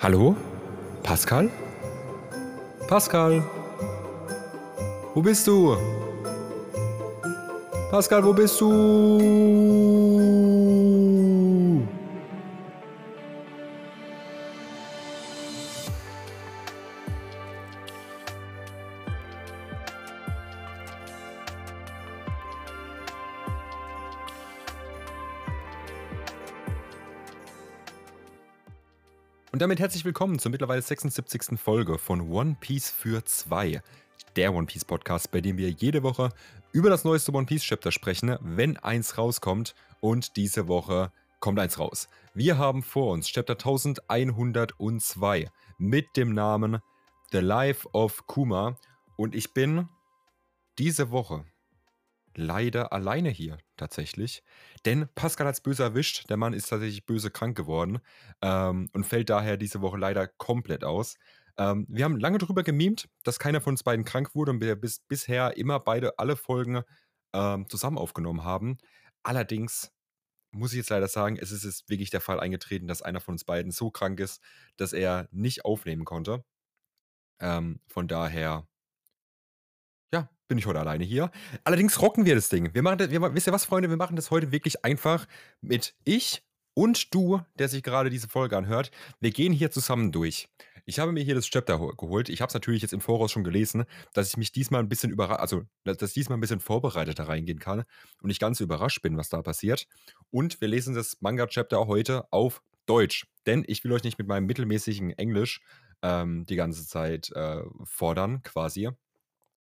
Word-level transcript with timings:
Hallo? 0.00 0.36
Pascal? 1.02 1.50
Pascal? 2.86 3.42
Wo 5.12 5.20
bist 5.20 5.44
du? 5.48 5.76
Pascal, 7.90 8.24
wo 8.24 8.32
bist 8.32 8.60
du? 8.60 8.68
Und 29.58 29.62
damit 29.62 29.80
herzlich 29.80 30.04
willkommen 30.04 30.38
zur 30.38 30.52
mittlerweile 30.52 30.82
76. 30.82 31.58
Folge 31.58 31.98
von 31.98 32.30
One 32.30 32.56
Piece 32.60 32.92
für 32.92 33.24
zwei. 33.24 33.82
Der 34.36 34.54
One 34.54 34.66
Piece 34.66 34.84
Podcast, 34.84 35.32
bei 35.32 35.40
dem 35.40 35.58
wir 35.58 35.68
jede 35.70 36.04
Woche 36.04 36.28
über 36.70 36.90
das 36.90 37.02
neueste 37.02 37.34
One 37.34 37.44
Piece 37.44 37.64
Chapter 37.64 37.90
sprechen, 37.90 38.38
wenn 38.40 38.76
eins 38.76 39.18
rauskommt. 39.18 39.74
Und 39.98 40.36
diese 40.36 40.68
Woche 40.68 41.10
kommt 41.40 41.58
eins 41.58 41.80
raus. 41.80 42.08
Wir 42.34 42.56
haben 42.56 42.84
vor 42.84 43.10
uns 43.10 43.26
Chapter 43.26 43.54
1102 43.54 45.50
mit 45.76 46.16
dem 46.16 46.34
Namen 46.34 46.78
The 47.32 47.38
Life 47.38 47.88
of 47.92 48.28
Kuma. 48.28 48.78
Und 49.16 49.34
ich 49.34 49.54
bin 49.54 49.88
diese 50.78 51.10
Woche 51.10 51.44
leider 52.36 52.92
alleine 52.92 53.30
hier 53.30 53.58
tatsächlich. 53.78 54.42
Denn 54.84 55.08
Pascal 55.14 55.46
hat 55.46 55.54
es 55.54 55.60
böse 55.60 55.82
erwischt. 55.82 56.28
Der 56.28 56.36
Mann 56.36 56.52
ist 56.52 56.68
tatsächlich 56.68 57.06
böse 57.06 57.30
krank 57.30 57.56
geworden 57.56 58.00
ähm, 58.42 58.90
und 58.92 59.04
fällt 59.04 59.30
daher 59.30 59.56
diese 59.56 59.80
Woche 59.80 59.96
leider 59.98 60.26
komplett 60.26 60.84
aus. 60.84 61.16
Ähm, 61.56 61.86
wir 61.88 62.04
haben 62.04 62.18
lange 62.20 62.38
darüber 62.38 62.62
gemimt, 62.62 63.08
dass 63.24 63.38
keiner 63.38 63.60
von 63.60 63.72
uns 63.72 63.82
beiden 63.82 64.04
krank 64.04 64.34
wurde 64.34 64.52
und 64.52 64.60
wir 64.60 64.76
bis, 64.76 65.00
bisher 65.00 65.56
immer 65.56 65.80
beide 65.80 66.18
alle 66.18 66.36
Folgen 66.36 66.82
ähm, 67.32 67.68
zusammen 67.68 67.98
aufgenommen 67.98 68.44
haben. 68.44 68.78
Allerdings 69.22 69.92
muss 70.50 70.72
ich 70.72 70.78
jetzt 70.78 70.90
leider 70.90 71.08
sagen, 71.08 71.36
es 71.40 71.50
ist 71.50 71.64
jetzt 71.64 71.88
wirklich 71.90 72.10
der 72.10 72.20
Fall 72.20 72.40
eingetreten, 72.40 72.88
dass 72.88 73.02
einer 73.02 73.20
von 73.20 73.34
uns 73.34 73.44
beiden 73.44 73.72
so 73.72 73.90
krank 73.90 74.20
ist, 74.20 74.42
dass 74.76 74.92
er 74.92 75.28
nicht 75.30 75.64
aufnehmen 75.64 76.04
konnte. 76.04 76.44
Ähm, 77.40 77.80
von 77.86 78.08
daher 78.08 78.66
ja, 80.12 80.28
bin 80.48 80.58
ich 80.58 80.66
heute 80.66 80.80
alleine 80.80 81.04
hier. 81.04 81.30
Allerdings 81.64 82.00
rocken 82.00 82.24
wir 82.24 82.34
das 82.34 82.48
Ding. 82.48 82.74
Wir 82.74 82.82
machen 82.82 82.98
das, 82.98 83.10
wir, 83.10 83.34
wisst 83.34 83.46
ihr 83.46 83.52
was, 83.52 83.64
Freunde? 83.64 83.90
Wir 83.90 83.96
machen 83.96 84.16
das 84.16 84.30
heute 84.30 84.52
wirklich 84.52 84.84
einfach 84.84 85.26
mit 85.60 85.94
ich 86.04 86.42
und 86.74 87.12
du, 87.14 87.40
der 87.58 87.68
sich 87.68 87.82
gerade 87.82 88.08
diese 88.10 88.28
Folge 88.28 88.56
anhört. 88.56 88.90
Wir 89.20 89.30
gehen 89.30 89.52
hier 89.52 89.70
zusammen 89.70 90.12
durch. 90.12 90.48
Ich 90.86 90.98
habe 90.98 91.12
mir 91.12 91.22
hier 91.22 91.34
das 91.34 91.46
Chapter 91.46 91.78
geholt. 91.98 92.30
Ich 92.30 92.40
habe 92.40 92.48
es 92.48 92.54
natürlich 92.54 92.80
jetzt 92.80 92.94
im 92.94 93.02
Voraus 93.02 93.30
schon 93.30 93.44
gelesen, 93.44 93.84
dass 94.14 94.30
ich 94.30 94.38
mich 94.38 94.52
diesmal 94.52 94.80
ein 94.80 94.88
bisschen 94.88 95.10
überrascht, 95.10 95.40
also 95.40 95.64
dass 95.84 96.14
diesmal 96.14 96.38
ein 96.38 96.40
bisschen 96.40 96.60
vorbereiteter 96.60 97.28
reingehen 97.28 97.58
kann 97.58 97.80
und 98.22 98.28
nicht 98.28 98.40
ganz 98.40 98.60
überrascht 98.60 99.02
bin, 99.02 99.18
was 99.18 99.28
da 99.28 99.42
passiert. 99.42 99.86
Und 100.30 100.62
wir 100.62 100.68
lesen 100.68 100.94
das 100.94 101.18
Manga-Chapter 101.20 101.86
heute 101.88 102.32
auf 102.32 102.62
Deutsch. 102.86 103.26
Denn 103.44 103.64
ich 103.66 103.84
will 103.84 103.92
euch 103.92 104.04
nicht 104.04 104.18
mit 104.18 104.28
meinem 104.28 104.46
mittelmäßigen 104.46 105.10
Englisch 105.10 105.60
ähm, 106.00 106.46
die 106.46 106.56
ganze 106.56 106.86
Zeit 106.86 107.32
äh, 107.32 107.62
fordern, 107.84 108.42
quasi 108.42 108.88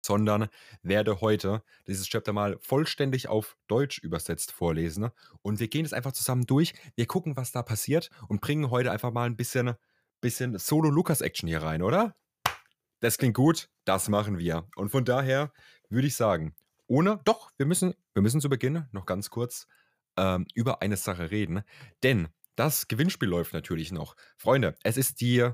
sondern 0.06 0.48
werde 0.84 1.20
heute 1.22 1.64
dieses 1.88 2.08
Chapter 2.08 2.32
mal 2.32 2.58
vollständig 2.60 3.28
auf 3.28 3.58
Deutsch 3.68 4.00
übersetzt 4.00 4.52
vorlesen. 4.52 5.10
Und 5.42 5.60
wir 5.60 5.68
gehen 5.68 5.86
es 5.86 5.94
einfach 5.94 6.14
zusammen 6.14 6.46
durch. 6.46 6.74
Wir 6.96 7.08
gucken, 7.08 7.36
was 7.36 7.52
da 7.52 7.64
passiert 7.64 8.10
und 8.28 8.42
bringen 8.42 8.70
heute 8.70 8.92
einfach 8.92 9.12
mal 9.12 9.26
ein 9.26 9.36
bisschen, 9.36 9.74
bisschen 10.22 10.58
Solo-Lukas-Action 10.58 11.50
hier 11.50 11.64
rein, 11.64 11.82
oder? 11.82 12.16
Das 13.00 13.18
klingt 13.18 13.36
gut, 13.36 13.70
das 13.84 14.08
machen 14.10 14.38
wir. 14.38 14.68
Und 14.76 14.90
von 14.90 15.06
daher 15.06 15.52
würde 15.90 16.08
ich 16.08 16.16
sagen, 16.16 16.56
ohne, 16.88 17.20
doch, 17.26 17.52
wir 17.58 17.66
müssen, 17.66 17.94
wir 18.14 18.22
müssen 18.22 18.42
zu 18.42 18.50
Beginn 18.50 18.86
noch 18.92 19.06
ganz 19.06 19.30
kurz 19.30 19.68
ähm, 20.18 20.46
über 20.54 20.82
eine 20.82 20.98
Sache 20.98 21.32
reden. 21.32 21.64
Denn 22.04 22.28
das 22.56 22.88
Gewinnspiel 22.88 23.28
läuft 23.28 23.54
natürlich 23.54 23.92
noch. 23.92 24.16
Freunde, 24.38 24.76
es 24.84 24.98
ist 24.98 25.20
die 25.20 25.50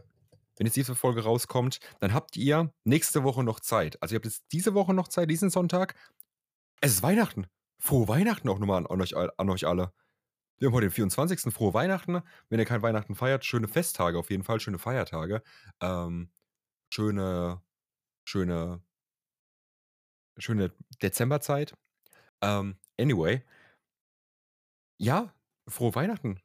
wenn 0.58 0.68
jetzt 0.68 0.76
diese 0.76 0.96
Folge 0.96 1.24
rauskommt, 1.24 1.80
dann 2.00 2.14
habt 2.14 2.38
ihr 2.38 2.74
nächste 2.84 3.24
Woche 3.24 3.44
noch 3.44 3.60
Zeit. 3.60 4.02
Also 4.02 4.14
ihr 4.14 4.18
habt 4.18 4.26
jetzt 4.26 4.44
diese 4.52 4.74
Woche 4.74 4.94
noch 4.94 5.08
Zeit, 5.08 5.30
diesen 5.30 5.50
Sonntag. 5.50 5.96
Es 6.82 6.94
ist 6.94 7.04
Weihnachten. 7.04 7.48
Frohe 7.80 8.08
Weihnachten 8.08 8.48
auch 8.50 8.60
nochmal 8.60 8.78
an, 8.78 8.88
an, 8.88 9.02
euch, 9.02 9.16
an 9.16 9.50
euch 9.50 9.66
alle. 9.66 9.94
Wir 10.60 10.68
haben 10.68 10.76
heute 10.76 10.88
den 10.88 10.94
24. 10.94 11.52
Frohe 11.52 11.74
Weihnachten. 11.74 12.22
Wenn 12.50 12.60
ihr 12.60 12.66
kein 12.66 12.84
Weihnachten 12.84 13.16
feiert, 13.16 13.46
schöne 13.46 13.68
Festtage 13.68 14.20
auf 14.20 14.30
jeden 14.30 14.44
Fall, 14.44 14.60
schöne 14.60 14.78
Feiertage. 14.78 15.42
Ähm, 15.82 16.32
schöne, 16.94 17.62
schöne, 18.26 18.84
schöne 20.38 20.72
Dezemberzeit. 21.02 21.76
Ähm, 22.44 22.78
anyway. 23.00 23.44
Ja, 25.00 25.34
frohe 25.68 25.96
Weihnachten. 25.96 26.40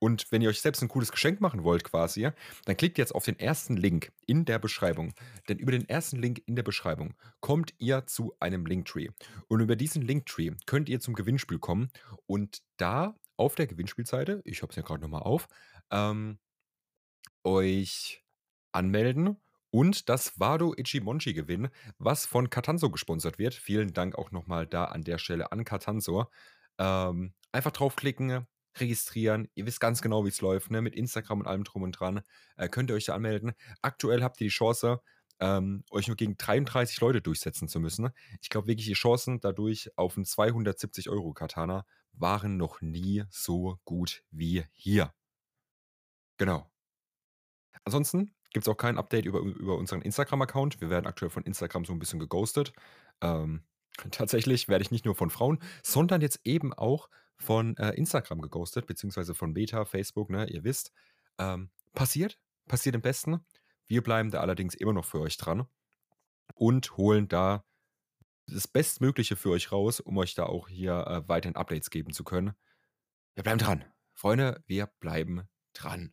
Und 0.00 0.32
wenn 0.32 0.42
ihr 0.42 0.48
euch 0.48 0.60
selbst 0.60 0.82
ein 0.82 0.88
cooles 0.88 1.12
Geschenk 1.12 1.40
machen 1.40 1.62
wollt, 1.62 1.84
quasi, 1.84 2.30
dann 2.64 2.76
klickt 2.76 2.98
jetzt 2.98 3.14
auf 3.14 3.24
den 3.24 3.38
ersten 3.38 3.76
Link 3.76 4.12
in 4.26 4.44
der 4.44 4.58
Beschreibung. 4.58 5.12
Denn 5.48 5.58
über 5.58 5.72
den 5.72 5.88
ersten 5.88 6.16
Link 6.16 6.42
in 6.46 6.56
der 6.56 6.62
Beschreibung 6.62 7.14
kommt 7.40 7.74
ihr 7.78 8.06
zu 8.06 8.34
einem 8.40 8.66
Linktree. 8.66 9.10
Und 9.46 9.60
über 9.60 9.76
diesen 9.76 10.02
Linktree 10.02 10.52
könnt 10.66 10.88
ihr 10.88 11.00
zum 11.00 11.14
Gewinnspiel 11.14 11.58
kommen. 11.58 11.90
Und 12.26 12.62
da 12.78 13.14
auf 13.36 13.54
der 13.54 13.66
Gewinnspielseite, 13.66 14.42
ich 14.44 14.62
habe 14.62 14.70
es 14.70 14.76
ja 14.76 14.82
gerade 14.82 15.02
nochmal 15.02 15.22
auf, 15.22 15.48
ähm, 15.90 16.38
euch 17.44 18.24
anmelden 18.72 19.36
und 19.70 20.08
das 20.08 20.38
Wado 20.40 20.74
Ichimonchi 20.76 21.32
gewinnen, 21.32 21.68
was 21.98 22.26
von 22.26 22.50
Katanso 22.50 22.90
gesponsert 22.90 23.38
wird. 23.38 23.54
Vielen 23.54 23.92
Dank 23.92 24.16
auch 24.16 24.30
nochmal 24.30 24.66
da 24.66 24.86
an 24.86 25.04
der 25.04 25.18
Stelle 25.18 25.52
an 25.52 25.64
Katanso. 25.64 26.26
Ähm, 26.78 27.34
einfach 27.52 27.72
draufklicken, 27.72 28.46
registrieren. 28.78 29.48
Ihr 29.54 29.66
wisst 29.66 29.80
ganz 29.80 30.02
genau, 30.02 30.24
wie 30.24 30.28
es 30.28 30.40
läuft, 30.40 30.70
ne? 30.70 30.82
mit 30.82 30.94
Instagram 30.94 31.40
und 31.40 31.46
allem 31.46 31.64
drum 31.64 31.82
und 31.82 31.92
dran. 31.92 32.22
Äh, 32.56 32.68
könnt 32.68 32.90
ihr 32.90 32.96
euch 32.96 33.06
da 33.06 33.14
anmelden. 33.14 33.52
Aktuell 33.82 34.22
habt 34.22 34.40
ihr 34.40 34.46
die 34.46 34.52
Chance, 34.52 35.00
ähm, 35.40 35.84
euch 35.90 36.06
nur 36.06 36.16
gegen 36.16 36.36
33 36.36 37.00
Leute 37.00 37.22
durchsetzen 37.22 37.68
zu 37.68 37.80
müssen. 37.80 38.10
Ich 38.42 38.50
glaube 38.50 38.68
wirklich, 38.68 38.86
die 38.86 38.92
Chancen 38.92 39.40
dadurch 39.40 39.90
auf 39.96 40.16
einen 40.16 40.26
270 40.26 41.08
Euro 41.08 41.32
Katana 41.32 41.84
waren 42.12 42.56
noch 42.56 42.80
nie 42.80 43.24
so 43.30 43.78
gut 43.84 44.22
wie 44.30 44.64
hier. 44.72 45.12
Genau. 46.36 46.70
Ansonsten 47.84 48.34
gibt 48.52 48.66
es 48.66 48.68
auch 48.68 48.76
kein 48.76 48.98
Update 48.98 49.26
über, 49.26 49.40
über 49.40 49.76
unseren 49.76 50.02
Instagram-Account. 50.02 50.80
Wir 50.80 50.90
werden 50.90 51.06
aktuell 51.06 51.30
von 51.30 51.44
Instagram 51.44 51.84
so 51.84 51.92
ein 51.92 51.98
bisschen 51.98 52.18
geghostet. 52.18 52.72
Ähm, 53.20 53.64
tatsächlich 54.10 54.68
werde 54.68 54.82
ich 54.82 54.90
nicht 54.90 55.04
nur 55.04 55.14
von 55.14 55.30
Frauen, 55.30 55.58
sondern 55.82 56.20
jetzt 56.20 56.40
eben 56.44 56.72
auch 56.72 57.08
von 57.40 57.76
äh, 57.78 57.90
Instagram 57.92 58.40
geghostet, 58.40 58.86
beziehungsweise 58.86 59.34
von 59.34 59.54
Beta, 59.54 59.84
Facebook, 59.84 60.30
ne, 60.30 60.48
ihr 60.48 60.62
wisst. 60.64 60.92
Ähm, 61.38 61.70
passiert, 61.94 62.38
passiert 62.68 62.94
im 62.94 63.02
Besten. 63.02 63.44
Wir 63.88 64.02
bleiben 64.02 64.30
da 64.30 64.40
allerdings 64.40 64.74
immer 64.74 64.92
noch 64.92 65.04
für 65.04 65.20
euch 65.20 65.36
dran 65.36 65.66
und 66.54 66.96
holen 66.96 67.28
da 67.28 67.64
das 68.46 68.68
Bestmögliche 68.68 69.36
für 69.36 69.50
euch 69.50 69.72
raus, 69.72 70.00
um 70.00 70.18
euch 70.18 70.34
da 70.34 70.44
auch 70.44 70.68
hier 70.68 71.06
äh, 71.06 71.28
weiterhin 71.28 71.56
Updates 71.56 71.90
geben 71.90 72.12
zu 72.12 72.24
können. 72.24 72.52
Wir 73.34 73.42
bleiben 73.42 73.58
dran. 73.58 73.84
Freunde, 74.12 74.62
wir 74.66 74.86
bleiben 75.00 75.48
dran. 75.72 76.12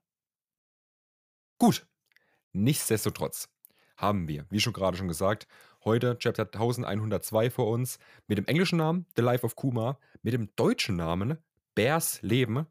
Gut. 1.58 1.88
Nichtsdestotrotz 2.54 3.50
haben 3.98 4.28
wir, 4.28 4.46
wie 4.50 4.60
schon 4.60 4.74
gerade 4.74 4.98
schon 4.98 5.08
gesagt, 5.08 5.48
heute 5.88 6.18
Chapter 6.20 6.44
1102 6.44 7.50
vor 7.50 7.68
uns 7.68 7.98
mit 8.28 8.38
dem 8.38 8.46
englischen 8.46 8.78
Namen 8.78 9.06
The 9.16 9.22
Life 9.22 9.46
of 9.46 9.56
Kuma, 9.56 9.98
mit 10.22 10.34
dem 10.34 10.54
deutschen 10.58 10.98
Namen 10.98 11.38
Bärs 11.76 12.22
Leben. 12.22 12.68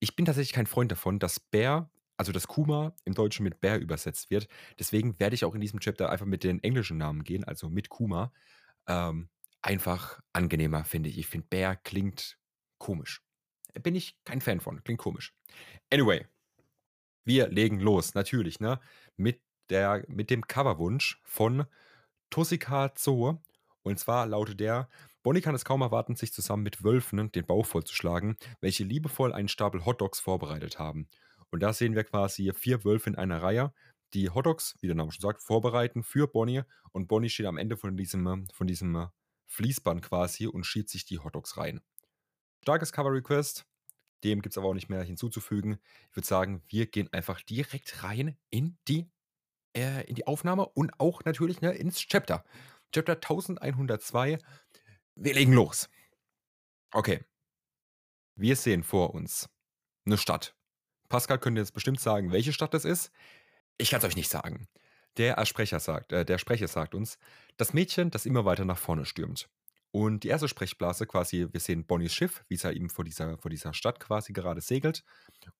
Ich 0.00 0.16
bin 0.16 0.24
tatsächlich 0.24 0.54
kein 0.54 0.66
Freund 0.66 0.90
davon, 0.90 1.18
dass 1.18 1.38
Bär, 1.38 1.90
also 2.16 2.32
dass 2.32 2.48
Kuma 2.48 2.96
im 3.04 3.12
Deutschen 3.12 3.44
mit 3.44 3.60
Bär 3.60 3.78
übersetzt 3.78 4.30
wird. 4.30 4.48
Deswegen 4.78 5.20
werde 5.20 5.34
ich 5.34 5.44
auch 5.44 5.54
in 5.54 5.60
diesem 5.60 5.78
Chapter 5.78 6.08
einfach 6.08 6.24
mit 6.24 6.42
den 6.42 6.62
englischen 6.62 6.96
Namen 6.96 7.22
gehen, 7.22 7.44
also 7.44 7.68
mit 7.68 7.90
Kuma. 7.90 8.32
Ähm, 8.86 9.28
einfach 9.60 10.20
angenehmer, 10.32 10.84
finde 10.84 11.10
ich. 11.10 11.18
Ich 11.18 11.26
finde, 11.26 11.46
Bär 11.50 11.76
klingt 11.76 12.38
komisch. 12.78 13.22
Bin 13.82 13.94
ich 13.94 14.16
kein 14.24 14.40
Fan 14.40 14.60
von, 14.60 14.82
klingt 14.82 15.00
komisch. 15.00 15.34
Anyway, 15.92 16.26
wir 17.24 17.48
legen 17.48 17.78
los, 17.78 18.14
natürlich, 18.14 18.58
ne? 18.58 18.80
Mit 19.18 19.42
der, 19.68 20.02
mit 20.08 20.30
dem 20.30 20.46
Coverwunsch 20.46 21.20
von 21.24 21.66
Toshika 22.34 22.92
Zoo. 22.98 23.38
Und 23.84 24.00
zwar 24.00 24.26
lautet 24.26 24.58
der, 24.58 24.88
Bonnie 25.22 25.40
kann 25.40 25.54
es 25.54 25.64
kaum 25.64 25.82
erwarten, 25.82 26.16
sich 26.16 26.32
zusammen 26.32 26.64
mit 26.64 26.82
Wölfen 26.82 27.30
den 27.30 27.46
Bauch 27.46 27.64
vollzuschlagen, 27.64 28.36
welche 28.60 28.82
liebevoll 28.82 29.32
einen 29.32 29.46
Stapel 29.46 29.84
Hotdogs 29.86 30.18
vorbereitet 30.18 30.80
haben. 30.80 31.08
Und 31.52 31.62
da 31.62 31.72
sehen 31.72 31.94
wir 31.94 32.02
quasi 32.02 32.50
vier 32.52 32.84
Wölfe 32.84 33.08
in 33.08 33.14
einer 33.14 33.40
Reihe, 33.40 33.72
die 34.14 34.30
Hotdogs, 34.30 34.74
wie 34.80 34.88
der 34.88 34.96
Name 34.96 35.12
schon 35.12 35.22
sagt, 35.22 35.44
vorbereiten 35.44 36.02
für 36.02 36.26
Bonnie. 36.26 36.62
Und 36.90 37.06
Bonnie 37.06 37.28
steht 37.28 37.46
am 37.46 37.56
Ende 37.56 37.76
von 37.76 37.96
diesem, 37.96 38.48
von 38.52 38.66
diesem 38.66 39.10
Fließband 39.46 40.02
quasi 40.02 40.48
und 40.48 40.66
schiebt 40.66 40.90
sich 40.90 41.04
die 41.04 41.20
Hotdogs 41.20 41.56
rein. 41.56 41.82
Starkes 42.62 42.90
Cover 42.90 43.12
Request. 43.12 43.64
Dem 44.24 44.42
gibt 44.42 44.54
es 44.54 44.58
aber 44.58 44.66
auch 44.66 44.74
nicht 44.74 44.88
mehr 44.88 45.04
hinzuzufügen. 45.04 45.78
Ich 46.10 46.16
würde 46.16 46.26
sagen, 46.26 46.64
wir 46.66 46.86
gehen 46.86 47.12
einfach 47.12 47.42
direkt 47.42 48.02
rein 48.02 48.36
in 48.50 48.76
die, 48.88 49.08
äh, 49.76 50.04
in 50.04 50.14
die 50.14 50.26
Aufnahme 50.26 50.66
und 50.66 50.98
auch 50.98 51.24
natürlich 51.24 51.60
ne, 51.60 51.72
ins 51.72 51.98
Chapter. 51.98 52.44
Chapter 52.92 53.14
1102. 53.14 54.38
Wir 55.16 55.34
legen 55.34 55.52
los. 55.52 55.88
Okay. 56.92 57.24
Wir 58.36 58.56
sehen 58.56 58.82
vor 58.82 59.14
uns 59.14 59.48
eine 60.06 60.18
Stadt. 60.18 60.54
Pascal 61.08 61.38
könnte 61.38 61.60
jetzt 61.60 61.72
bestimmt 61.72 62.00
sagen, 62.00 62.32
welche 62.32 62.52
Stadt 62.52 62.74
das 62.74 62.84
ist. 62.84 63.10
Ich 63.78 63.90
kann 63.90 63.98
es 63.98 64.04
euch 64.04 64.16
nicht 64.16 64.30
sagen. 64.30 64.66
Der 65.16 65.44
Sprecher 65.46 65.78
sagt, 65.78 66.12
äh, 66.12 66.24
der 66.24 66.38
Sprecher 66.38 66.68
sagt 66.68 66.94
uns, 66.94 67.18
das 67.56 67.72
Mädchen, 67.72 68.10
das 68.10 68.26
immer 68.26 68.44
weiter 68.44 68.64
nach 68.64 68.78
vorne 68.78 69.04
stürmt. 69.04 69.48
Und 69.94 70.24
die 70.24 70.28
erste 70.28 70.48
Sprechblase 70.48 71.06
quasi, 71.06 71.46
wir 71.52 71.60
sehen 71.60 71.86
Bonnies 71.86 72.12
Schiff, 72.12 72.44
wie 72.48 72.56
es 72.56 72.64
ja 72.64 72.72
eben 72.72 72.90
vor 72.90 73.04
dieser, 73.04 73.38
vor 73.38 73.48
dieser 73.48 73.72
Stadt 73.72 74.00
quasi 74.00 74.32
gerade 74.32 74.60
segelt. 74.60 75.04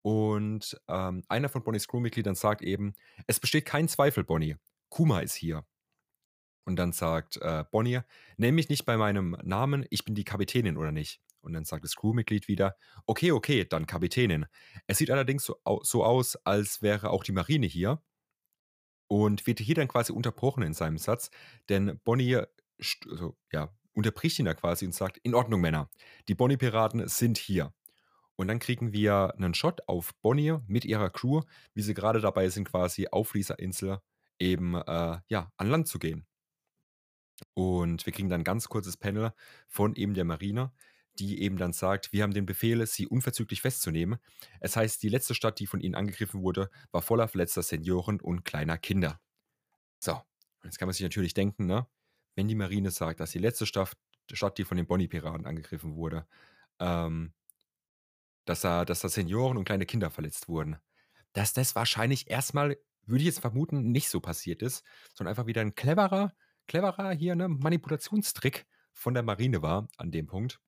Und 0.03 0.77
ähm, 0.89 1.23
einer 1.29 1.49
von 1.49 1.63
Bonnies 1.63 1.87
Crewmitgliedern 1.87 2.35
sagt 2.35 2.61
eben, 2.61 2.95
es 3.29 3.39
besteht 3.39 3.65
kein 3.65 3.87
Zweifel, 3.87 4.25
Bonnie. 4.25 4.57
Kuma 4.89 5.21
ist 5.21 5.37
hier. 5.37 5.65
Und 6.65 6.75
dann 6.81 6.91
sagt 6.91 7.37
äh, 7.37 7.63
Bonnie, 7.71 8.01
nenn 8.37 8.57
mich 8.57 8.69
nicht 8.69 8.85
bei 8.85 8.97
meinem 8.97 9.37
Namen, 9.45 9.87
ich 9.91 10.05
bin 10.05 10.17
die 10.17 10.25
Kapitänin 10.25 10.77
oder 10.77 10.91
nicht. 10.91 11.21
Und 11.41 11.53
dann 11.53 11.65
sagt 11.65 11.85
das 11.85 11.95
Crewmitglied 11.95 12.49
wieder, 12.49 12.77
okay, 13.07 13.31
okay, 13.31 13.65
dann 13.65 13.87
Kapitänin. 13.87 14.47
Es 14.89 14.99
sieht 14.99 15.13
allerdings 15.13 15.45
so, 15.45 15.61
so 15.85 16.05
aus, 16.05 16.35
als 16.45 16.83
wäre 16.83 17.11
auch 17.11 17.23
die 17.23 17.31
Marine 17.31 17.67
hier. 17.67 18.03
Und 19.07 19.47
wird 19.47 19.61
hier 19.61 19.77
dann 19.77 19.87
quasi 19.87 20.13
unterbrochen 20.13 20.65
in 20.65 20.75
seinem 20.75 20.99
Satz, 20.99 21.31
denn 21.69 22.01
Bonnie 22.03 22.43
also, 23.07 23.37
ja, 23.53 23.73
unterbricht 23.95 24.39
ihn 24.39 24.45
da 24.45 24.55
quasi 24.55 24.85
und 24.85 24.95
sagt, 24.95 25.19
in 25.19 25.35
Ordnung, 25.35 25.61
Männer, 25.61 25.89
die 26.29 26.35
Bonnie-Piraten 26.35 27.07
sind 27.09 27.39
hier. 27.39 27.73
Und 28.37 28.49
dann 28.49 28.59
kriegen 28.59 28.93
wir 28.93 29.35
einen 29.37 29.55
Shot 29.55 29.89
auf 29.89 30.15
Bonnie 30.21 30.59
mit 30.67 30.85
ihrer 30.85 31.11
Crew, 31.11 31.43
wie 31.73 31.83
sie 31.83 31.95
gerade 31.95 32.21
dabei 32.21 32.49
sind, 32.49 32.69
quasi 32.69 33.07
auf 33.09 33.33
dieser 33.33 33.59
Insel 33.59 34.01
eben 34.39 34.75
äh, 34.75 35.19
ja, 35.29 35.53
an 35.57 35.69
Land 35.69 35.89
zu 35.89 35.99
gehen. 35.99 36.27
Und 37.55 38.05
wir 38.07 38.13
kriegen 38.13 38.29
dann 38.29 38.41
ein 38.41 38.45
ganz 38.45 38.69
kurzes 38.69 38.97
Panel 38.97 39.33
von 39.69 39.95
eben 39.95 40.15
der 40.15 40.25
Marine, 40.25 40.73
die 41.19 41.43
eben 41.43 41.57
dann 41.57 41.73
sagt, 41.73 42.13
wir 42.13 42.23
haben 42.23 42.35
den 42.35 42.47
Befehl, 42.47 42.85
sie 42.87 43.07
unverzüglich 43.07 43.61
festzunehmen. 43.61 44.19
Es 44.61 44.77
heißt, 44.77 45.03
die 45.03 45.09
letzte 45.09 45.35
Stadt, 45.35 45.61
die 45.61 45.67
von 45.67 45.81
ihnen 45.81 45.95
angegriffen 45.95 46.43
wurde, 46.43 46.71
war 46.91 47.03
voller 47.03 47.29
verletzter 47.29 47.63
Senioren 47.63 48.21
und 48.21 48.45
kleiner 48.45 48.79
Kinder. 48.79 49.21
So, 50.01 50.21
jetzt 50.65 50.79
kann 50.79 50.89
man 50.89 50.93
sich 50.93 51.03
natürlich 51.03 51.35
denken, 51.35 51.67
ne, 51.67 51.87
wenn 52.35 52.49
die 52.49 52.55
Marine 52.55 52.91
sagt, 52.91 53.21
dass 53.21 53.33
die 53.33 53.39
letzte 53.39 53.67
Stadt, 53.67 53.97
Stadt 54.33 54.59
die 54.59 54.65
von 54.65 54.77
den 54.77 54.87
Bonnie-Piraten 54.87 55.47
angegriffen 55.47 55.95
wurde, 55.95 56.27
ähm, 56.79 57.33
dass, 58.45 58.61
da, 58.61 58.85
dass 58.85 59.01
da 59.01 59.09
Senioren 59.09 59.57
und 59.57 59.65
kleine 59.65 59.87
Kinder 59.87 60.11
verletzt 60.11 60.49
wurden, 60.49 60.77
dass 61.33 61.53
das 61.53 61.75
wahrscheinlich 61.75 62.31
erstmal, 62.31 62.77
würde 63.07 63.21
ich 63.21 63.27
jetzt 63.27 63.41
vermuten, 63.41 63.93
nicht 63.93 64.09
so 64.09 64.21
passiert 64.21 64.63
ist, 64.63 64.85
sondern 65.15 65.33
einfach 65.33 65.47
wieder 65.47 65.61
ein 65.61 65.75
cleverer, 65.75 66.35
cleverer 66.67 67.13
hier, 67.13 67.35
ne, 67.35 67.49
Manipulationstrick 67.49 68.67
von 68.93 69.15
der 69.15 69.23
Marine 69.23 69.63
war 69.63 69.89
an 69.97 70.11
dem 70.11 70.27
Punkt. 70.27 70.61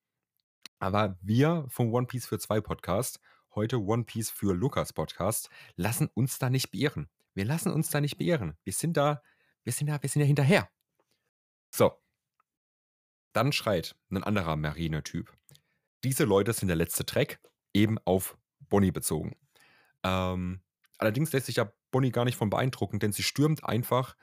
Aber 0.78 1.16
wir 1.22 1.66
vom 1.68 1.92
One 1.92 2.06
Piece 2.06 2.26
für 2.26 2.38
zwei 2.38 2.60
Podcast, 2.60 3.20
heute 3.54 3.80
One 3.80 4.04
Piece 4.04 4.30
für 4.30 4.54
Lukas 4.54 4.92
Podcast, 4.92 5.48
lassen 5.76 6.08
uns 6.12 6.38
da 6.38 6.50
nicht 6.50 6.70
beirren. 6.70 7.08
Wir 7.34 7.44
lassen 7.44 7.72
uns 7.72 7.90
da 7.90 8.00
nicht 8.00 8.18
beirren. 8.18 8.56
Wir 8.64 8.72
sind 8.72 8.96
da, 8.96 9.22
wir 9.64 9.72
sind 9.72 9.86
da, 9.86 10.02
wir 10.02 10.08
sind 10.08 10.20
da 10.20 10.26
hinterher. 10.26 10.68
So. 11.76 11.93
Dann 13.34 13.52
schreit 13.52 13.94
ein 14.11 14.25
anderer 14.25 14.56
Marine-Typ. 14.56 15.31
Diese 16.05 16.25
Leute 16.25 16.55
sind 16.55 16.69
der 16.69 16.76
letzte 16.76 17.05
Track, 17.05 17.38
eben 17.75 17.99
auf 18.06 18.38
Bonnie 18.61 18.93
bezogen. 18.93 19.37
Ähm, 20.02 20.62
allerdings 20.96 21.32
lässt 21.32 21.46
sich 21.46 21.56
ja 21.56 21.70
Bonnie 21.90 22.12
gar 22.12 22.25
nicht 22.25 22.37
von 22.37 22.49
beeindrucken, 22.49 22.99
denn 22.99 23.12
sie 23.12 23.23
stürmt 23.23 23.62
einfach 23.62 24.17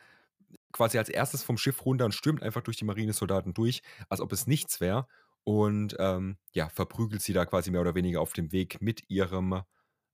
quasi 0.71 0.97
als 0.97 1.09
erstes 1.09 1.43
vom 1.43 1.57
Schiff 1.57 1.85
runter 1.85 2.05
und 2.05 2.13
stürmt 2.13 2.41
einfach 2.41 2.61
durch 2.61 2.77
die 2.77 2.85
Marinesoldaten 2.85 3.53
durch, 3.53 3.83
als 4.09 4.19
ob 4.19 4.31
es 4.31 4.47
nichts 4.47 4.81
wäre 4.81 5.07
und 5.43 5.95
ähm, 5.99 6.37
ja, 6.53 6.69
verprügelt 6.69 7.21
sie 7.21 7.33
da 7.33 7.45
quasi 7.45 7.69
mehr 7.69 7.81
oder 7.81 7.93
weniger 7.95 8.19
auf 8.19 8.33
dem 8.33 8.51
Weg 8.51 8.81
mit 8.81 9.09
ihrem 9.09 9.61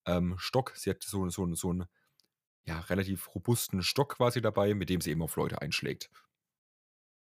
ähm, 0.05 0.35
Stock. 0.37 0.73
Sie 0.75 0.89
hat 0.89 1.03
so, 1.03 1.29
so, 1.29 1.53
so 1.55 1.69
einen 1.69 1.85
ja, 2.65 2.79
relativ 2.81 3.33
robusten 3.33 3.81
Stock 3.81 4.17
quasi 4.17 4.41
dabei, 4.41 4.73
mit 4.73 4.89
dem 4.89 4.99
sie 4.99 5.11
eben 5.11 5.21
auf 5.21 5.37
Leute 5.37 5.61
einschlägt. 5.61 6.09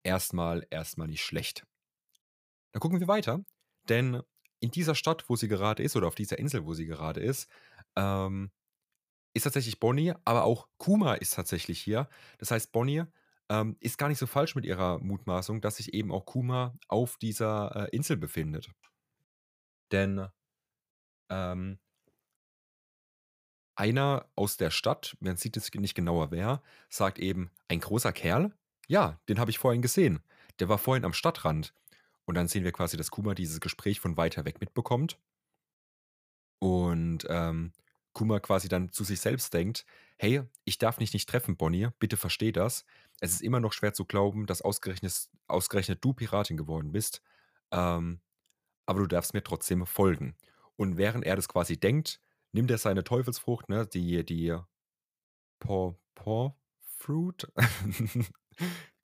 Erstmal, 0.03 0.65
erstmal 0.69 1.07
nicht 1.07 1.23
schlecht. 1.23 1.65
Dann 2.71 2.79
gucken 2.79 2.99
wir 2.99 3.07
weiter, 3.07 3.43
denn 3.89 4.21
in 4.59 4.71
dieser 4.71 4.95
Stadt, 4.95 5.29
wo 5.29 5.35
sie 5.35 5.47
gerade 5.47 5.83
ist, 5.83 5.95
oder 5.95 6.07
auf 6.07 6.15
dieser 6.15 6.39
Insel, 6.39 6.65
wo 6.65 6.73
sie 6.73 6.85
gerade 6.85 7.21
ist, 7.21 7.49
ähm, 7.95 8.51
ist 9.33 9.43
tatsächlich 9.43 9.79
Bonnie, 9.79 10.13
aber 10.25 10.43
auch 10.43 10.67
Kuma 10.77 11.13
ist 11.15 11.35
tatsächlich 11.35 11.79
hier. 11.79 12.09
Das 12.39 12.51
heißt, 12.51 12.71
Bonnie 12.71 13.03
ähm, 13.49 13.77
ist 13.79 13.97
gar 13.97 14.09
nicht 14.09 14.17
so 14.17 14.27
falsch 14.27 14.55
mit 14.55 14.65
ihrer 14.65 14.99
Mutmaßung, 14.99 15.61
dass 15.61 15.77
sich 15.77 15.93
eben 15.93 16.11
auch 16.11 16.25
Kuma 16.25 16.75
auf 16.87 17.17
dieser 17.17 17.87
äh, 17.87 17.95
Insel 17.95 18.17
befindet. 18.17 18.69
Denn 19.91 20.27
ähm, 21.29 21.79
einer 23.75 24.29
aus 24.35 24.57
der 24.57 24.71
Stadt, 24.71 25.15
man 25.19 25.37
sieht 25.37 25.57
es 25.57 25.73
nicht 25.73 25.95
genauer 25.95 26.31
wer, 26.31 26.61
sagt 26.89 27.17
eben, 27.17 27.51
ein 27.67 27.79
großer 27.79 28.11
Kerl? 28.11 28.53
Ja, 28.89 29.19
den 29.29 29.39
habe 29.39 29.51
ich 29.51 29.59
vorhin 29.59 29.81
gesehen. 29.81 30.19
Der 30.59 30.67
war 30.67 30.77
vorhin 30.77 31.05
am 31.05 31.13
Stadtrand. 31.13 31.73
Und 32.25 32.35
dann 32.35 32.47
sehen 32.49 32.63
wir 32.65 32.71
quasi, 32.73 32.97
dass 32.97 33.11
Kuma 33.11 33.33
dieses 33.35 33.61
Gespräch 33.61 33.99
von 33.99 34.17
weiter 34.17 34.45
weg 34.45 34.59
mitbekommt. 34.61 35.17
Und 36.59 37.25
ähm, 37.29 37.71
Kuma 38.13 38.39
quasi 38.39 38.67
dann 38.67 38.91
zu 38.91 39.03
sich 39.03 39.21
selbst 39.21 39.53
denkt, 39.53 39.85
hey, 40.17 40.41
ich 40.65 40.77
darf 40.77 40.97
dich 40.97 41.13
nicht 41.13 41.29
treffen, 41.29 41.55
Bonnie, 41.57 41.87
bitte 41.99 42.17
versteh 42.17 42.51
das. 42.51 42.85
Es 43.21 43.31
ist 43.31 43.41
immer 43.41 43.59
noch 43.59 43.73
schwer 43.73 43.93
zu 43.93 44.05
glauben, 44.05 44.45
dass 44.45 44.61
ausgerechnet, 44.61 45.29
ausgerechnet 45.47 46.03
du 46.03 46.13
Piratin 46.13 46.57
geworden 46.57 46.91
bist, 46.91 47.21
ähm, 47.71 48.19
aber 48.85 49.01
du 49.01 49.07
darfst 49.07 49.33
mir 49.33 49.43
trotzdem 49.43 49.85
folgen. 49.85 50.35
Und 50.77 50.97
während 50.97 51.25
er 51.25 51.35
das 51.35 51.49
quasi 51.49 51.79
denkt, 51.79 52.21
nimmt 52.53 52.71
er 52.71 52.77
seine 52.79 53.03
Teufelsfrucht, 53.03 53.69
ne, 53.69 53.87
die, 53.87 54.25
die 54.25 54.57
Paw, 55.59 55.95
Paw 56.15 56.55
Fruit, 56.97 57.47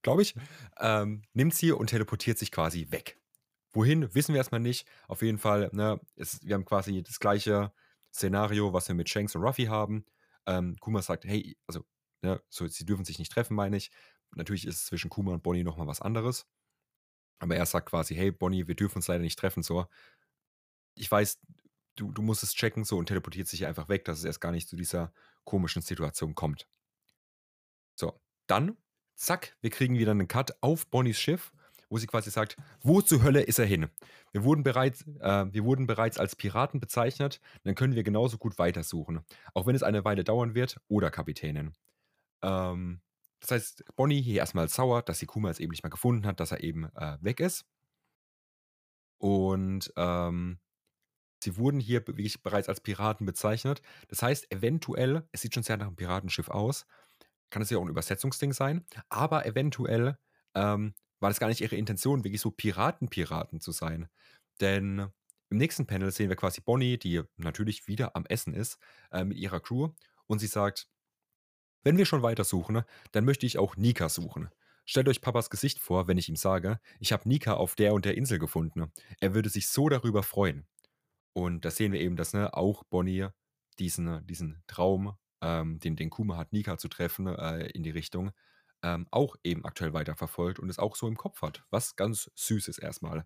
glaube 0.01 0.21
ich, 0.21 0.35
ähm, 0.79 1.23
nimmt 1.33 1.53
sie 1.53 1.71
und 1.71 1.87
teleportiert 1.87 2.37
sich 2.37 2.51
quasi 2.51 2.87
weg. 2.91 3.19
Wohin, 3.71 4.13
wissen 4.15 4.33
wir 4.33 4.37
erstmal 4.39 4.61
nicht. 4.61 4.87
Auf 5.07 5.21
jeden 5.21 5.37
Fall, 5.37 5.69
ne, 5.73 5.99
ist, 6.15 6.45
wir 6.45 6.55
haben 6.55 6.65
quasi 6.65 7.03
das 7.03 7.19
gleiche 7.19 7.73
Szenario, 8.13 8.71
was 8.71 8.87
wir 8.87 8.95
mit 8.95 9.09
Shanks 9.09 9.35
und 9.35 9.41
Ruffy 9.41 9.65
haben. 9.65 10.05
Ähm, 10.45 10.77
Kuma 10.79 11.01
sagt, 11.01 11.25
hey, 11.25 11.57
also, 11.67 11.83
ne, 12.21 12.41
so, 12.49 12.67
sie 12.67 12.85
dürfen 12.85 13.03
sich 13.03 13.19
nicht 13.19 13.31
treffen, 13.31 13.55
meine 13.55 13.75
ich. 13.77 13.91
Natürlich 14.35 14.65
ist 14.65 14.75
es 14.75 14.85
zwischen 14.85 15.09
Kuma 15.09 15.33
und 15.33 15.43
Bonnie 15.43 15.63
nochmal 15.63 15.87
was 15.87 16.01
anderes. 16.01 16.45
Aber 17.39 17.55
er 17.55 17.65
sagt 17.65 17.89
quasi, 17.89 18.15
hey, 18.15 18.31
Bonnie, 18.31 18.67
wir 18.67 18.75
dürfen 18.75 18.97
uns 18.97 19.07
leider 19.07 19.23
nicht 19.23 19.37
treffen, 19.37 19.63
so. 19.63 19.87
Ich 20.95 21.11
weiß, 21.11 21.39
du, 21.95 22.11
du 22.11 22.21
musst 22.21 22.43
es 22.43 22.53
checken, 22.53 22.85
so, 22.85 22.97
und 22.97 23.07
teleportiert 23.07 23.47
sich 23.47 23.65
einfach 23.65 23.89
weg, 23.89 24.05
dass 24.05 24.19
es 24.19 24.23
erst 24.23 24.39
gar 24.39 24.51
nicht 24.51 24.69
zu 24.69 24.75
dieser 24.75 25.13
komischen 25.43 25.81
Situation 25.81 26.35
kommt. 26.35 26.67
So, 27.95 28.19
dann, 28.47 28.77
zack, 29.15 29.55
wir 29.61 29.69
kriegen 29.69 29.97
wieder 29.97 30.11
einen 30.11 30.27
Cut 30.27 30.55
auf 30.61 30.87
Bonnies 30.87 31.19
Schiff 31.19 31.51
wo 31.89 31.97
sie 31.97 32.07
quasi 32.07 32.29
sagt, 32.29 32.57
wo 32.81 33.01
zur 33.01 33.23
Hölle 33.23 33.41
ist 33.41 33.59
er 33.59 33.65
hin? 33.65 33.87
Wir 34.31 34.43
wurden 34.43 34.63
bereits, 34.63 35.05
äh, 35.19 35.45
wir 35.51 35.63
wurden 35.63 35.87
bereits 35.87 36.17
als 36.17 36.35
Piraten 36.35 36.79
bezeichnet, 36.79 37.39
dann 37.63 37.75
können 37.75 37.95
wir 37.95 38.03
genauso 38.03 38.37
gut 38.37 38.57
weitersuchen. 38.57 39.23
Auch 39.53 39.65
wenn 39.65 39.75
es 39.75 39.83
eine 39.83 40.03
Weile 40.05 40.23
dauern 40.23 40.55
wird, 40.55 40.79
oder 40.87 41.11
Kapitänin. 41.11 41.73
Ähm, 42.41 43.01
das 43.39 43.51
heißt, 43.51 43.85
Bonnie 43.95 44.21
hier 44.21 44.39
erstmal 44.39 44.67
sauer, 44.69 45.01
dass 45.03 45.19
sie 45.19 45.25
Kuma 45.25 45.49
jetzt 45.49 45.59
eben 45.59 45.71
nicht 45.71 45.83
mehr 45.83 45.89
gefunden 45.89 46.25
hat, 46.25 46.39
dass 46.39 46.51
er 46.51 46.63
eben 46.63 46.85
äh, 46.95 47.17
weg 47.21 47.39
ist. 47.39 47.65
Und 49.17 49.93
ähm, 49.95 50.59
sie 51.41 51.57
wurden 51.57 51.79
hier 51.79 52.05
wirklich 52.07 52.43
bereits 52.43 52.69
als 52.69 52.81
Piraten 52.81 53.25
bezeichnet. 53.25 53.81
Das 54.07 54.21
heißt, 54.21 54.51
eventuell, 54.51 55.27
es 55.31 55.41
sieht 55.41 55.53
schon 55.53 55.63
sehr 55.63 55.77
nach 55.77 55.87
einem 55.87 55.95
Piratenschiff 55.95 56.49
aus, 56.49 56.85
kann 57.49 57.61
es 57.61 57.69
ja 57.69 57.77
auch 57.77 57.83
ein 57.83 57.89
Übersetzungsding 57.89 58.53
sein, 58.53 58.85
aber 59.09 59.45
eventuell 59.45 60.17
ähm, 60.55 60.93
war 61.19 61.29
das 61.29 61.39
gar 61.39 61.47
nicht 61.47 61.61
ihre 61.61 61.75
Intention, 61.75 62.23
wirklich 62.23 62.41
so 62.41 62.51
Piraten-Piraten 62.51 63.61
zu 63.61 63.71
sein. 63.71 64.07
Denn 64.61 65.07
im 65.49 65.57
nächsten 65.57 65.85
Panel 65.85 66.11
sehen 66.11 66.29
wir 66.29 66.35
quasi 66.35 66.61
Bonnie, 66.61 66.97
die 66.97 67.21
natürlich 67.37 67.87
wieder 67.87 68.15
am 68.15 68.25
Essen 68.25 68.53
ist, 68.53 68.77
äh, 69.11 69.23
mit 69.23 69.37
ihrer 69.37 69.59
Crew. 69.59 69.89
Und 70.27 70.39
sie 70.39 70.47
sagt, 70.47 70.87
wenn 71.83 71.97
wir 71.97 72.05
schon 72.05 72.23
weiter 72.23 72.43
suchen, 72.43 72.81
dann 73.11 73.25
möchte 73.25 73.45
ich 73.45 73.57
auch 73.57 73.75
Nika 73.75 74.09
suchen. 74.09 74.49
Stellt 74.85 75.07
euch 75.07 75.21
Papas 75.21 75.49
Gesicht 75.49 75.79
vor, 75.79 76.07
wenn 76.07 76.17
ich 76.17 76.29
ihm 76.29 76.35
sage, 76.35 76.79
ich 76.99 77.11
habe 77.11 77.27
Nika 77.27 77.53
auf 77.53 77.75
der 77.75 77.93
und 77.93 78.05
der 78.05 78.17
Insel 78.17 78.39
gefunden. 78.39 78.91
Er 79.19 79.33
würde 79.33 79.49
sich 79.49 79.67
so 79.69 79.89
darüber 79.89 80.23
freuen. 80.23 80.67
Und 81.33 81.65
da 81.65 81.71
sehen 81.71 81.91
wir 81.91 82.01
eben, 82.01 82.15
dass 82.15 82.33
ne, 82.33 82.53
auch 82.53 82.83
Bonnie 82.85 83.27
diesen, 83.79 84.25
diesen 84.25 84.63
Traum, 84.67 85.15
ähm, 85.45 85.79
den, 85.79 85.95
den 85.97 86.11
Kuma 86.11 86.37
hat, 86.37 86.53
Nika 86.53 86.77
zu 86.79 86.89
treffen, 86.89 87.27
äh, 87.27 87.67
in 87.69 87.83
die 87.83 87.91
Richtung, 87.91 88.33
ähm, 88.83 89.07
auch 89.11 89.37
eben 89.45 89.65
aktuell 89.65 89.93
weiterverfolgt 89.93 90.59
und 90.59 90.69
es 90.69 90.79
auch 90.79 90.95
so 90.97 91.07
im 91.07 91.17
Kopf 91.17 91.41
hat, 91.43 91.65
was 91.71 91.95
ganz 91.97 92.31
süß 92.35 92.67
ist 92.69 92.79
erstmal. 92.79 93.25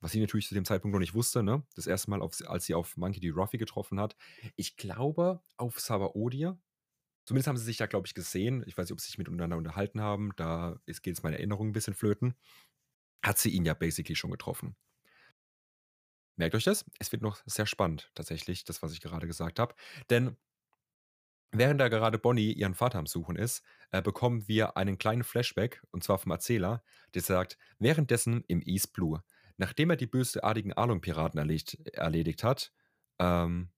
was 0.00 0.12
sie 0.12 0.20
natürlich 0.20 0.46
zu 0.48 0.54
dem 0.54 0.64
Zeitpunkt 0.64 0.92
noch 0.94 1.00
nicht 1.00 1.14
wusste, 1.14 1.42
ne? 1.42 1.64
Das 1.74 1.86
erste 1.86 2.10
Mal, 2.10 2.22
auf, 2.22 2.34
als 2.46 2.66
sie 2.66 2.74
auf 2.74 2.96
Monkey 2.96 3.20
D. 3.20 3.30
Ruffy 3.30 3.58
getroffen 3.58 3.98
hat. 4.00 4.16
Ich 4.56 4.76
glaube, 4.76 5.42
auf 5.56 5.80
Sabaody. 5.80 6.52
Zumindest 7.26 7.48
haben 7.48 7.56
sie 7.58 7.64
sich 7.64 7.78
da, 7.78 7.86
glaube 7.86 8.06
ich, 8.06 8.14
gesehen. 8.14 8.64
Ich 8.66 8.78
weiß 8.78 8.86
nicht, 8.86 8.92
ob 8.94 9.00
sie 9.00 9.08
sich 9.08 9.18
miteinander 9.18 9.56
unterhalten 9.56 10.00
haben. 10.00 10.32
Da 10.36 10.80
geht 10.86 11.16
es 11.16 11.22
meine 11.22 11.38
Erinnerung 11.38 11.68
ein 11.68 11.72
bisschen 11.72 11.94
flöten. 11.94 12.36
Hat 13.24 13.38
sie 13.38 13.50
ihn 13.50 13.64
ja 13.64 13.74
basically 13.74 14.16
schon 14.16 14.30
getroffen. 14.32 14.76
Merkt 16.36 16.54
euch 16.54 16.64
das? 16.64 16.84
Es 16.98 17.10
wird 17.12 17.22
noch 17.22 17.42
sehr 17.46 17.66
spannend, 17.66 18.10
tatsächlich, 18.14 18.64
das, 18.64 18.82
was 18.82 18.92
ich 18.92 19.00
gerade 19.00 19.26
gesagt 19.26 19.58
habe. 19.58 19.74
Denn 20.08 20.36
während 21.52 21.80
da 21.80 21.88
gerade 21.88 22.18
Bonnie 22.18 22.52
ihren 22.52 22.74
Vater 22.74 22.98
am 22.98 23.06
Suchen 23.06 23.36
ist, 23.36 23.62
äh, 23.90 24.02
bekommen 24.02 24.46
wir 24.48 24.76
einen 24.76 24.98
kleinen 24.98 25.24
Flashback, 25.24 25.82
und 25.90 26.04
zwar 26.04 26.18
vom 26.18 26.32
Erzähler, 26.32 26.82
der 27.14 27.22
sagt, 27.22 27.58
währenddessen 27.78 28.44
im 28.48 28.62
East 28.62 28.92
Blue, 28.92 29.22
nachdem 29.56 29.90
er 29.90 29.96
die 29.96 30.06
bösartigen 30.06 30.72
Along-Piraten 30.72 31.38
erledigt, 31.38 31.78
erledigt 31.94 32.44
hat, 32.44 32.72
ähm, 33.18 33.70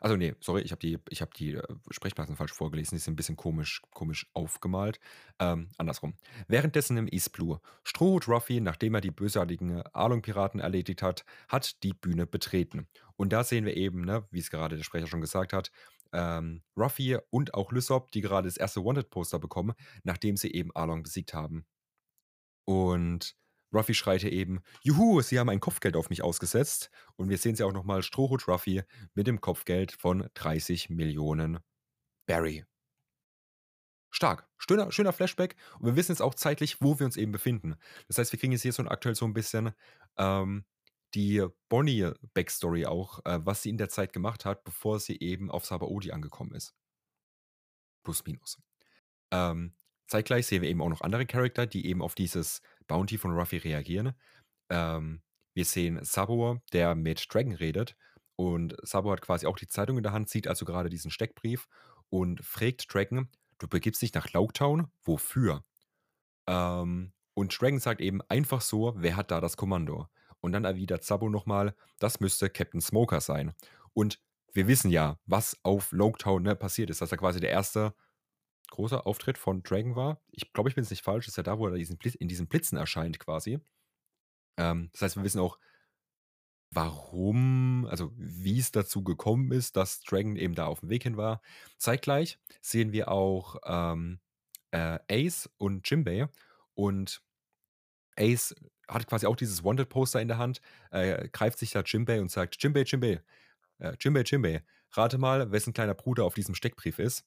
Also 0.00 0.16
nee, 0.16 0.34
sorry, 0.40 0.62
ich 0.62 0.70
habe 0.70 0.80
die, 0.80 0.98
ich 1.08 1.22
hab 1.22 1.34
die 1.34 1.54
äh, 1.54 1.62
Sprechblasen 1.90 2.36
falsch 2.36 2.52
vorgelesen. 2.52 2.96
Die 2.96 3.00
sind 3.00 3.14
ein 3.14 3.16
bisschen 3.16 3.36
komisch, 3.36 3.82
komisch 3.92 4.26
aufgemalt. 4.32 5.00
Ähm, 5.38 5.68
andersrum. 5.76 6.14
Währenddessen 6.46 6.96
im 6.96 7.08
East 7.08 7.32
Blue, 7.32 7.60
Strohhut 7.84 8.28
Ruffy, 8.28 8.60
nachdem 8.60 8.94
er 8.94 9.00
die 9.00 9.10
bösartigen 9.10 9.82
Alung-Piraten 9.82 10.60
erledigt 10.60 11.02
hat, 11.02 11.24
hat 11.48 11.82
die 11.82 11.94
Bühne 11.94 12.26
betreten. 12.26 12.86
Und 13.16 13.32
da 13.32 13.42
sehen 13.44 13.64
wir 13.64 13.76
eben, 13.76 14.04
ne, 14.04 14.26
wie 14.30 14.38
es 14.38 14.50
gerade 14.50 14.76
der 14.76 14.84
Sprecher 14.84 15.08
schon 15.08 15.20
gesagt 15.20 15.52
hat, 15.52 15.70
ähm, 16.12 16.62
Ruffy 16.76 17.18
und 17.30 17.54
auch 17.54 17.72
Lysop, 17.72 18.10
die 18.12 18.20
gerade 18.20 18.48
das 18.48 18.56
erste 18.56 18.84
Wanted-Poster 18.84 19.38
bekommen, 19.38 19.74
nachdem 20.04 20.36
sie 20.36 20.52
eben 20.52 20.74
Along 20.74 21.02
besiegt 21.02 21.34
haben. 21.34 21.66
Und 22.64 23.36
Ruffy 23.72 23.94
schreite 23.94 24.28
eben, 24.28 24.60
Juhu, 24.82 25.20
sie 25.20 25.38
haben 25.38 25.48
ein 25.48 25.60
Kopfgeld 25.60 25.96
auf 25.96 26.10
mich 26.10 26.22
ausgesetzt. 26.22 26.90
Und 27.16 27.28
wir 27.28 27.38
sehen 27.38 27.54
sie 27.54 27.64
auch 27.64 27.72
nochmal, 27.72 28.02
Strohhut 28.02 28.48
Ruffy 28.48 28.82
mit 29.14 29.26
dem 29.26 29.40
Kopfgeld 29.40 29.92
von 29.92 30.28
30 30.34 30.90
Millionen 30.90 31.58
Barry. 32.26 32.64
Stark. 34.10 34.48
Schöner, 34.56 34.90
schöner 34.90 35.12
Flashback. 35.12 35.56
Und 35.78 35.86
wir 35.86 35.96
wissen 35.96 36.12
jetzt 36.12 36.22
auch 36.22 36.34
zeitlich, 36.34 36.80
wo 36.80 36.98
wir 36.98 37.06
uns 37.06 37.16
eben 37.16 37.32
befinden. 37.32 37.76
Das 38.06 38.18
heißt, 38.18 38.32
wir 38.32 38.38
kriegen 38.38 38.52
jetzt 38.52 38.62
hier 38.62 38.72
so 38.72 38.82
aktuell 38.84 39.14
so 39.14 39.26
ein 39.26 39.34
bisschen 39.34 39.72
ähm, 40.16 40.64
die 41.14 41.46
Bonnie-Backstory 41.68 42.86
auch, 42.86 43.24
äh, 43.24 43.44
was 43.44 43.62
sie 43.62 43.70
in 43.70 43.78
der 43.78 43.88
Zeit 43.88 44.12
gemacht 44.12 44.44
hat, 44.44 44.64
bevor 44.64 44.98
sie 45.00 45.18
eben 45.20 45.50
auf 45.50 45.66
Sabaody 45.66 46.12
angekommen 46.12 46.54
ist. 46.54 46.74
Plus, 48.02 48.24
minus. 48.24 48.58
Ähm, 49.30 49.74
zeitgleich 50.06 50.46
sehen 50.46 50.62
wir 50.62 50.70
eben 50.70 50.80
auch 50.80 50.88
noch 50.88 51.02
andere 51.02 51.26
Charakter, 51.26 51.66
die 51.66 51.86
eben 51.86 52.02
auf 52.02 52.14
dieses 52.14 52.62
Bounty 52.88 53.18
von 53.18 53.32
Ruffy 53.32 53.58
reagieren. 53.58 54.14
Ähm, 54.70 55.22
wir 55.54 55.64
sehen 55.64 56.00
Sabo, 56.02 56.60
der 56.72 56.94
mit 56.94 57.32
Dragon 57.32 57.52
redet. 57.52 57.96
Und 58.36 58.76
Sabo 58.82 59.10
hat 59.12 59.22
quasi 59.22 59.46
auch 59.46 59.58
die 59.58 59.68
Zeitung 59.68 59.96
in 59.96 60.02
der 60.02 60.12
Hand, 60.12 60.28
sieht 60.28 60.48
also 60.48 60.64
gerade 60.64 60.88
diesen 60.88 61.10
Steckbrief 61.10 61.66
und 62.10 62.44
fragt 62.44 62.92
Dragon, 62.92 63.28
du 63.58 63.68
begibst 63.68 64.02
dich 64.02 64.14
nach 64.14 64.32
Locktown? 64.32 64.88
Wofür? 65.02 65.64
Ähm, 66.46 67.12
und 67.34 67.60
Dragon 67.60 67.80
sagt 67.80 68.00
eben 68.00 68.20
einfach 68.28 68.60
so, 68.60 68.94
wer 68.96 69.16
hat 69.16 69.30
da 69.30 69.40
das 69.40 69.56
Kommando? 69.56 70.08
Und 70.40 70.52
dann 70.52 70.64
erwidert 70.64 71.04
Sabo 71.04 71.28
nochmal, 71.28 71.74
das 71.98 72.20
müsste 72.20 72.48
Captain 72.50 72.80
Smoker 72.80 73.20
sein. 73.20 73.54
Und 73.92 74.20
wir 74.52 74.68
wissen 74.68 74.90
ja, 74.90 75.18
was 75.26 75.58
auf 75.62 75.92
Locktown 75.92 76.42
ne, 76.42 76.56
passiert 76.56 76.90
ist, 76.90 77.00
dass 77.00 77.12
er 77.12 77.18
quasi 77.18 77.40
der 77.40 77.50
erste 77.50 77.94
großer 78.70 79.06
Auftritt 79.06 79.38
von 79.38 79.62
Dragon 79.62 79.96
war. 79.96 80.20
Ich 80.30 80.52
glaube, 80.52 80.68
ich 80.68 80.74
bin 80.74 80.84
es 80.84 80.90
nicht 80.90 81.04
falsch, 81.04 81.28
ist 81.28 81.36
ja 81.36 81.42
da, 81.42 81.58
wo 81.58 81.66
er 81.66 81.74
in 81.74 82.28
diesen 82.28 82.46
Blitzen 82.46 82.78
erscheint 82.78 83.18
quasi. 83.18 83.60
Ähm, 84.56 84.90
das 84.92 85.02
heißt, 85.02 85.16
wir 85.16 85.24
wissen 85.24 85.40
auch, 85.40 85.58
warum, 86.70 87.86
also 87.90 88.12
wie 88.16 88.58
es 88.58 88.72
dazu 88.72 89.02
gekommen 89.02 89.52
ist, 89.52 89.76
dass 89.76 90.00
Dragon 90.00 90.36
eben 90.36 90.54
da 90.54 90.66
auf 90.66 90.80
dem 90.80 90.90
Weg 90.90 91.02
hin 91.04 91.16
war. 91.16 91.40
Zeitgleich 91.78 92.38
sehen 92.60 92.92
wir 92.92 93.10
auch 93.10 93.56
ähm, 93.64 94.20
äh, 94.70 94.98
Ace 95.10 95.48
und 95.56 95.88
Jimbei 95.88 96.28
und 96.74 97.22
Ace 98.16 98.54
hat 98.88 99.06
quasi 99.06 99.26
auch 99.26 99.36
dieses 99.36 99.64
Wanted-Poster 99.64 100.20
in 100.20 100.28
der 100.28 100.38
Hand, 100.38 100.60
äh, 100.90 101.28
greift 101.28 101.58
sich 101.58 101.70
da 101.70 101.82
Jimbei 101.82 102.20
und 102.20 102.30
sagt, 102.30 102.62
Jimbei, 102.62 102.82
Jimbei, 102.82 103.22
äh, 103.78 103.94
Jimbei, 104.00 104.22
Jimbei, 104.22 104.62
rate 104.92 105.18
mal, 105.18 105.50
wessen 105.52 105.72
kleiner 105.72 105.94
Bruder 105.94 106.24
auf 106.24 106.34
diesem 106.34 106.54
Steckbrief 106.54 106.98
ist. 106.98 107.24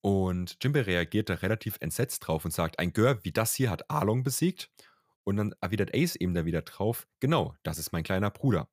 Und 0.00 0.56
Jimbei 0.62 0.82
reagiert 0.82 1.28
da 1.28 1.34
relativ 1.34 1.76
entsetzt 1.80 2.26
drauf 2.26 2.44
und 2.44 2.52
sagt, 2.52 2.78
ein 2.78 2.92
Gör 2.92 3.24
wie 3.24 3.32
das 3.32 3.54
hier 3.54 3.70
hat 3.70 3.90
Arlong 3.90 4.22
besiegt. 4.22 4.70
Und 5.24 5.36
dann 5.36 5.54
erwidert 5.60 5.94
Ace 5.94 6.16
eben 6.16 6.34
da 6.34 6.44
wieder 6.44 6.62
drauf, 6.62 7.06
genau, 7.20 7.54
das 7.62 7.78
ist 7.78 7.92
mein 7.92 8.04
kleiner 8.04 8.30
Bruder. 8.30 8.68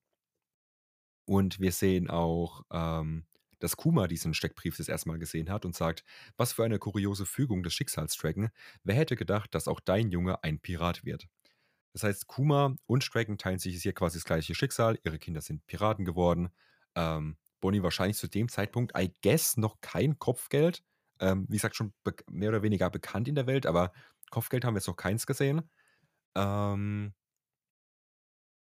Und 1.25 1.60
wir 1.60 1.72
sehen 1.72 2.10
auch, 2.10 2.63
ähm, 2.72 3.25
dass 3.60 3.77
Kuma 3.77 4.08
diesen 4.08 4.34
Steckbrief 4.34 4.77
das 4.77 4.88
erste 4.88 5.10
Mal 5.10 5.20
gesehen 5.20 5.50
hat 5.50 5.65
und 5.65 5.75
sagt, 5.75 6.03
was 6.38 6.53
für 6.53 6.63
eine 6.63 6.79
kuriose 6.79 7.25
Fügung 7.25 7.63
des 7.63 7.74
Schicksalsdragon. 7.74 8.50
Wer 8.84 8.96
hätte 8.96 9.15
gedacht, 9.15 9.55
dass 9.55 9.67
auch 9.67 9.79
dein 9.79 10.12
Junge 10.12 10.44
ein 10.44 10.60
Pirat 10.60 11.03
wird? 11.03 11.27
Das 11.94 12.03
heißt, 12.03 12.27
Kuma 12.27 12.75
und 12.88 13.13
Dragon 13.13 13.38
teilen 13.38 13.60
sich 13.60 13.82
hier 13.82 13.94
quasi 13.94 14.17
das 14.17 14.25
gleiche 14.25 14.53
Schicksal. 14.53 15.00
Ihre 15.03 15.17
Kinder 15.17 15.41
sind 15.41 15.65
Piraten 15.65 16.05
geworden. 16.05 16.50
Ähm, 16.94 17.38
Bonnie 17.62 17.84
wahrscheinlich 17.84 18.17
zu 18.17 18.27
dem 18.27 18.50
Zeitpunkt, 18.50 18.94
I 18.98 19.12
guess, 19.24 19.58
noch 19.58 19.79
kein 19.82 20.20
Kopfgeld. 20.20 20.84
Ähm, 21.19 21.45
wie 21.50 21.57
gesagt, 21.57 21.75
schon 21.75 21.93
mehr 22.29 22.50
oder 22.50 22.63
weniger 22.63 22.89
bekannt 22.89 23.27
in 23.27 23.36
der 23.36 23.48
Welt, 23.48 23.65
aber 23.65 23.93
Kopfgeld 24.31 24.65
haben 24.65 24.74
wir 24.75 24.79
jetzt 24.79 24.88
noch 24.88 24.95
keins 24.95 25.25
gesehen. 25.25 25.69
Ähm, 26.36 27.13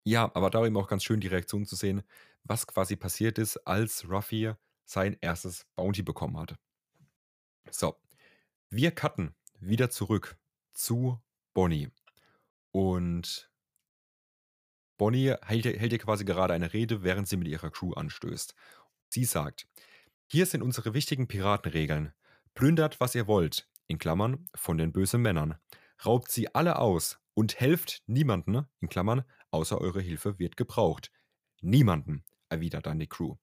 ja, 0.05 0.31
aber 0.33 0.49
da 0.49 0.65
eben 0.65 0.77
auch 0.77 0.87
ganz 0.87 1.03
schön 1.03 1.19
die 1.19 1.27
Reaktion 1.27 1.65
zu 1.65 1.75
sehen, 1.75 2.03
was 2.43 2.65
quasi 2.67 2.95
passiert 2.95 3.37
ist, 3.37 3.57
als 3.67 4.09
Ruffy 4.09 4.53
sein 4.85 5.17
erstes 5.21 5.65
Bounty 5.75 6.01
bekommen 6.01 6.37
hat. 6.37 6.55
So, 7.69 7.95
wir 8.69 8.91
cutten 8.91 9.35
wieder 9.59 9.89
zurück 9.89 10.37
zu 10.73 11.19
Bonnie. 11.53 11.89
Und 12.71 13.51
Bonnie 14.97 15.35
hält, 15.41 15.65
hält 15.65 15.93
ihr 15.93 15.99
quasi 15.99 16.25
gerade 16.25 16.53
eine 16.53 16.73
Rede, 16.73 17.03
während 17.03 17.27
sie 17.27 17.37
mit 17.37 17.47
ihrer 17.47 17.71
Crew 17.71 17.93
anstößt. 17.93 18.53
Sie 19.09 19.25
sagt, 19.25 19.67
hier 20.27 20.45
sind 20.45 20.61
unsere 20.61 20.93
wichtigen 20.93 21.27
Piratenregeln. 21.27 22.13
Plündert, 22.59 22.99
was 22.99 23.15
ihr 23.15 23.25
wollt, 23.25 23.69
in 23.87 23.99
Klammern, 23.99 24.45
von 24.53 24.77
den 24.77 24.91
bösen 24.91 25.21
Männern. 25.21 25.55
Raubt 26.05 26.29
sie 26.29 26.53
alle 26.53 26.77
aus 26.77 27.17
und 27.33 27.57
helft 27.57 28.03
niemanden, 28.05 28.67
in 28.81 28.89
Klammern, 28.89 29.23
außer 29.49 29.79
eure 29.79 30.01
Hilfe 30.01 30.39
wird 30.39 30.57
gebraucht. 30.57 31.09
Niemanden, 31.61 32.25
erwidert 32.49 32.85
dann 32.85 32.99
die 32.99 33.07
Crew. 33.07 33.37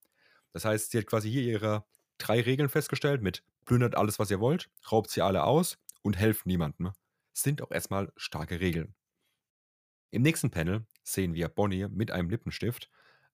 Das 0.52 0.66
heißt, 0.66 0.90
sie 0.90 0.98
hat 0.98 1.06
quasi 1.06 1.30
hier 1.30 1.44
ihre 1.44 1.86
drei 2.18 2.42
Regeln 2.42 2.68
festgestellt 2.68 3.22
mit 3.22 3.42
plündert 3.64 3.94
alles, 3.94 4.18
was 4.18 4.30
ihr 4.30 4.38
wollt, 4.38 4.68
raubt 4.92 5.08
sie 5.08 5.22
alle 5.22 5.44
aus 5.44 5.78
und 6.02 6.18
helft 6.18 6.44
niemanden. 6.44 6.90
Sind 7.32 7.62
auch 7.62 7.70
erstmal 7.70 8.12
starke 8.18 8.60
Regeln. 8.60 8.94
Im 10.10 10.20
nächsten 10.20 10.50
Panel 10.50 10.84
sehen 11.04 11.32
wir 11.32 11.48
Bonnie 11.48 11.88
mit 11.88 12.10
einem 12.10 12.28
Lippenstift, 12.28 12.90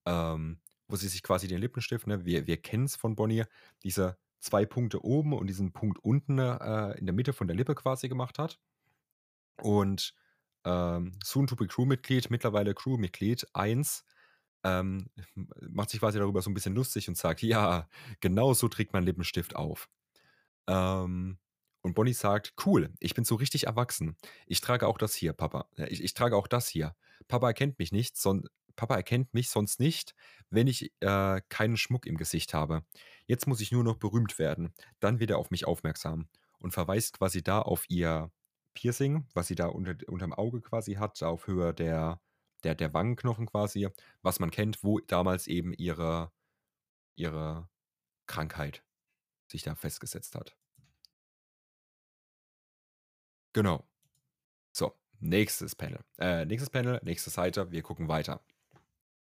ähm, 0.06 0.60
wo 0.86 0.94
sie 0.94 1.08
sich 1.08 1.24
quasi 1.24 1.48
den 1.48 1.58
Lippenstift, 1.60 2.06
ne, 2.06 2.24
wir, 2.24 2.46
wir 2.46 2.62
kennen 2.62 2.84
es 2.84 2.94
von 2.94 3.16
Bonnie, 3.16 3.46
dieser 3.82 4.16
zwei 4.42 4.66
Punkte 4.66 5.04
oben 5.04 5.32
und 5.32 5.46
diesen 5.46 5.72
Punkt 5.72 5.98
unten 6.00 6.38
äh, 6.38 6.98
in 6.98 7.06
der 7.06 7.14
Mitte 7.14 7.32
von 7.32 7.46
der 7.46 7.56
Lippe 7.56 7.74
quasi 7.74 8.08
gemacht 8.08 8.38
hat. 8.38 8.58
Und 9.60 10.14
ähm, 10.64 11.12
Soon 11.24 11.46
to 11.46 11.56
be 11.56 11.66
Crewmitglied, 11.66 12.30
mittlerweile 12.30 12.74
Crewmitglied 12.74 13.46
1, 13.54 14.04
ähm, 14.64 15.10
macht 15.60 15.90
sich 15.90 16.00
quasi 16.00 16.18
darüber 16.18 16.42
so 16.42 16.50
ein 16.50 16.54
bisschen 16.54 16.74
lustig 16.74 17.08
und 17.08 17.16
sagt, 17.16 17.42
ja, 17.42 17.88
genau 18.20 18.54
so 18.54 18.68
trägt 18.68 18.92
man 18.92 19.04
Lippenstift 19.04 19.56
auf. 19.56 19.88
Ähm, 20.66 21.38
und 21.82 21.94
Bonnie 21.94 22.12
sagt, 22.12 22.54
cool, 22.64 22.92
ich 23.00 23.14
bin 23.14 23.24
so 23.24 23.34
richtig 23.34 23.66
erwachsen. 23.66 24.16
Ich 24.46 24.60
trage 24.60 24.86
auch 24.86 24.98
das 24.98 25.14
hier, 25.14 25.32
Papa. 25.32 25.68
Ich, 25.88 26.02
ich 26.02 26.14
trage 26.14 26.36
auch 26.36 26.46
das 26.46 26.68
hier. 26.68 26.94
Papa 27.26 27.48
erkennt 27.48 27.78
mich 27.78 27.92
nicht, 27.92 28.16
son 28.16 28.48
Papa 28.74 28.96
erkennt 28.96 29.34
mich 29.34 29.50
sonst 29.50 29.80
nicht, 29.80 30.14
wenn 30.48 30.66
ich 30.66 30.92
äh, 31.00 31.40
keinen 31.48 31.76
Schmuck 31.76 32.06
im 32.06 32.16
Gesicht 32.16 32.54
habe. 32.54 32.84
Jetzt 33.26 33.46
muss 33.46 33.60
ich 33.60 33.72
nur 33.72 33.84
noch 33.84 33.96
berühmt 33.96 34.38
werden. 34.38 34.74
Dann 35.00 35.20
wird 35.20 35.30
er 35.30 35.38
auf 35.38 35.50
mich 35.50 35.66
aufmerksam 35.66 36.28
und 36.58 36.72
verweist 36.72 37.18
quasi 37.18 37.42
da 37.42 37.60
auf 37.60 37.88
ihr 37.88 38.30
Piercing, 38.74 39.26
was 39.34 39.48
sie 39.48 39.54
da 39.54 39.66
unter, 39.66 39.96
unterm 40.08 40.32
Auge 40.32 40.60
quasi 40.60 40.94
hat, 40.94 41.22
auf 41.22 41.46
Höhe 41.46 41.74
der, 41.74 42.20
der, 42.64 42.74
der 42.74 42.94
Wangenknochen 42.94 43.46
quasi, 43.46 43.88
was 44.22 44.40
man 44.40 44.50
kennt, 44.50 44.82
wo 44.82 44.98
damals 45.00 45.46
eben 45.46 45.72
ihre, 45.74 46.32
ihre 47.16 47.68
Krankheit 48.26 48.84
sich 49.48 49.62
da 49.62 49.74
festgesetzt 49.74 50.34
hat. 50.34 50.56
Genau. 53.52 53.86
So, 54.72 54.98
nächstes 55.20 55.76
Panel. 55.76 56.00
Äh, 56.18 56.46
nächstes 56.46 56.70
Panel, 56.70 57.00
nächste 57.04 57.30
Seite, 57.30 57.70
wir 57.70 57.82
gucken 57.82 58.08
weiter. 58.08 58.42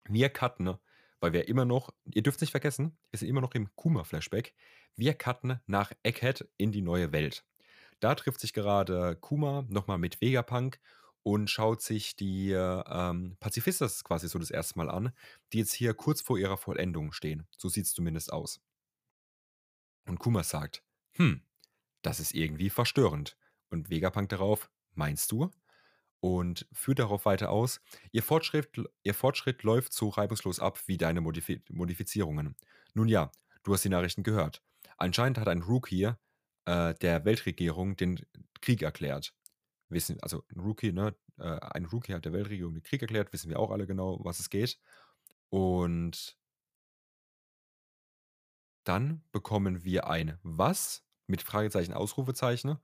Wir 0.08 0.30
cutten, 0.30 0.78
weil 1.26 1.34
wir 1.34 1.48
immer 1.48 1.66
noch, 1.66 1.92
ihr 2.14 2.22
dürft 2.22 2.40
nicht 2.42 2.52
vergessen, 2.52 2.96
wir 3.10 3.18
sind 3.18 3.30
immer 3.30 3.42
noch 3.42 3.56
im 3.56 3.76
Kuma-Flashback. 3.76 4.54
Wir 4.96 5.16
cutten 5.16 5.60
nach 5.66 5.92
Egghead 6.04 6.48
in 6.58 6.72
die 6.72 6.84
neue 6.84 7.12
Welt. 7.14 7.44
Da 8.00 8.14
trifft 8.14 8.40
sich 8.40 8.54
gerade 8.54 9.16
Kuma 9.16 9.66
nochmal 9.68 9.98
mit 9.98 10.22
Vegapunk 10.22 10.80
und 11.24 11.50
schaut 11.50 11.82
sich 11.82 12.16
die 12.16 12.52
ähm, 12.52 13.38
Pazifistas 13.40 14.04
quasi 14.04 14.28
so 14.28 14.38
das 14.38 14.52
erste 14.52 14.78
Mal 14.78 14.88
an, 14.88 15.14
die 15.52 15.58
jetzt 15.58 15.74
hier 15.74 15.96
kurz 15.96 16.22
vor 16.22 16.38
ihrer 16.38 16.58
Vollendung 16.58 17.12
stehen. 17.12 17.48
So 17.58 17.70
sieht 17.70 17.86
es 17.86 17.94
zumindest 17.94 18.32
aus. 18.32 18.62
Und 20.06 20.20
Kuma 20.20 20.44
sagt, 20.44 20.84
hm, 21.14 21.42
das 22.04 22.20
ist 22.20 22.36
irgendwie 22.36 22.70
verstörend. 22.70 23.36
Und 23.72 23.90
Vegapunk 23.90 24.30
darauf, 24.30 24.70
meinst 24.94 25.32
du? 25.32 25.50
Und 26.22 26.68
führt 26.72 27.00
darauf 27.00 27.26
weiter 27.26 27.52
aus, 27.52 27.82
ihr 28.12 28.24
Fortschritt, 28.24 28.70
ihr 29.04 29.14
Fortschritt 29.14 29.62
läuft 29.64 29.94
so 29.94 30.10
reibungslos 30.10 30.60
ab 30.60 30.80
wie 30.88 30.98
deine 30.98 31.22
Modifi 31.22 31.62
Modifizierungen. 31.70 32.56
Nun 32.94 33.08
ja, 33.08 33.32
du 33.64 33.74
hast 33.74 33.84
die 33.84 33.90
Nachrichten 33.90 34.24
gehört. 34.24 34.64
Anscheinend 34.98 35.38
hat 35.38 35.48
ein 35.48 35.62
Rookie 35.62 36.12
äh, 36.66 36.94
der 36.96 37.26
Weltregierung 37.26 37.96
den 37.96 38.26
Krieg 38.62 38.82
erklärt. 38.82 39.34
Wissen, 39.90 40.20
also 40.22 40.44
ein 40.56 40.60
Rookie, 40.60 40.92
ne? 40.92 41.16
Äh, 41.38 41.60
ein 41.60 41.86
Rookie 41.86 42.14
hat 42.14 42.26
der 42.26 42.34
Weltregierung 42.34 42.74
den 42.74 42.84
Krieg 42.84 43.02
erklärt, 43.02 43.32
wissen 43.34 43.50
wir 43.50 43.60
auch 43.60 43.72
alle 43.72 43.86
genau, 43.86 44.20
was 44.24 44.40
es 44.40 44.50
geht. 44.50 44.80
Und 45.50 46.38
dann 48.84 49.24
bekommen 49.32 49.84
wir 49.84 50.08
ein 50.08 50.40
Was 50.44 51.06
mit 51.28 51.42
Fragezeichen, 51.42 51.94
Ausrufezeichen 51.94 52.78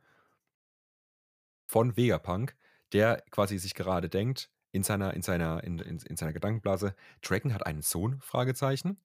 von 1.65 1.95
Vegapunk, 1.95 2.57
der 2.93 3.23
quasi 3.31 3.57
sich 3.57 3.73
gerade 3.73 4.09
denkt, 4.09 4.49
in 4.71 4.83
seiner, 4.83 5.13
in 5.13 5.21
seiner, 5.21 5.63
in, 5.63 5.79
in, 5.79 5.99
in 5.99 6.17
seiner 6.17 6.33
Gedankenblase, 6.33 6.95
Dragon 7.21 7.53
hat 7.53 7.65
einen 7.65 7.81
Sohn, 7.81 8.19
Fragezeichen. 8.21 8.99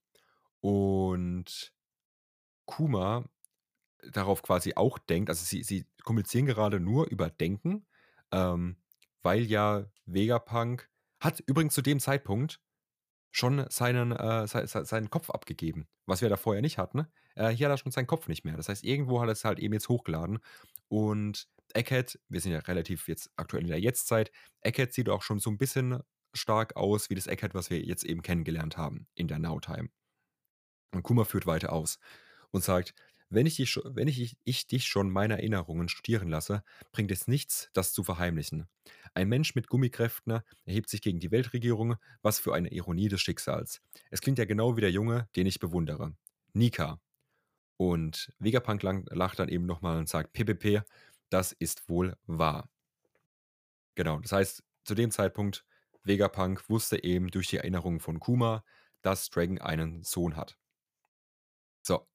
Und 0.61 1.73
Kuma 2.66 3.25
darauf 4.12 4.43
quasi 4.43 4.75
auch 4.76 4.99
denkt, 4.99 5.31
also 5.31 5.45
sie, 5.45 5.62
sie 5.62 5.87
kommunizieren 6.05 6.47
gerade 6.47 6.81
nur 6.81 7.09
über 7.09 7.31
Denken, 7.31 7.87
ähm, 8.31 8.76
weil 9.23 9.43
ja 9.43 9.87
Vegapunk 10.05 10.88
hat 11.21 11.40
übrigens 11.47 11.75
zu 11.75 11.83
dem 11.83 11.99
Zeitpunkt 11.99 12.61
schon 13.31 13.66
seinen, 13.69 14.12
äh, 14.12 14.47
se, 14.47 14.66
seinen 14.66 15.11
Kopf 15.11 15.31
abgegeben, 15.31 15.88
was 16.07 16.23
wir 16.23 16.28
da 16.28 16.37
vorher 16.37 16.62
nicht 16.62 16.78
hatten. 16.78 17.07
Äh, 17.35 17.50
hier 17.50 17.66
hat 17.66 17.75
er 17.75 17.78
schon 17.78 17.93
seinen 17.93 18.07
Kopf 18.07 18.28
nicht 18.28 18.45
mehr. 18.45 18.57
Das 18.57 18.69
heißt, 18.69 18.85
irgendwo 18.85 19.21
hat 19.21 19.28
er 19.28 19.33
es 19.33 19.45
halt 19.45 19.59
eben 19.59 19.75
jetzt 19.75 19.88
hochgeladen. 19.88 20.38
Und 20.88 21.49
Eckhead, 21.76 22.18
wir 22.28 22.40
sind 22.40 22.52
ja 22.52 22.59
relativ 22.61 23.09
jetzt 23.09 23.30
aktuell 23.37 23.62
in 23.62 23.68
der 23.68 23.80
Jetztzeit, 23.80 24.30
Eckhead 24.62 24.92
sieht 24.92 25.09
auch 25.09 25.23
schon 25.23 25.38
so 25.38 25.50
ein 25.50 25.59
bisschen 25.59 26.00
stark 26.33 26.76
aus 26.76 27.11
wie 27.11 27.14
das 27.14 27.26
Eckhead, 27.26 27.54
was 27.54 27.71
wir 27.71 27.80
jetzt 27.80 28.04
eben 28.04 28.23
kennengelernt 28.23 28.76
haben 28.76 29.06
in 29.14 29.28
der 29.28 29.38
Now-Time. 29.38 29.88
Und 30.92 31.02
Kuma 31.02 31.25
führt 31.25 31.47
weiter 31.47 31.73
aus 31.73 31.99
und 32.50 32.64
sagt, 32.64 32.95
wenn 33.28 33.47
ich, 33.47 33.56
dich, 33.56 33.76
wenn 33.85 34.06
ich, 34.06 34.37
ich 34.45 34.66
dich 34.66 34.87
schon 34.87 35.11
meine 35.11 35.35
Erinnerungen 35.35 35.88
studieren 35.88 36.28
lasse, 36.28 36.62
bringt 36.92 37.11
es 37.11 37.26
nichts, 37.26 37.71
das 37.73 37.92
zu 37.92 38.04
verheimlichen. 38.04 38.68
Ein 39.14 39.28
Mensch 39.28 39.56
mit 39.56 39.66
Gummikräften 39.66 40.40
erhebt 40.64 40.88
sich 40.88 41.02
gegen 41.02 41.18
die 41.18 41.33
Weltregierung, 41.33 41.97
was 42.23 42.38
für 42.38 42.54
eine 42.54 42.68
Ironie 42.68 43.09
des 43.09 43.21
Schicksals. 43.21 43.83
Es 44.11 44.21
klingt 44.21 44.38
ja 44.38 44.45
genau 44.45 44.76
wie 44.76 44.80
der 44.80 44.92
Junge, 44.92 45.28
den 45.35 45.47
ich 45.47 45.59
bewundere. 45.59 46.14
Nika. 46.52 47.00
Und 47.78 48.33
Vegapunk 48.38 48.83
lacht 48.83 49.38
dann 49.38 49.49
eben 49.49 49.66
nochmal 49.66 49.99
und 49.99 50.09
sagt, 50.09 50.33
PPP, 50.33 50.83
das 51.30 51.52
ist 51.52 51.88
wohl 51.88 52.16
wahr. 52.26 52.68
Genau, 53.95 54.21
das 54.21 54.33
heißt, 54.33 54.62
zu 54.85 54.95
dem 54.95 55.11
Zeitpunkt, 55.11 55.64
Vegapunk 56.04 56.68
wusste 56.68 57.02
eben 57.02 57.28
durch 57.28 57.49
die 57.49 57.56
Erinnerungen 57.56 58.00
von 58.00 58.21
Kuma, 58.21 58.64
dass 59.02 59.30
Dragon 59.30 59.59
einen 59.59 60.02
Sohn 60.02 60.37
hat. 60.37 60.59
So, 61.83 62.06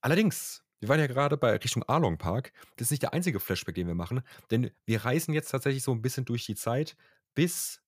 Allerdings, 0.00 0.62
wir 0.80 0.88
waren 0.88 1.00
ja 1.00 1.06
gerade 1.08 1.36
bei 1.36 1.56
Richtung 1.56 1.82
Arlong 1.84 2.18
Park. 2.18 2.52
Das 2.76 2.86
ist 2.86 2.90
nicht 2.92 3.02
der 3.02 3.12
einzige 3.12 3.40
Flashback, 3.40 3.74
den 3.74 3.88
wir 3.88 3.94
machen, 3.96 4.22
denn 4.50 4.70
wir 4.84 5.04
reisen 5.04 5.34
jetzt 5.34 5.50
tatsächlich 5.50 5.82
so 5.82 5.92
ein 5.92 6.02
bisschen 6.02 6.24
durch 6.24 6.46
die 6.46 6.54
Zeit 6.54 6.96
bis 7.34 7.82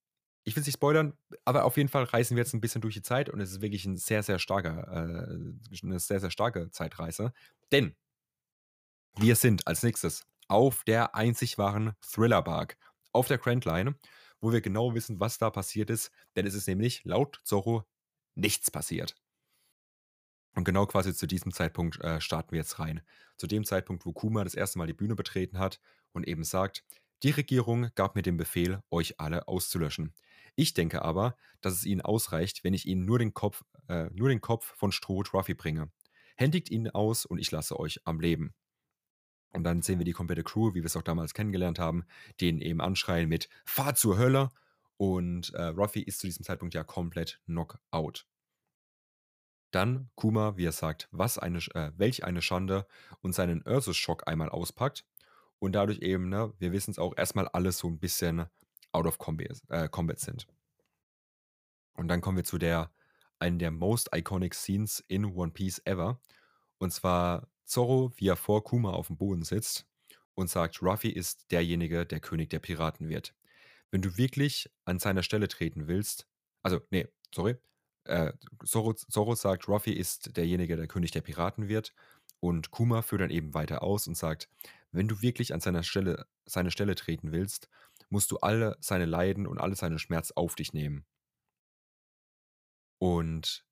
ich 0.45 0.55
will 0.55 0.61
es 0.61 0.67
nicht 0.67 0.75
spoilern, 0.75 1.13
aber 1.45 1.65
auf 1.65 1.77
jeden 1.77 1.89
Fall 1.89 2.03
reisen 2.05 2.35
wir 2.35 2.43
jetzt 2.43 2.53
ein 2.53 2.61
bisschen 2.61 2.81
durch 2.81 2.95
die 2.95 3.01
Zeit 3.01 3.29
und 3.29 3.39
es 3.41 3.51
ist 3.51 3.61
wirklich 3.61 3.85
ein 3.85 3.97
sehr, 3.97 4.23
sehr 4.23 4.39
starker, 4.39 4.87
äh, 4.87 5.83
eine 5.83 5.99
sehr, 5.99 6.19
sehr 6.19 6.31
starke 6.31 6.71
Zeitreise. 6.71 7.33
Denn 7.71 7.95
wir 9.17 9.35
sind 9.35 9.67
als 9.67 9.83
nächstes 9.83 10.25
auf 10.49 10.83
der 10.83 11.15
einzig 11.15 11.57
wahren 11.57 11.93
Thriller 12.01 12.41
Bark, 12.41 12.77
auf 13.13 13.27
der 13.27 13.37
Grand 13.37 13.65
Line, 13.65 13.95
wo 14.41 14.51
wir 14.51 14.61
genau 14.61 14.93
wissen, 14.93 15.19
was 15.19 15.37
da 15.37 15.49
passiert 15.49 15.89
ist, 15.89 16.11
denn 16.35 16.45
es 16.45 16.53
ist 16.53 16.67
nämlich 16.67 17.03
laut 17.05 17.39
Zorro 17.43 17.85
nichts 18.35 18.71
passiert. 18.71 19.15
Und 20.55 20.63
genau 20.63 20.85
quasi 20.87 21.13
zu 21.13 21.27
diesem 21.27 21.53
Zeitpunkt 21.53 22.01
äh, 22.01 22.19
starten 22.19 22.51
wir 22.51 22.59
jetzt 22.59 22.79
rein. 22.79 23.01
Zu 23.37 23.47
dem 23.47 23.63
Zeitpunkt, 23.63 24.05
wo 24.05 24.11
Kuma 24.11 24.43
das 24.43 24.55
erste 24.55 24.79
Mal 24.79 24.87
die 24.87 24.93
Bühne 24.93 25.15
betreten 25.15 25.59
hat 25.59 25.79
und 26.11 26.27
eben 26.27 26.43
sagt, 26.43 26.83
die 27.23 27.31
Regierung 27.31 27.89
gab 27.95 28.15
mir 28.15 28.21
den 28.21 28.37
Befehl, 28.37 28.81
euch 28.89 29.19
alle 29.19 29.47
auszulöschen. 29.47 30.13
Ich 30.55 30.73
denke 30.73 31.03
aber, 31.03 31.35
dass 31.61 31.73
es 31.73 31.85
ihnen 31.85 32.01
ausreicht, 32.01 32.63
wenn 32.63 32.73
ich 32.73 32.85
ihnen 32.85 33.05
nur 33.05 33.19
den 33.19 33.33
Kopf, 33.33 33.63
äh, 33.87 34.09
nur 34.13 34.29
den 34.29 34.41
Kopf 34.41 34.73
von 34.77 34.91
Stroh 34.91 35.23
Ruffy 35.33 35.53
bringe. 35.53 35.91
Händigt 36.35 36.71
ihn 36.71 36.89
aus 36.89 37.25
und 37.25 37.37
ich 37.37 37.51
lasse 37.51 37.79
euch 37.79 38.01
am 38.05 38.19
Leben. 38.19 38.53
Und 39.51 39.63
dann 39.63 39.81
sehen 39.81 39.99
wir 39.99 40.05
die 40.05 40.13
komplette 40.13 40.43
Crew, 40.43 40.73
wie 40.73 40.81
wir 40.81 40.85
es 40.85 40.95
auch 40.95 41.01
damals 41.01 41.33
kennengelernt 41.33 41.79
haben, 41.79 42.05
den 42.39 42.61
eben 42.61 42.81
anschreien 42.81 43.27
mit 43.27 43.49
Fahr 43.65 43.95
zur 43.95 44.17
Hölle. 44.17 44.49
Und 44.97 45.53
äh, 45.53 45.63
Ruffy 45.63 46.01
ist 46.01 46.19
zu 46.19 46.27
diesem 46.27 46.43
Zeitpunkt 46.43 46.73
ja 46.73 46.83
komplett 46.83 47.41
Knockout. 47.45 48.25
Dann 49.71 50.09
Kuma, 50.15 50.57
wie 50.57 50.65
er 50.65 50.71
sagt, 50.71 51.07
was 51.11 51.37
eine, 51.37 51.59
äh, 51.73 51.91
welch 51.95 52.23
eine 52.23 52.41
Schande 52.41 52.87
und 53.21 53.33
seinen 53.33 53.65
Ursus-Schock 53.65 54.27
einmal 54.27 54.49
auspackt 54.49 55.05
und 55.59 55.73
dadurch 55.73 55.99
eben, 55.99 56.29
ne, 56.29 56.53
wir 56.57 56.71
wissen 56.71 56.91
es 56.91 56.99
auch, 56.99 57.13
erstmal 57.15 57.47
alles 57.49 57.77
so 57.77 57.87
ein 57.87 57.99
bisschen 57.99 58.45
out 58.91 59.05
of 59.05 59.17
combat, 59.19 59.61
äh, 59.69 59.87
combat 59.87 60.19
sind. 60.19 60.47
Und 61.93 62.07
dann 62.07 62.21
kommen 62.21 62.37
wir 62.37 62.43
zu 62.43 62.57
der, 62.57 62.91
einen 63.39 63.59
der 63.59 63.71
most 63.71 64.09
iconic 64.13 64.55
Scenes 64.55 65.03
in 65.07 65.25
One 65.25 65.51
Piece 65.51 65.81
ever. 65.85 66.19
Und 66.77 66.91
zwar 66.91 67.47
Zorro, 67.69 68.11
wie 68.17 68.27
er 68.27 68.35
vor 68.35 68.63
Kuma 68.63 68.91
auf 68.91 69.07
dem 69.07 69.17
Boden 69.17 69.43
sitzt 69.43 69.85
und 70.33 70.49
sagt, 70.49 70.81
Ruffy 70.81 71.09
ist 71.09 71.51
derjenige, 71.51 72.05
der 72.05 72.19
König 72.19 72.49
der 72.49 72.59
Piraten 72.59 73.09
wird. 73.09 73.35
Wenn 73.91 74.01
du 74.01 74.17
wirklich 74.17 74.71
an 74.85 74.99
seiner 74.99 75.23
Stelle 75.23 75.47
treten 75.47 75.87
willst, 75.87 76.27
also, 76.63 76.81
nee, 76.91 77.07
sorry, 77.33 77.57
äh, 78.05 78.33
Zoro, 78.65 78.93
Zoro 78.93 79.35
sagt, 79.35 79.67
Ruffy 79.67 79.93
ist 79.93 80.35
derjenige, 80.35 80.75
der 80.75 80.87
König 80.87 81.11
der 81.11 81.21
Piraten 81.21 81.67
wird. 81.67 81.93
Und 82.39 82.71
Kuma 82.71 83.01
führt 83.01 83.21
dann 83.21 83.29
eben 83.29 83.53
weiter 83.53 83.83
aus 83.83 84.07
und 84.07 84.15
sagt, 84.15 84.49
wenn 84.91 85.07
du 85.07 85.21
wirklich 85.21 85.53
an 85.53 85.59
seiner 85.59 85.83
Stelle, 85.83 86.25
seine 86.45 86.71
Stelle 86.71 86.95
treten 86.95 87.31
willst, 87.31 87.69
musst 88.09 88.31
du 88.31 88.37
alle 88.37 88.77
seine 88.79 89.05
Leiden 89.05 89.45
und 89.45 89.59
alle 89.59 89.75
seine 89.75 89.99
Schmerz 89.99 90.31
auf 90.31 90.55
dich 90.55 90.73
nehmen. 90.73 91.05
Und 92.97 93.65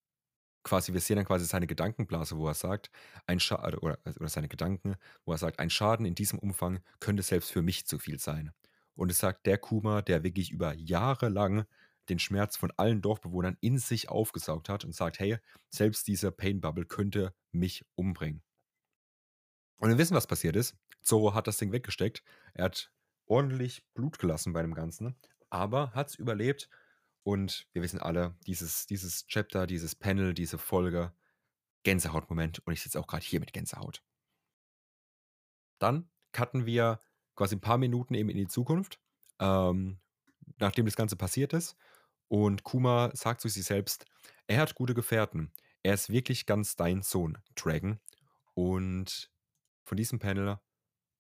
quasi, 0.67 0.93
wir 0.93 1.01
sehen 1.01 1.15
dann 1.15 1.25
quasi 1.25 1.45
seine 1.45 1.67
Gedankenblase, 1.67 2.38
wo 2.38 2.47
er 2.47 2.53
sagt, 2.53 2.91
ein 3.25 3.39
Schaden, 3.39 3.80
oder, 3.80 3.97
oder 4.06 4.30
seine 4.30 4.47
Gedanken, 4.47 4.95
wo 5.25 5.32
er 5.32 5.38
sagt, 5.38 5.60
ein 5.60 5.69
Schaden 5.69 6.06
in 6.06 6.15
diesem 6.15 6.39
Umfang 6.39 6.80
könnte 6.99 7.23
selbst 7.23 7.51
für 7.51 7.62
mich 7.62 7.88
zu 7.88 7.97
viel 7.97 8.19
sein. 8.19 8.51
Und 8.95 9.12
es 9.12 9.19
sagt 9.19 9.45
der 9.45 9.58
Kuma, 9.58 10.01
der 10.01 10.23
wirklich 10.23 10.51
über 10.51 10.73
Jahre 10.73 11.30
lang 11.30 11.65
den 12.10 12.19
Schmerz 12.19 12.58
von 12.58 12.71
allen 12.77 13.01
Dorfbewohnern 13.01 13.58
in 13.62 13.77
sich 13.77 14.10
aufgesaugt 14.10 14.69
hat 14.69 14.86
und 14.86 14.95
sagt, 14.95 15.19
hey, 15.19 15.38
selbst 15.69 16.08
diese 16.08 16.32
Pain 16.32 16.62
Bubble 16.62 16.86
könnte 16.86 17.34
mich 17.51 17.86
umbringen. 17.95 18.41
Und 19.77 19.89
wir 19.89 19.97
wissen, 19.97 20.15
was 20.15 20.27
passiert 20.27 20.56
ist. 20.56 20.75
Zoro 21.01 21.34
hat 21.34 21.47
das 21.47 21.58
Ding 21.58 21.71
weggesteckt. 21.71 22.23
Er 22.53 22.65
hat 22.65 22.91
ordentlich 23.25 23.86
Blut 23.93 24.17
gelassen 24.19 24.53
bei 24.53 24.62
dem 24.62 24.73
Ganzen, 24.73 25.15
aber 25.49 25.91
hat 25.91 26.10
es 26.10 26.15
überlebt. 26.15 26.69
Und 27.28 27.68
wir 27.74 27.82
wissen 27.82 28.00
alle, 28.00 28.38
dieses, 28.48 28.86
dieses 28.86 29.28
Chapter, 29.28 29.68
dieses 29.68 29.96
Panel, 29.96 30.34
diese 30.34 30.58
Folge, 30.58 31.12
Gänsehautmoment. 31.84 32.66
Und 32.66 32.72
ich 32.72 32.82
sitze 32.82 32.98
auch 32.98 33.06
gerade 33.06 33.26
hier 33.26 33.42
mit 33.42 33.52
Gänsehaut. 33.52 34.02
Dann 35.78 36.10
cutten 36.32 36.66
wir 36.66 37.02
quasi 37.36 37.58
ein 37.58 37.60
paar 37.60 37.80
Minuten 37.80 38.13
eben 38.13 38.30
in 38.30 38.38
die 38.38 38.48
Zukunft, 38.48 39.02
ähm, 39.40 40.00
nachdem 40.58 40.86
das 40.86 40.96
Ganze 40.96 41.18
passiert 41.18 41.52
ist. 41.52 41.76
Und 42.30 42.63
Kuma 42.63 43.12
sagt 43.13 43.42
zu 43.42 43.50
sich 43.50 43.66
selbst, 43.66 44.06
er 44.48 44.62
hat 44.62 44.76
gute 44.76 44.94
Gefährten. 44.94 45.52
Er 45.84 45.96
ist 45.96 46.10
wirklich 46.10 46.46
ganz 46.46 46.78
dein 46.78 47.02
Sohn, 47.02 47.40
Dragon. 47.56 48.00
Und 48.54 49.30
von 49.84 49.98
diesem 49.98 50.20
Panel, 50.20 50.62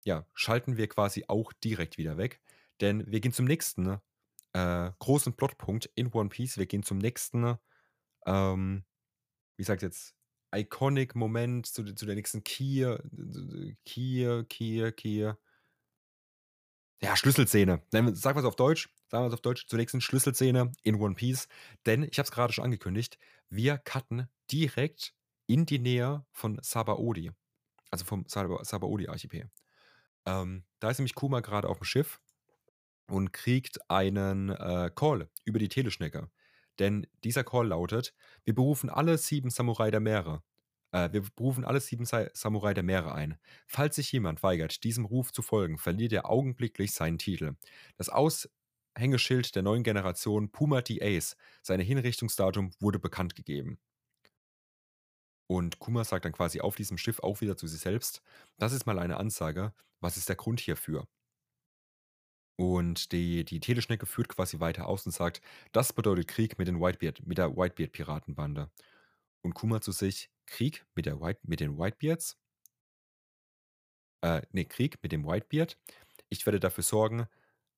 ja, 0.04 0.26
schalten 0.32 0.78
wir 0.78 0.88
quasi 0.88 1.26
auch 1.28 1.52
direkt 1.52 1.98
wieder 1.98 2.16
weg. 2.16 2.40
Denn 2.80 3.06
wir 3.12 3.20
gehen 3.20 3.34
zum 3.34 3.44
nächsten 3.44 4.00
äh, 4.52 4.90
großen 4.98 5.34
Plotpunkt 5.34 5.86
in 5.94 6.12
One 6.12 6.28
Piece. 6.28 6.58
Wir 6.58 6.66
gehen 6.66 6.82
zum 6.82 6.98
nächsten, 6.98 7.56
ähm, 8.26 8.84
wie 9.56 9.64
sagt 9.64 9.82
jetzt, 9.82 10.14
iconic 10.54 11.14
Moment, 11.14 11.66
zu, 11.66 11.84
zu 11.94 12.06
der 12.06 12.14
nächsten 12.14 12.44
Key, 12.44 12.96
Key, 13.84 14.44
Key, 14.48 14.92
Key. 14.92 15.32
Ja, 17.00 17.16
Schlüsselszene. 17.16 17.82
Sagen 17.90 18.06
wir 18.06 18.36
es 18.36 18.44
auf 18.44 18.56
Deutsch. 18.56 18.88
Sagen 19.08 19.24
wir 19.24 19.28
es 19.28 19.34
auf 19.34 19.40
Deutsch. 19.40 19.66
Zur 19.66 19.78
nächsten 19.78 20.00
Schlüsselszene 20.00 20.72
in 20.82 20.94
One 20.96 21.14
Piece. 21.14 21.48
Denn, 21.84 22.04
ich 22.04 22.18
habe 22.18 22.26
es 22.26 22.30
gerade 22.30 22.52
schon 22.52 22.64
angekündigt, 22.64 23.18
wir 23.48 23.78
cutten 23.78 24.28
direkt 24.50 25.14
in 25.46 25.66
die 25.66 25.78
Nähe 25.78 26.24
von 26.30 26.58
Sabaody. 26.62 27.32
Also 27.90 28.04
vom 28.04 28.24
Sabaody-Archipel. 28.26 29.50
Ähm, 30.26 30.64
da 30.78 30.90
ist 30.90 30.98
nämlich 30.98 31.14
Kuma 31.14 31.40
gerade 31.40 31.68
auf 31.68 31.78
dem 31.78 31.84
Schiff 31.84 32.20
und 33.12 33.32
kriegt 33.32 33.78
einen 33.90 34.48
äh, 34.50 34.90
Call 34.94 35.28
über 35.44 35.58
die 35.58 35.68
Teleschnecke. 35.68 36.30
Denn 36.78 37.06
dieser 37.24 37.44
Call 37.44 37.68
lautet: 37.68 38.14
Wir 38.44 38.54
berufen 38.54 38.88
alle 38.90 39.18
sieben 39.18 39.50
Samurai 39.50 39.90
der 39.90 40.00
Meere. 40.00 40.42
Äh, 40.92 41.12
wir 41.12 41.22
berufen 41.36 41.64
alle 41.64 41.80
sieben 41.80 42.06
Sa 42.06 42.28
Samurai 42.32 42.72
der 42.74 42.82
Meere 42.84 43.14
ein. 43.14 43.38
Falls 43.66 43.96
sich 43.96 44.10
jemand 44.12 44.42
weigert, 44.42 44.82
diesem 44.84 45.04
Ruf 45.04 45.30
zu 45.32 45.42
folgen, 45.42 45.76
verliert 45.78 46.12
er 46.12 46.30
augenblicklich 46.30 46.92
seinen 46.94 47.18
Titel. 47.18 47.56
Das 47.98 48.08
Aushängeschild 48.08 49.54
der 49.54 49.62
neuen 49.62 49.82
Generation 49.82 50.50
Puma 50.50 50.80
T. 50.80 51.00
Ace, 51.02 51.36
sein 51.62 51.80
Hinrichtungsdatum 51.80 52.70
wurde 52.80 52.98
bekannt 52.98 53.34
gegeben. 53.36 53.78
Und 55.46 55.78
Kuma 55.78 56.04
sagt 56.04 56.24
dann 56.24 56.32
quasi 56.32 56.60
auf 56.60 56.74
diesem 56.76 56.98
Schiff 56.98 57.20
auch 57.20 57.40
wieder 57.40 57.56
zu 57.56 57.66
sich 57.68 57.80
selbst: 57.80 58.22
Das 58.58 58.72
ist 58.72 58.86
mal 58.86 58.98
eine 58.98 59.18
Ansage. 59.18 59.72
Was 60.00 60.16
ist 60.16 60.28
der 60.28 60.36
Grund 60.36 60.58
hierfür? 60.60 61.06
Und 62.56 63.12
die, 63.12 63.44
die 63.44 63.60
Teleschnecke 63.60 64.06
führt 64.06 64.28
quasi 64.28 64.60
weiter 64.60 64.86
aus 64.86 65.06
und 65.06 65.12
sagt, 65.12 65.40
das 65.72 65.92
bedeutet 65.92 66.28
Krieg 66.28 66.58
mit, 66.58 66.68
den 66.68 66.80
Whitebeard, 66.80 67.26
mit 67.26 67.38
der 67.38 67.56
Whitebeard-Piratenbande. 67.56 68.70
Und 69.42 69.54
Kuma 69.54 69.80
zu 69.80 69.92
sich, 69.92 70.30
Krieg 70.46 70.84
mit, 70.94 71.06
der 71.06 71.20
White, 71.20 71.40
mit 71.44 71.60
den 71.60 71.78
Whitebeards? 71.78 72.36
Äh, 74.22 74.42
nee, 74.52 74.64
Krieg 74.64 75.02
mit 75.02 75.12
dem 75.12 75.26
Whitebeard. 75.26 75.78
Ich 76.28 76.46
werde 76.46 76.60
dafür 76.60 76.84
sorgen, 76.84 77.26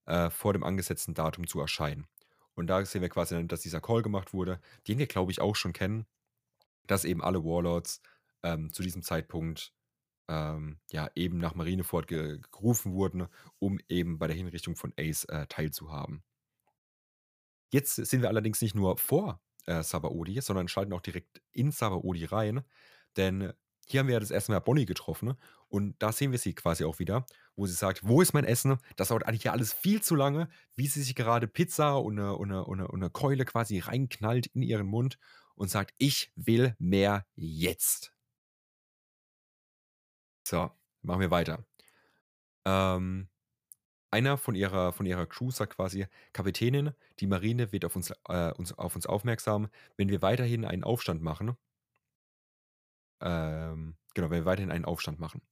äh, 0.07 0.31
vor 0.31 0.53
dem 0.53 0.65
angesetzten 0.65 1.15
Datum 1.15 1.47
zu 1.47 1.61
erscheinen. 1.61 2.07
Und 2.55 2.69
da 2.69 2.85
sehen 2.85 3.03
wir 3.03 3.09
quasi, 3.09 3.47
dass 3.47 3.63
dieser 3.63 3.81
Call 3.81 4.03
gemacht 4.03 4.33
wurde, 4.33 4.61
den 4.87 4.99
wir, 4.99 5.07
glaube 5.07 5.33
ich, 5.33 5.41
auch 5.41 5.57
schon 5.57 5.73
kennen, 5.73 6.07
dass 6.87 7.05
eben 7.05 7.23
alle 7.23 7.45
Warlords 7.45 8.03
ähm, 8.43 8.73
zu 8.73 8.83
diesem 8.83 9.03
Zeitpunkt 9.03 9.73
ähm, 10.29 10.79
ja, 10.91 11.11
eben 11.15 11.39
nach 11.39 11.55
Marineford 11.55 12.07
ge 12.07 12.41
gerufen 12.51 12.93
wurden, 12.93 13.29
um 13.59 13.79
eben 13.89 14.19
bei 14.19 14.27
der 14.27 14.37
Hinrichtung 14.37 14.77
von 14.77 14.93
Ace 14.99 15.25
äh, 15.25 15.47
teilzuhaben. 15.47 16.23
Jetzt 17.71 17.97
sind 17.97 18.23
wir 18.23 18.29
allerdings 18.29 18.61
nicht 18.63 18.75
nur 18.75 18.97
vor 18.99 19.41
äh, 19.67 19.83
Sabaody, 19.83 20.41
sondern 20.41 20.69
schalten 20.69 20.93
auch 20.93 21.01
direkt 21.01 21.43
in 21.53 21.73
Sabaody 21.73 22.25
rein, 22.25 22.65
denn 23.17 23.53
hier 23.87 24.01
haben 24.01 24.07
wir 24.07 24.15
ja 24.15 24.21
das 24.21 24.31
erste 24.31 24.53
Mal 24.53 24.61
Bonnie 24.61 24.87
getroffen 24.87 25.35
und 25.69 25.95
da 25.99 26.13
sehen 26.13 26.33
wir 26.33 26.39
sie 26.39 26.55
quasi 26.55 26.85
auch 26.85 26.99
wieder, 26.99 27.27
wo 27.57 27.67
sie 27.67 27.75
sagt, 27.75 28.07
wo 28.07 28.23
ist 28.23 28.33
mein 28.33 28.45
Essen? 28.45 28.79
Das 28.97 29.09
dauert 29.09 29.27
eigentlich 29.27 29.45
ja 29.45 29.53
alles 29.53 29.73
viel 29.73 30.01
zu 30.03 30.15
lange, 30.15 30.49
wie 30.75 30.87
sie 30.87 31.03
sich 31.03 31.15
gerade 31.15 31.47
Pizza 31.47 31.97
und 31.97 32.19
eine, 32.19 32.35
und 32.37 32.51
eine, 32.51 32.65
und 32.65 32.81
eine, 32.81 32.89
und 32.89 33.03
eine 33.03 33.11
Keule 33.11 33.45
quasi 33.45 33.79
reinknallt 33.81 34.47
in 34.47 34.63
ihren 34.63 34.87
Mund 34.87 35.19
und 35.55 35.71
sagt, 35.71 35.95
ich 35.99 36.33
will 36.35 36.75
mehr 36.79 37.27
jetzt. 37.35 38.14
So, 40.45 40.71
machen 41.03 41.21
wir 41.21 41.31
weiter. 41.31 41.65
Ähm, 42.67 43.29
einer 44.11 44.39
von 44.39 44.55
ihrer, 44.55 44.93
von 44.93 45.07
ihrer 45.07 45.27
Crew 45.27 45.51
sagt 45.51 45.77
quasi, 45.77 46.07
Kapitänin, 46.33 46.93
die 47.21 47.27
Marine 47.27 47.73
wird 47.73 47.85
auf 47.85 47.97
uns, 47.97 48.13
äh, 48.29 48.53
uns, 48.55 48.73
auf 48.73 48.97
uns 48.97 49.07
aufmerksam, 49.07 49.69
wenn 49.97 50.09
wir 50.11 50.23
weiterhin 50.23 50.65
einen 50.65 50.85
Aufstand 50.85 51.23
machen. 51.23 51.57
Ähm, 53.21 53.97
genau, 54.15 54.31
wenn 54.31 54.43
wir 54.43 54.45
weiterhin 54.45 54.71
einen 54.71 54.85
Aufstand 54.85 55.19
machen. 55.19 55.43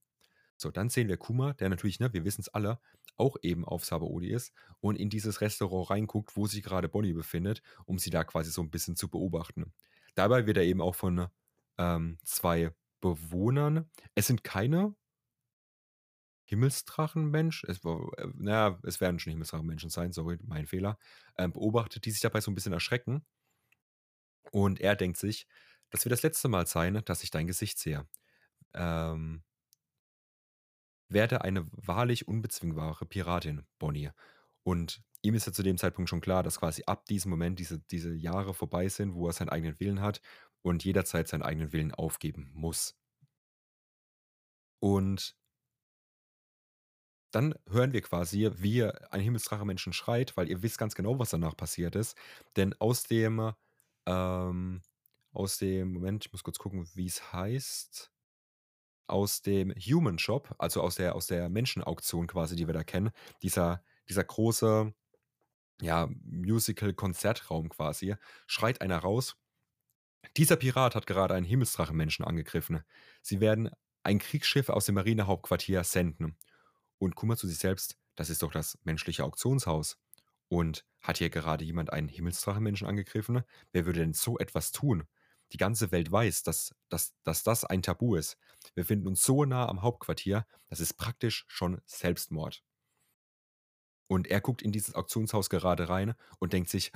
So, 0.57 0.71
dann 0.71 0.89
sehen 0.89 1.07
wir 1.07 1.17
Kuma, 1.17 1.53
der 1.53 1.69
natürlich, 1.69 1.99
ne, 1.99 2.13
wir 2.13 2.25
wissen 2.25 2.41
es 2.41 2.49
alle, 2.49 2.79
auch 3.17 3.37
eben 3.41 3.65
auf 3.65 3.85
Sabaody 3.85 4.29
ist 4.31 4.53
und 4.79 4.97
in 4.97 5.09
dieses 5.09 5.41
Restaurant 5.41 5.89
reinguckt, 5.91 6.37
wo 6.37 6.47
sich 6.47 6.63
gerade 6.63 6.89
Bonnie 6.89 7.13
befindet, 7.13 7.61
um 7.85 7.99
sie 7.99 8.09
da 8.11 8.23
quasi 8.23 8.51
so 8.51 8.61
ein 8.61 8.71
bisschen 8.71 8.95
zu 8.95 9.09
beobachten. 9.09 9.73
Dabei 10.15 10.47
wird 10.47 10.57
er 10.57 10.63
eben 10.63 10.81
auch 10.81 10.95
von 10.95 11.27
ähm, 11.77 12.17
zwei 12.23 12.73
Bewohnern. 13.03 13.89
Es 14.15 14.27
sind 14.27 14.45
keine 14.45 14.95
Himmelsdrachenmensch, 16.45 17.65
es 17.65 17.83
äh, 17.83 18.27
naja, 18.35 18.79
es 18.83 19.01
werden 19.01 19.19
schon 19.19 19.31
Himmelsdrachenmenschen 19.31 19.89
sein, 19.89 20.13
sorry, 20.13 20.39
mein 20.41 20.67
Fehler, 20.67 20.97
ähm, 21.37 21.51
beobachtet, 21.51 22.05
die 22.05 22.11
sich 22.11 22.21
dabei 22.21 22.39
so 22.39 22.49
ein 22.49 22.55
bisschen 22.55 22.71
erschrecken. 22.71 23.25
Und 24.51 24.79
er 24.79 24.95
denkt 24.95 25.17
sich, 25.17 25.47
das 25.89 26.05
wird 26.05 26.13
das 26.13 26.23
letzte 26.23 26.47
Mal 26.47 26.65
sein, 26.65 27.01
dass 27.03 27.23
ich 27.23 27.31
dein 27.31 27.47
Gesicht 27.47 27.77
sehe. 27.77 28.07
Ähm, 28.73 29.43
werde 31.09 31.41
eine 31.41 31.67
wahrlich 31.71 32.27
unbezwingbare 32.27 33.05
Piratin, 33.05 33.63
Bonnie. 33.79 34.11
Und 34.63 35.03
ihm 35.21 35.35
ist 35.35 35.45
ja 35.45 35.51
zu 35.51 35.61
dem 35.63 35.77
Zeitpunkt 35.77 36.09
schon 36.09 36.21
klar, 36.21 36.41
dass 36.41 36.59
quasi 36.59 36.83
ab 36.85 37.05
diesem 37.07 37.31
Moment 37.31 37.59
diese, 37.59 37.79
diese 37.79 38.13
Jahre 38.13 38.53
vorbei 38.53 38.87
sind, 38.87 39.13
wo 39.13 39.27
er 39.27 39.33
seinen 39.33 39.49
eigenen 39.49 39.77
Willen 39.81 39.99
hat 39.99 40.21
und 40.63 40.83
jederzeit 40.83 41.27
seinen 41.27 41.43
eigenen 41.43 41.71
Willen 41.71 41.93
aufgeben 41.93 42.49
muss. 42.55 42.95
Und 44.79 45.37
dann 47.31 47.55
hören 47.69 47.93
wir 47.93 48.01
quasi, 48.01 48.51
wie 48.55 48.83
ein 48.83 49.21
Himmelsdrache 49.21 49.65
Menschen 49.65 49.93
schreit, 49.93 50.37
weil 50.37 50.49
ihr 50.49 50.61
wisst 50.61 50.77
ganz 50.77 50.93
genau, 50.95 51.19
was 51.19 51.31
danach 51.31 51.57
passiert 51.57 51.95
ist. 51.95 52.15
Denn 52.55 52.73
aus 52.79 53.03
dem, 53.03 53.53
ähm, 54.05 54.81
aus 55.31 55.57
dem, 55.57 55.93
Moment, 55.93 56.25
ich 56.25 56.31
muss 56.31 56.43
kurz 56.43 56.59
gucken, 56.59 56.87
wie 56.93 57.07
es 57.07 57.33
heißt. 57.33 58.11
Aus 59.07 59.41
dem 59.41 59.71
Human 59.71 60.17
Shop, 60.17 60.55
also 60.59 60.81
aus 60.81 60.95
der, 60.95 61.15
aus 61.15 61.27
der 61.27 61.49
Menschenauktion 61.49 62.27
quasi, 62.27 62.55
die 62.55 62.67
wir 62.67 62.73
da 62.73 62.83
kennen, 62.83 63.11
dieser, 63.41 63.83
dieser 64.07 64.23
große, 64.23 64.93
ja, 65.81 66.09
Musical-Konzertraum 66.23 67.69
quasi, 67.69 68.15
schreit 68.47 68.79
einer 68.81 68.99
raus 68.99 69.35
dieser 70.37 70.55
Pirat 70.55 70.95
hat 70.95 71.07
gerade 71.07 71.33
einen 71.33 71.45
Himmelsdrachenmenschen 71.45 72.25
angegriffen. 72.25 72.83
Sie 73.21 73.39
werden 73.39 73.69
ein 74.03 74.19
Kriegsschiff 74.19 74.69
aus 74.69 74.85
dem 74.85 74.95
Marinehauptquartier 74.95 75.83
senden. 75.83 76.37
Und 76.97 77.15
Kuma 77.15 77.35
zu 77.35 77.47
sich 77.47 77.57
selbst, 77.57 77.97
das 78.15 78.29
ist 78.29 78.43
doch 78.43 78.51
das 78.51 78.77
menschliche 78.83 79.23
Auktionshaus. 79.23 79.97
Und 80.49 80.85
hat 81.01 81.17
hier 81.17 81.29
gerade 81.29 81.65
jemand 81.65 81.91
einen 81.91 82.07
Himmelsdrachenmenschen 82.07 82.87
angegriffen? 82.87 83.43
Wer 83.71 83.85
würde 83.85 83.99
denn 83.99 84.13
so 84.13 84.37
etwas 84.37 84.71
tun? 84.71 85.03
Die 85.51 85.57
ganze 85.57 85.91
Welt 85.91 86.11
weiß, 86.11 86.43
dass, 86.43 86.73
dass, 86.89 87.13
dass 87.23 87.43
das 87.43 87.65
ein 87.65 87.81
Tabu 87.81 88.15
ist. 88.15 88.37
Wir 88.75 88.85
finden 88.85 89.07
uns 89.07 89.23
so 89.23 89.45
nah 89.45 89.67
am 89.67 89.81
Hauptquartier, 89.81 90.45
das 90.67 90.79
ist 90.79 90.93
praktisch 90.93 91.45
schon 91.47 91.81
Selbstmord. 91.85 92.63
Und 94.07 94.27
er 94.27 94.41
guckt 94.41 94.61
in 94.61 94.71
dieses 94.71 94.95
Auktionshaus 94.95 95.49
gerade 95.49 95.89
rein 95.89 96.13
und 96.39 96.53
denkt 96.53 96.69
sich, 96.69 96.91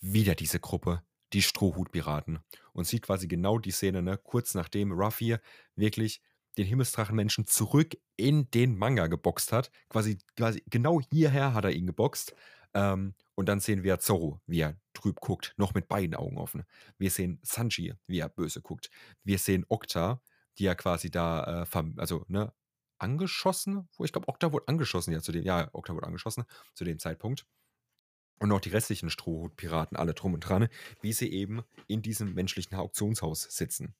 wieder 0.00 0.34
diese 0.34 0.60
Gruppe 0.60 1.02
die 1.32 1.42
Strohhutpiraten 1.42 2.40
und 2.72 2.86
sieht 2.86 3.02
quasi 3.02 3.28
genau 3.28 3.58
die 3.58 3.70
Szene, 3.70 4.02
ne, 4.02 4.18
kurz 4.18 4.54
nachdem 4.54 4.92
Ruffy 4.92 5.36
wirklich 5.76 6.20
den 6.56 6.66
Himmelsdrachenmenschen 6.66 7.46
zurück 7.46 7.96
in 8.16 8.50
den 8.50 8.76
Manga 8.76 9.06
geboxt 9.06 9.52
hat. 9.52 9.70
Quasi, 9.88 10.18
quasi 10.36 10.62
genau 10.66 11.00
hierher 11.12 11.54
hat 11.54 11.64
er 11.64 11.70
ihn 11.72 11.86
geboxt. 11.86 12.34
Ähm, 12.74 13.14
und 13.34 13.48
dann 13.48 13.60
sehen 13.60 13.82
wir 13.84 13.98
Zorro, 14.00 14.40
wie 14.46 14.60
er 14.60 14.76
trüb 14.92 15.20
guckt, 15.20 15.54
noch 15.56 15.74
mit 15.74 15.88
beiden 15.88 16.14
Augen 16.16 16.36
offen. 16.38 16.64
Wir 16.98 17.10
sehen 17.10 17.38
Sanji, 17.42 17.94
wie 18.06 18.18
er 18.18 18.28
böse 18.28 18.60
guckt. 18.60 18.90
Wir 19.24 19.38
sehen 19.38 19.64
Okta, 19.68 20.20
die 20.58 20.64
ja 20.64 20.74
quasi 20.74 21.10
da, 21.10 21.64
äh, 21.72 21.82
also, 21.96 22.24
ne, 22.28 22.52
angeschossen, 22.98 23.88
wo 23.96 24.04
ich 24.04 24.12
glaube, 24.12 24.28
Okta 24.28 24.52
wurde 24.52 24.66
angeschossen, 24.68 25.12
ja, 25.12 25.20
zu 25.20 25.30
dem, 25.32 25.44
ja, 25.44 25.68
Okta 25.72 25.94
wurde 25.94 26.06
angeschossen, 26.06 26.44
zu 26.74 26.84
dem 26.84 26.98
Zeitpunkt 26.98 27.46
und 28.38 28.52
auch 28.52 28.60
die 28.60 28.70
restlichen 28.70 29.10
Strohhutpiraten 29.10 29.96
alle 29.96 30.14
drum 30.14 30.34
und 30.34 30.40
dran, 30.40 30.68
wie 31.00 31.12
sie 31.12 31.30
eben 31.32 31.62
in 31.86 32.02
diesem 32.02 32.34
menschlichen 32.34 32.76
Auktionshaus 32.76 33.42
sitzen. 33.42 33.94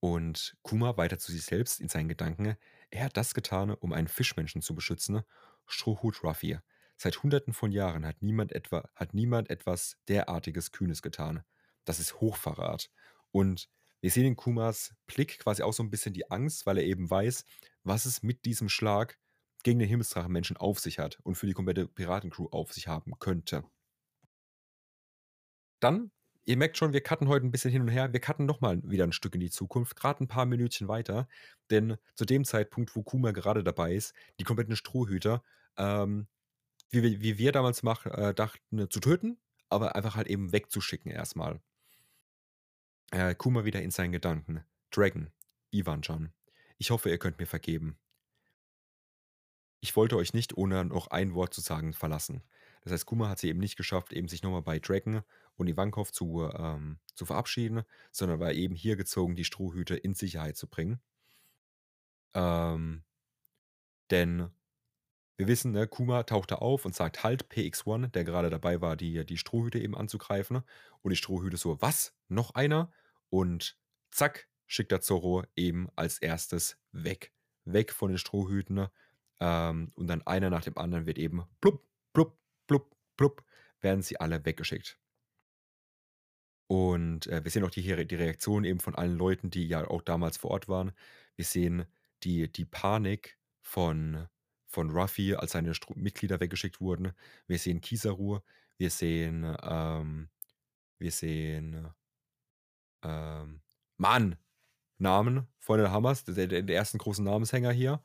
Und 0.00 0.56
Kuma 0.62 0.98
weiter 0.98 1.18
zu 1.18 1.32
sich 1.32 1.44
selbst 1.44 1.80
in 1.80 1.88
seinen 1.88 2.08
Gedanken, 2.08 2.56
er 2.90 3.04
hat 3.04 3.16
das 3.16 3.32
getan, 3.32 3.70
um 3.70 3.92
einen 3.92 4.08
Fischmenschen 4.08 4.60
zu 4.60 4.74
beschützen, 4.74 5.22
Strohhut 5.66 6.22
Ruffy. 6.22 6.58
Seit 6.96 7.22
hunderten 7.22 7.54
von 7.54 7.72
Jahren 7.72 8.06
hat 8.06 8.20
niemand, 8.20 8.52
etwa, 8.52 8.88
hat 8.94 9.14
niemand 9.14 9.50
etwas 9.50 9.96
derartiges 10.08 10.72
Kühnes 10.72 11.02
getan. 11.02 11.42
Das 11.84 12.00
ist 12.00 12.20
Hochverrat. 12.20 12.90
Und 13.30 13.68
wir 14.00 14.10
sehen 14.10 14.26
in 14.26 14.36
Kumas 14.36 14.94
Blick 15.06 15.38
quasi 15.38 15.62
auch 15.62 15.72
so 15.72 15.82
ein 15.82 15.90
bisschen 15.90 16.12
die 16.12 16.30
Angst, 16.30 16.66
weil 16.66 16.76
er 16.76 16.84
eben 16.84 17.10
weiß, 17.10 17.46
was 17.82 18.04
es 18.04 18.22
mit 18.22 18.44
diesem 18.44 18.68
Schlag 18.68 19.18
gegen 19.64 19.80
den 19.80 19.88
Himmelsdrachenmenschen 19.88 20.56
auf 20.56 20.78
sich 20.78 21.00
hat 21.00 21.18
und 21.24 21.34
für 21.34 21.46
die 21.46 21.54
komplette 21.54 21.88
Piratencrew 21.88 22.46
auf 22.52 22.72
sich 22.72 22.86
haben 22.86 23.18
könnte. 23.18 23.64
Dann, 25.80 26.12
ihr 26.44 26.56
merkt 26.56 26.76
schon, 26.76 26.92
wir 26.92 27.00
cutten 27.00 27.28
heute 27.28 27.46
ein 27.46 27.50
bisschen 27.50 27.72
hin 27.72 27.82
und 27.82 27.88
her. 27.88 28.12
Wir 28.12 28.20
cutten 28.20 28.46
nochmal 28.46 28.80
wieder 28.88 29.04
ein 29.04 29.12
Stück 29.12 29.34
in 29.34 29.40
die 29.40 29.50
Zukunft, 29.50 29.96
gerade 29.96 30.22
ein 30.22 30.28
paar 30.28 30.46
Minütchen 30.46 30.86
weiter. 30.86 31.26
Denn 31.70 31.96
zu 32.14 32.24
dem 32.24 32.44
Zeitpunkt, 32.44 32.94
wo 32.94 33.02
Kuma 33.02 33.32
gerade 33.32 33.64
dabei 33.64 33.94
ist, 33.94 34.14
die 34.38 34.44
kompletten 34.44 34.76
Strohhüter, 34.76 35.42
ähm, 35.76 36.28
wie, 36.90 37.20
wie, 37.22 37.38
wir 37.38 37.50
damals 37.50 37.82
mach, 37.82 38.06
äh, 38.06 38.34
dachten, 38.34 38.88
zu 38.90 39.00
töten, 39.00 39.38
aber 39.68 39.96
einfach 39.96 40.14
halt 40.14 40.28
eben 40.28 40.52
wegzuschicken 40.52 41.10
erstmal. 41.10 41.60
Äh, 43.10 43.34
Kuma 43.34 43.64
wieder 43.64 43.82
in 43.82 43.90
seinen 43.90 44.12
Gedanken. 44.12 44.62
Dragon, 44.90 45.30
Ivan-chan, 45.70 46.32
ich 46.78 46.90
hoffe, 46.90 47.10
ihr 47.10 47.18
könnt 47.18 47.38
mir 47.38 47.46
vergeben. 47.46 47.98
Ich 49.84 49.96
wollte 49.96 50.16
euch 50.16 50.32
nicht, 50.32 50.56
ohne 50.56 50.82
noch 50.86 51.08
ein 51.08 51.34
Wort 51.34 51.52
zu 51.52 51.60
sagen, 51.60 51.92
verlassen. 51.92 52.42
Das 52.84 52.94
heißt, 52.94 53.04
Kuma 53.04 53.28
hat 53.28 53.38
sie 53.38 53.50
eben 53.50 53.60
nicht 53.60 53.76
geschafft, 53.76 54.14
eben 54.14 54.28
sich 54.28 54.42
nochmal 54.42 54.62
bei 54.62 54.78
Dragon 54.78 55.20
und 55.56 55.66
Ivankov 55.66 56.10
zu, 56.10 56.50
ähm, 56.54 56.98
zu 57.14 57.26
verabschieden, 57.26 57.82
sondern 58.10 58.40
war 58.40 58.52
eben 58.52 58.74
hier 58.74 58.96
gezogen, 58.96 59.36
die 59.36 59.44
Strohhüte 59.44 59.94
in 59.94 60.14
Sicherheit 60.14 60.56
zu 60.56 60.68
bringen. 60.68 61.02
Ähm, 62.32 63.04
denn 64.10 64.48
wir 65.36 65.48
wissen, 65.48 65.72
ne, 65.72 65.86
Kuma 65.86 66.22
taucht 66.22 66.52
da 66.52 66.54
auf 66.54 66.86
und 66.86 66.94
sagt 66.94 67.22
halt 67.22 67.50
PX1, 67.52 68.06
der 68.06 68.24
gerade 68.24 68.48
dabei 68.48 68.80
war, 68.80 68.96
die, 68.96 69.26
die 69.26 69.36
Strohhüte 69.36 69.78
eben 69.78 69.98
anzugreifen. 69.98 70.62
Und 71.02 71.10
die 71.10 71.16
Strohhüte 71.16 71.58
so, 71.58 71.82
was? 71.82 72.14
Noch 72.28 72.54
einer? 72.54 72.90
Und 73.28 73.76
zack, 74.10 74.48
schickt 74.66 74.92
er 74.92 75.02
Zorro 75.02 75.44
eben 75.56 75.90
als 75.94 76.20
erstes 76.20 76.78
weg. 76.92 77.34
Weg 77.66 77.92
von 77.92 78.08
den 78.08 78.18
Strohhüten. 78.18 78.88
Ähm, 79.40 79.92
und 79.94 80.06
dann 80.06 80.22
einer 80.26 80.50
nach 80.50 80.64
dem 80.64 80.78
anderen 80.78 81.06
wird 81.06 81.18
eben 81.18 81.44
plupp, 81.60 81.86
plupp, 82.12 82.38
plupp, 82.66 82.96
plupp, 83.16 83.44
werden 83.80 84.02
sie 84.02 84.18
alle 84.18 84.44
weggeschickt. 84.44 84.98
Und 86.66 87.26
äh, 87.26 87.44
wir 87.44 87.50
sehen 87.50 87.64
auch 87.64 87.70
die, 87.70 87.82
die 88.06 88.14
Reaktion 88.14 88.64
eben 88.64 88.80
von 88.80 88.94
allen 88.94 89.16
Leuten, 89.16 89.50
die 89.50 89.66
ja 89.66 89.86
auch 89.86 90.02
damals 90.02 90.36
vor 90.38 90.50
Ort 90.50 90.68
waren. 90.68 90.92
Wir 91.36 91.44
sehen 91.44 91.86
die, 92.22 92.50
die 92.50 92.64
Panik 92.64 93.38
von, 93.60 94.28
von 94.66 94.90
Ruffy, 94.90 95.34
als 95.34 95.52
seine 95.52 95.74
Stru 95.74 95.94
Mitglieder 95.96 96.40
weggeschickt 96.40 96.80
wurden. 96.80 97.12
Wir 97.46 97.58
sehen 97.58 97.80
Kizaru, 97.80 98.40
wir 98.78 98.90
sehen, 98.90 99.56
ähm, 99.62 100.30
wir 100.98 101.10
sehen, 101.10 101.88
ähm, 103.02 103.60
Mann, 103.96 104.36
Namen 104.98 105.46
von 105.58 105.78
den 105.78 105.90
Hammers, 105.90 106.24
der, 106.24 106.46
der, 106.46 106.62
der 106.62 106.76
ersten 106.76 106.98
großen 106.98 107.24
Namenshänger 107.24 107.72
hier. 107.72 108.02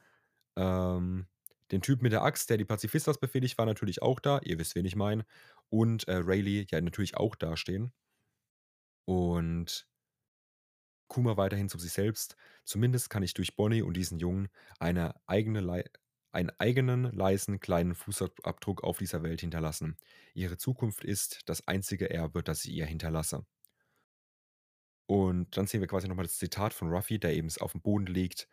Ähm, 0.59 1.27
den 1.71 1.81
Typ 1.81 2.01
mit 2.01 2.11
der 2.11 2.23
Axt, 2.23 2.49
der 2.49 2.57
die 2.57 2.65
Pazifistas 2.65 3.19
befehligt, 3.19 3.57
war 3.57 3.65
natürlich 3.65 4.01
auch 4.01 4.19
da. 4.19 4.39
Ihr 4.43 4.59
wisst, 4.59 4.75
wen 4.75 4.85
ich 4.85 4.95
meine. 4.95 5.25
Und 5.69 6.07
äh, 6.07 6.15
Rayleigh 6.15 6.67
ja 6.69 6.81
natürlich 6.81 7.15
auch 7.17 7.35
dastehen. 7.35 7.93
Und 9.05 9.87
Kuma 11.07 11.37
weiterhin 11.37 11.69
zu 11.69 11.79
sich 11.79 11.93
selbst. 11.93 12.35
Zumindest 12.65 13.09
kann 13.09 13.23
ich 13.23 13.33
durch 13.33 13.55
Bonnie 13.55 13.81
und 13.81 13.95
diesen 13.95 14.19
Jungen 14.19 14.49
eine 14.79 15.15
eigene 15.27 15.61
Le 15.61 15.83
einen 16.31 16.51
eigenen, 16.59 17.05
leisen, 17.11 17.59
kleinen 17.59 17.95
Fußabdruck 17.95 18.83
auf 18.83 18.99
dieser 18.99 19.23
Welt 19.23 19.41
hinterlassen. 19.41 19.97
Ihre 20.35 20.57
Zukunft 20.57 21.03
ist 21.03 21.41
das 21.45 21.67
einzige 21.67 22.11
Erbe, 22.11 22.43
das 22.43 22.65
ich 22.65 22.71
ihr 22.73 22.85
hinterlasse. 22.85 23.47
Und 25.07 25.57
dann 25.57 25.65
sehen 25.65 25.81
wir 25.81 25.87
quasi 25.87 26.07
nochmal 26.07 26.25
das 26.25 26.37
Zitat 26.37 26.71
von 26.71 26.89
Ruffy, 26.89 27.17
der 27.19 27.33
eben 27.33 27.49
auf 27.61 27.71
dem 27.71 27.81
Boden 27.81 28.05
liegt, 28.05 28.47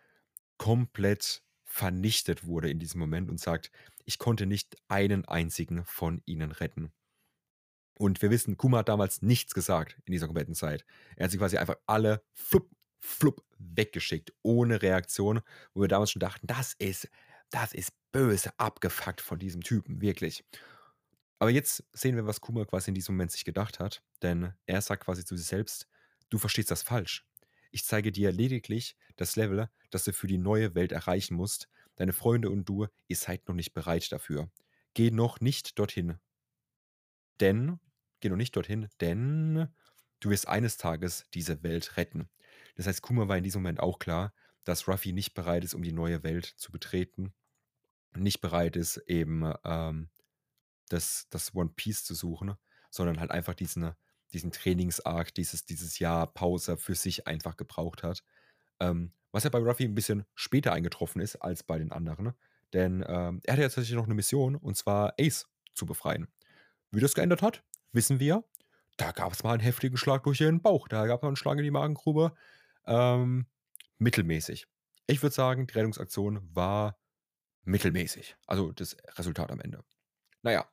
komplett 0.56 1.42
vernichtet 1.66 2.46
wurde 2.46 2.70
in 2.70 2.78
diesem 2.78 3.00
Moment 3.00 3.28
und 3.28 3.38
sagt, 3.38 3.70
ich 4.04 4.18
konnte 4.18 4.46
nicht 4.46 4.76
einen 4.88 5.26
einzigen 5.26 5.84
von 5.84 6.22
ihnen 6.24 6.52
retten. 6.52 6.92
Und 7.98 8.22
wir 8.22 8.30
wissen, 8.30 8.56
Kuma 8.56 8.78
hat 8.78 8.88
damals 8.88 9.20
nichts 9.20 9.52
gesagt 9.52 9.98
in 10.04 10.12
dieser 10.12 10.26
kompletten 10.26 10.54
Zeit. 10.54 10.84
Er 11.16 11.24
hat 11.24 11.30
sie 11.32 11.38
quasi 11.38 11.58
einfach 11.58 11.76
alle 11.86 12.22
flupp, 12.32 12.70
flupp 13.00 13.44
weggeschickt, 13.58 14.32
ohne 14.42 14.80
Reaktion, 14.80 15.40
wo 15.74 15.82
wir 15.82 15.88
damals 15.88 16.12
schon 16.12 16.20
dachten, 16.20 16.46
das 16.46 16.74
ist, 16.78 17.08
das 17.50 17.72
ist 17.72 17.92
böse 18.12 18.50
abgefuckt 18.58 19.20
von 19.20 19.38
diesem 19.38 19.62
Typen, 19.62 20.00
wirklich. 20.00 20.44
Aber 21.38 21.50
jetzt 21.50 21.84
sehen 21.92 22.16
wir, 22.16 22.26
was 22.26 22.40
Kuma 22.40 22.64
quasi 22.64 22.90
in 22.90 22.94
diesem 22.94 23.14
Moment 23.14 23.32
sich 23.32 23.44
gedacht 23.44 23.80
hat, 23.80 24.02
denn 24.22 24.52
er 24.66 24.80
sagt 24.80 25.04
quasi 25.04 25.24
zu 25.24 25.36
sich 25.36 25.46
selbst, 25.46 25.88
du 26.30 26.38
verstehst 26.38 26.70
das 26.70 26.82
falsch. 26.82 27.26
Ich 27.76 27.84
zeige 27.84 28.10
dir 28.10 28.32
lediglich 28.32 28.96
das 29.16 29.36
Level, 29.36 29.68
das 29.90 30.04
du 30.04 30.14
für 30.14 30.26
die 30.26 30.38
neue 30.38 30.74
Welt 30.74 30.92
erreichen 30.92 31.34
musst. 31.34 31.68
Deine 31.96 32.14
Freunde 32.14 32.48
und 32.48 32.66
du, 32.66 32.86
ihr 33.06 33.16
seid 33.16 33.46
noch 33.48 33.54
nicht 33.54 33.74
bereit 33.74 34.10
dafür. 34.10 34.50
Geh 34.94 35.10
noch 35.10 35.40
nicht 35.40 35.78
dorthin. 35.78 36.18
Denn, 37.38 37.78
geh 38.20 38.30
noch 38.30 38.38
nicht 38.38 38.56
dorthin, 38.56 38.88
denn 39.02 39.68
du 40.20 40.30
wirst 40.30 40.48
eines 40.48 40.78
Tages 40.78 41.26
diese 41.34 41.62
Welt 41.62 41.98
retten. 41.98 42.30
Das 42.76 42.86
heißt, 42.86 43.02
Kuma 43.02 43.28
war 43.28 43.36
in 43.36 43.44
diesem 43.44 43.60
Moment 43.60 43.80
auch 43.80 43.98
klar, 43.98 44.32
dass 44.64 44.88
Ruffy 44.88 45.12
nicht 45.12 45.34
bereit 45.34 45.62
ist, 45.62 45.74
um 45.74 45.82
die 45.82 45.92
neue 45.92 46.22
Welt 46.22 46.46
zu 46.46 46.72
betreten. 46.72 47.34
Nicht 48.14 48.40
bereit 48.40 48.74
ist, 48.76 48.96
eben 49.06 49.52
ähm, 49.64 50.08
das, 50.88 51.26
das 51.28 51.54
One 51.54 51.72
Piece 51.76 52.04
zu 52.04 52.14
suchen, 52.14 52.54
sondern 52.88 53.20
halt 53.20 53.32
einfach 53.32 53.52
diesen 53.52 53.92
diesen 54.36 54.52
Trainingsarg, 54.52 55.34
dieses, 55.34 55.64
dieses 55.64 55.98
Jahr 55.98 56.26
Pause 56.26 56.76
für 56.76 56.94
sich 56.94 57.26
einfach 57.26 57.56
gebraucht 57.56 58.02
hat. 58.02 58.22
Ähm, 58.80 59.12
was 59.32 59.44
ja 59.44 59.50
bei 59.50 59.58
Ruffy 59.58 59.84
ein 59.84 59.94
bisschen 59.94 60.24
später 60.34 60.72
eingetroffen 60.72 61.20
ist 61.20 61.36
als 61.36 61.62
bei 61.62 61.78
den 61.78 61.92
anderen. 61.92 62.34
Denn 62.72 63.04
ähm, 63.06 63.40
er 63.44 63.52
hatte 63.52 63.62
ja 63.62 63.68
tatsächlich 63.68 63.96
noch 63.96 64.04
eine 64.04 64.14
Mission, 64.14 64.56
und 64.56 64.76
zwar 64.76 65.14
Ace 65.20 65.48
zu 65.72 65.86
befreien. 65.86 66.28
Wie 66.90 67.00
das 67.00 67.14
geändert 67.14 67.42
hat, 67.42 67.62
wissen 67.92 68.20
wir. 68.20 68.44
Da 68.96 69.12
gab 69.12 69.32
es 69.32 69.42
mal 69.42 69.52
einen 69.52 69.60
heftigen 69.60 69.96
Schlag 69.96 70.22
durch 70.24 70.38
den 70.38 70.62
Bauch. 70.62 70.88
Da 70.88 71.06
gab 71.06 71.18
es 71.18 71.22
mal 71.22 71.28
einen 71.28 71.36
Schlag 71.36 71.58
in 71.58 71.64
die 71.64 71.70
Magengrube. 71.70 72.34
Ähm, 72.86 73.46
mittelmäßig. 73.98 74.66
Ich 75.06 75.22
würde 75.22 75.34
sagen, 75.34 75.66
die 75.66 75.74
Rettungsaktion 75.74 76.40
war 76.54 76.98
mittelmäßig. 77.64 78.36
Also 78.46 78.72
das 78.72 78.96
Resultat 79.16 79.50
am 79.50 79.60
Ende. 79.60 79.84
Naja, 80.42 80.66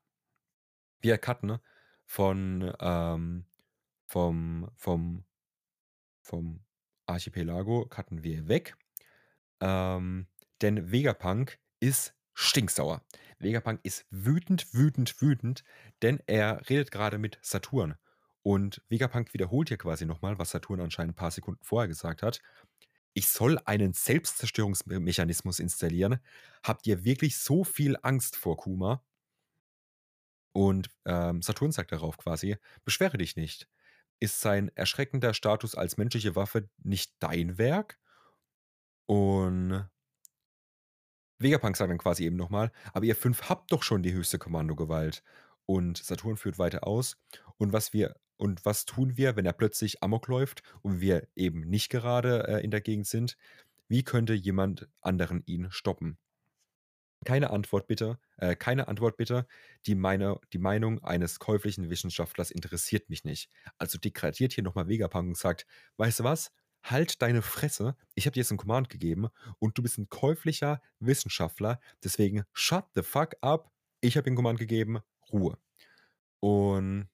wir 1.01 1.17
cutten 1.17 1.47
ne? 1.47 1.61
von, 2.05 2.73
ähm, 2.79 3.45
vom, 4.13 4.69
vom, 4.75 5.25
vom 6.21 6.63
Archipelago 7.07 7.87
cutten 7.87 8.23
wir 8.23 8.47
weg. 8.47 8.77
Ähm, 9.59 10.27
denn 10.61 10.91
Vegapunk 10.91 11.57
ist 11.79 12.13
stinksauer. 12.35 13.03
Vegapunk 13.39 13.79
ist 13.81 14.05
wütend, 14.11 14.71
wütend, 14.71 15.19
wütend, 15.19 15.63
denn 16.03 16.19
er 16.27 16.69
redet 16.69 16.91
gerade 16.91 17.17
mit 17.17 17.39
Saturn. 17.41 17.95
Und 18.43 18.83
Vegapunk 18.87 19.33
wiederholt 19.33 19.69
hier 19.69 19.79
quasi 19.79 20.05
nochmal, 20.05 20.37
was 20.37 20.51
Saturn 20.51 20.81
anscheinend 20.81 21.13
ein 21.13 21.15
paar 21.15 21.31
Sekunden 21.31 21.63
vorher 21.63 21.87
gesagt 21.87 22.21
hat. 22.21 22.39
Ich 23.15 23.29
soll 23.29 23.57
einen 23.65 23.93
Selbstzerstörungsmechanismus 23.93 25.57
installieren. 25.59 26.19
Habt 26.63 26.85
ihr 26.85 27.03
wirklich 27.03 27.37
so 27.37 27.63
viel 27.63 27.97
Angst 28.03 28.35
vor 28.35 28.57
Kuma? 28.57 29.03
Und 30.51 30.91
ähm, 31.05 31.41
Saturn 31.41 31.71
sagt 31.71 31.91
darauf 31.91 32.17
quasi, 32.17 32.57
beschwere 32.85 33.17
dich 33.17 33.35
nicht. 33.35 33.67
Ist 34.23 34.39
sein 34.39 34.71
erschreckender 34.73 35.33
Status 35.33 35.75
als 35.75 35.97
menschliche 35.97 36.37
Waffe 36.37 36.69
nicht 36.81 37.13
dein 37.19 37.57
Werk? 37.57 37.99
Und 39.05 39.85
Vegapunk 41.39 41.75
sagt 41.75 41.91
dann 41.91 41.97
quasi 41.97 42.23
eben 42.23 42.37
nochmal, 42.37 42.71
aber 42.93 43.03
ihr 43.03 43.17
fünf 43.17 43.49
habt 43.49 43.73
doch 43.73 43.83
schon 43.83 44.01
die 44.01 44.13
höchste 44.13 44.39
Kommandogewalt. 44.39 45.23
Und 45.65 45.97
Saturn 45.97 46.37
führt 46.37 46.57
weiter 46.57 46.87
aus. 46.87 47.17
Und 47.57 47.73
was 47.73 47.91
wir 47.91 48.15
und 48.37 48.63
was 48.63 48.85
tun 48.85 49.17
wir, 49.17 49.35
wenn 49.35 49.45
er 49.45 49.51
plötzlich 49.51 50.01
Amok 50.01 50.29
läuft 50.29 50.63
und 50.83 51.01
wir 51.01 51.27
eben 51.35 51.67
nicht 51.67 51.89
gerade 51.89 52.47
äh, 52.47 52.63
in 52.63 52.71
der 52.71 52.79
Gegend 52.79 53.07
sind? 53.07 53.35
Wie 53.89 54.03
könnte 54.03 54.35
jemand 54.35 54.87
anderen 55.01 55.43
ihn 55.45 55.69
stoppen? 55.69 56.17
Keine 57.23 57.49
Antwort 57.49 57.87
bitte, 57.87 58.19
äh, 58.37 58.55
keine 58.55 58.87
Antwort 58.87 59.17
bitte. 59.17 59.47
Die, 59.85 59.95
meine, 59.95 60.39
die 60.53 60.57
Meinung 60.57 61.03
eines 61.03 61.39
käuflichen 61.39 61.89
Wissenschaftlers 61.89 62.51
interessiert 62.51 63.09
mich 63.09 63.23
nicht. 63.23 63.49
Also 63.77 63.97
degradiert 63.97 64.53
hier 64.53 64.63
nochmal 64.63 64.87
Vegapunk 64.87 65.29
und 65.29 65.37
sagt, 65.37 65.65
weißt 65.97 66.21
du 66.21 66.23
was? 66.23 66.51
Halt 66.83 67.21
deine 67.21 67.41
Fresse. 67.41 67.95
Ich 68.13 68.25
habe 68.25 68.33
dir 68.33 68.41
jetzt 68.41 68.51
einen 68.51 68.57
Command 68.57 68.89
gegeben 68.89 69.29
und 69.59 69.77
du 69.77 69.83
bist 69.83 69.97
ein 69.97 70.09
käuflicher 70.09 70.81
Wissenschaftler. 70.99 71.79
Deswegen 72.03 72.43
shut 72.51 72.85
the 72.95 73.03
fuck 73.03 73.35
up. 73.41 73.71
Ich 74.01 74.17
habe 74.17 74.25
den 74.25 74.35
Command 74.35 74.59
gegeben. 74.59 74.99
Ruhe. 75.31 75.57
Und 76.41 77.07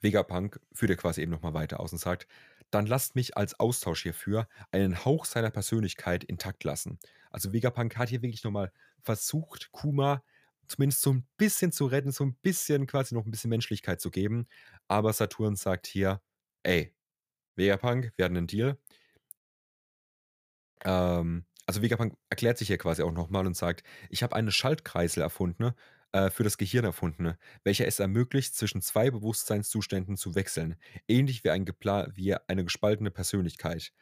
Vegapunk 0.00 0.60
führt 0.72 0.90
er 0.90 0.96
quasi 0.96 1.22
eben 1.22 1.32
nochmal 1.32 1.54
weiter 1.54 1.80
aus 1.80 1.92
und 1.92 1.98
sagt, 1.98 2.28
dann 2.74 2.86
lasst 2.86 3.14
mich 3.14 3.36
als 3.36 3.58
Austausch 3.60 4.02
hierfür 4.02 4.48
einen 4.72 5.04
Hauch 5.04 5.24
seiner 5.24 5.50
Persönlichkeit 5.50 6.24
intakt 6.24 6.64
lassen. 6.64 6.98
Also 7.30 7.52
Vegapunk 7.52 7.96
hat 7.96 8.08
hier 8.08 8.22
wirklich 8.22 8.44
nochmal 8.44 8.72
versucht, 9.02 9.70
Kuma 9.72 10.22
zumindest 10.66 11.02
so 11.02 11.12
ein 11.12 11.26
bisschen 11.36 11.72
zu 11.72 11.86
retten, 11.86 12.10
so 12.10 12.24
ein 12.24 12.34
bisschen 12.36 12.86
quasi 12.86 13.14
noch 13.14 13.24
ein 13.24 13.30
bisschen 13.30 13.50
Menschlichkeit 13.50 14.00
zu 14.00 14.10
geben. 14.10 14.46
Aber 14.88 15.12
Saturn 15.12 15.56
sagt 15.56 15.86
hier, 15.86 16.20
ey, 16.62 16.94
Vegapunk, 17.56 18.12
wir 18.16 18.24
hatten 18.24 18.36
einen 18.36 18.46
Deal. 18.46 18.78
Ähm, 20.84 21.44
also 21.66 21.82
Vegapunk 21.82 22.16
erklärt 22.28 22.58
sich 22.58 22.68
hier 22.68 22.78
quasi 22.78 23.02
auch 23.02 23.12
nochmal 23.12 23.46
und 23.46 23.56
sagt, 23.56 23.84
ich 24.10 24.22
habe 24.22 24.36
einen 24.36 24.50
Schaltkreisel 24.50 25.22
erfunden, 25.22 25.72
äh, 26.14 26.30
für 26.30 26.44
das 26.44 26.58
Gehirn 26.58 26.84
erfundene, 26.84 27.36
welcher 27.64 27.86
es 27.88 27.98
ermöglicht, 27.98 28.54
zwischen 28.54 28.80
zwei 28.80 29.10
Bewusstseinszuständen 29.10 30.16
zu 30.16 30.36
wechseln, 30.36 30.76
ähnlich 31.08 31.42
wie, 31.42 31.50
ein 31.50 31.66
wie 31.66 32.34
eine 32.46 32.64
gespaltene 32.64 33.10
Persönlichkeit. 33.10 33.92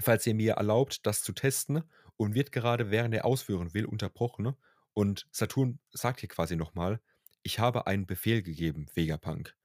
Falls 0.00 0.26
ihr 0.26 0.34
mir 0.34 0.54
erlaubt, 0.54 1.06
das 1.06 1.22
zu 1.22 1.32
testen 1.32 1.84
und 2.16 2.34
wird 2.34 2.50
gerade 2.50 2.90
während 2.90 3.14
er 3.14 3.24
ausführen 3.24 3.74
will 3.74 3.84
unterbrochen 3.84 4.56
und 4.92 5.28
Saturn 5.30 5.78
sagt 5.92 6.20
hier 6.20 6.28
quasi 6.28 6.56
nochmal, 6.56 7.00
ich 7.44 7.60
habe 7.60 7.86
einen 7.86 8.06
Befehl 8.06 8.42
gegeben, 8.42 8.86
Vegapunk. 8.92 9.56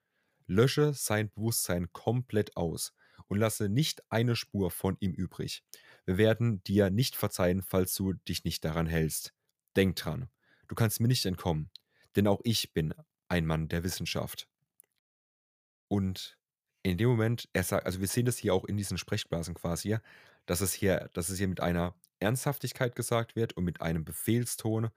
Lösche 0.45 0.93
sein 0.93 1.31
Bewusstsein 1.31 1.91
komplett 1.93 2.55
aus 2.55 2.93
und 3.27 3.39
lasse 3.39 3.69
nicht 3.69 4.03
eine 4.11 4.35
Spur 4.35 4.69
von 4.69 4.97
ihm 4.99 5.13
übrig. 5.13 5.63
Wir 6.05 6.17
werden 6.17 6.63
dir 6.63 6.91
nicht 6.91 7.15
verzeihen, 7.15 7.63
falls 7.63 7.95
du 7.95 8.13
dich 8.13 8.43
nicht 8.43 8.63
daran 8.63 8.85
hältst. 8.85 9.33
Denk 9.75 9.95
dran. 9.95 10.29
Du 10.69 10.75
kannst 10.75 10.99
mir 10.99 11.07
nicht 11.07 11.25
entkommen, 11.25 11.69
denn 12.15 12.27
auch 12.27 12.41
ich 12.43 12.73
bin 12.73 12.93
ein 13.29 13.45
Mann 13.45 13.67
der 13.69 13.83
Wissenschaft. 13.83 14.47
Und 15.91 16.37
in 16.83 16.97
dem 16.97 17.09
Moment, 17.09 17.49
er 17.53 17.63
sagt, 17.63 17.85
also 17.85 17.99
wir 17.99 18.07
sehen 18.07 18.25
das 18.25 18.37
hier 18.37 18.53
auch 18.53 18.65
in 18.65 18.77
diesen 18.77 18.97
Sprechblasen 18.97 19.53
quasi, 19.55 19.97
dass 20.45 20.61
es 20.61 20.73
hier 20.73 21.09
dass 21.13 21.29
es 21.29 21.37
hier 21.37 21.47
mit 21.47 21.59
einer 21.61 21.95
Ernsthaftigkeit 22.19 22.95
gesagt 22.95 23.35
wird 23.35 23.53
und 23.53 23.63
mit 23.65 23.81
einem 23.81 24.05
Befehlston 24.05 24.89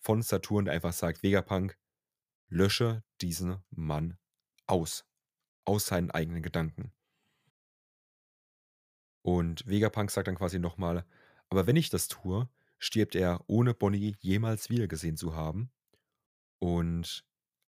von 0.00 0.22
Saturn, 0.22 0.66
der 0.66 0.74
einfach 0.74 0.92
sagt: 0.92 1.22
„Vegapunk, 1.22 1.76
lösche 2.48 3.04
diesen 3.22 3.58
Mann 3.70 4.18
aus, 4.66 5.06
aus 5.66 5.86
seinen 5.86 6.10
eigenen 6.12 6.42
Gedanken.“ 6.42 6.92
Und 9.22 9.66
Vegapunk 9.68 10.10
sagt 10.10 10.26
dann 10.28 10.34
quasi 10.36 10.58
noch 10.58 10.76
mal: 10.76 11.04
„Aber 11.50 11.66
wenn 11.68 11.76
ich 11.76 11.88
das 11.90 12.08
tue, 12.08 12.48
stirbt 12.78 13.14
er, 13.14 13.44
ohne 13.48 13.74
Bonnie 13.74 14.16
jemals 14.20 14.70
wiedergesehen 14.70 15.16
zu 15.16 15.34
haben.“ 15.36 15.70
Und 16.58 17.24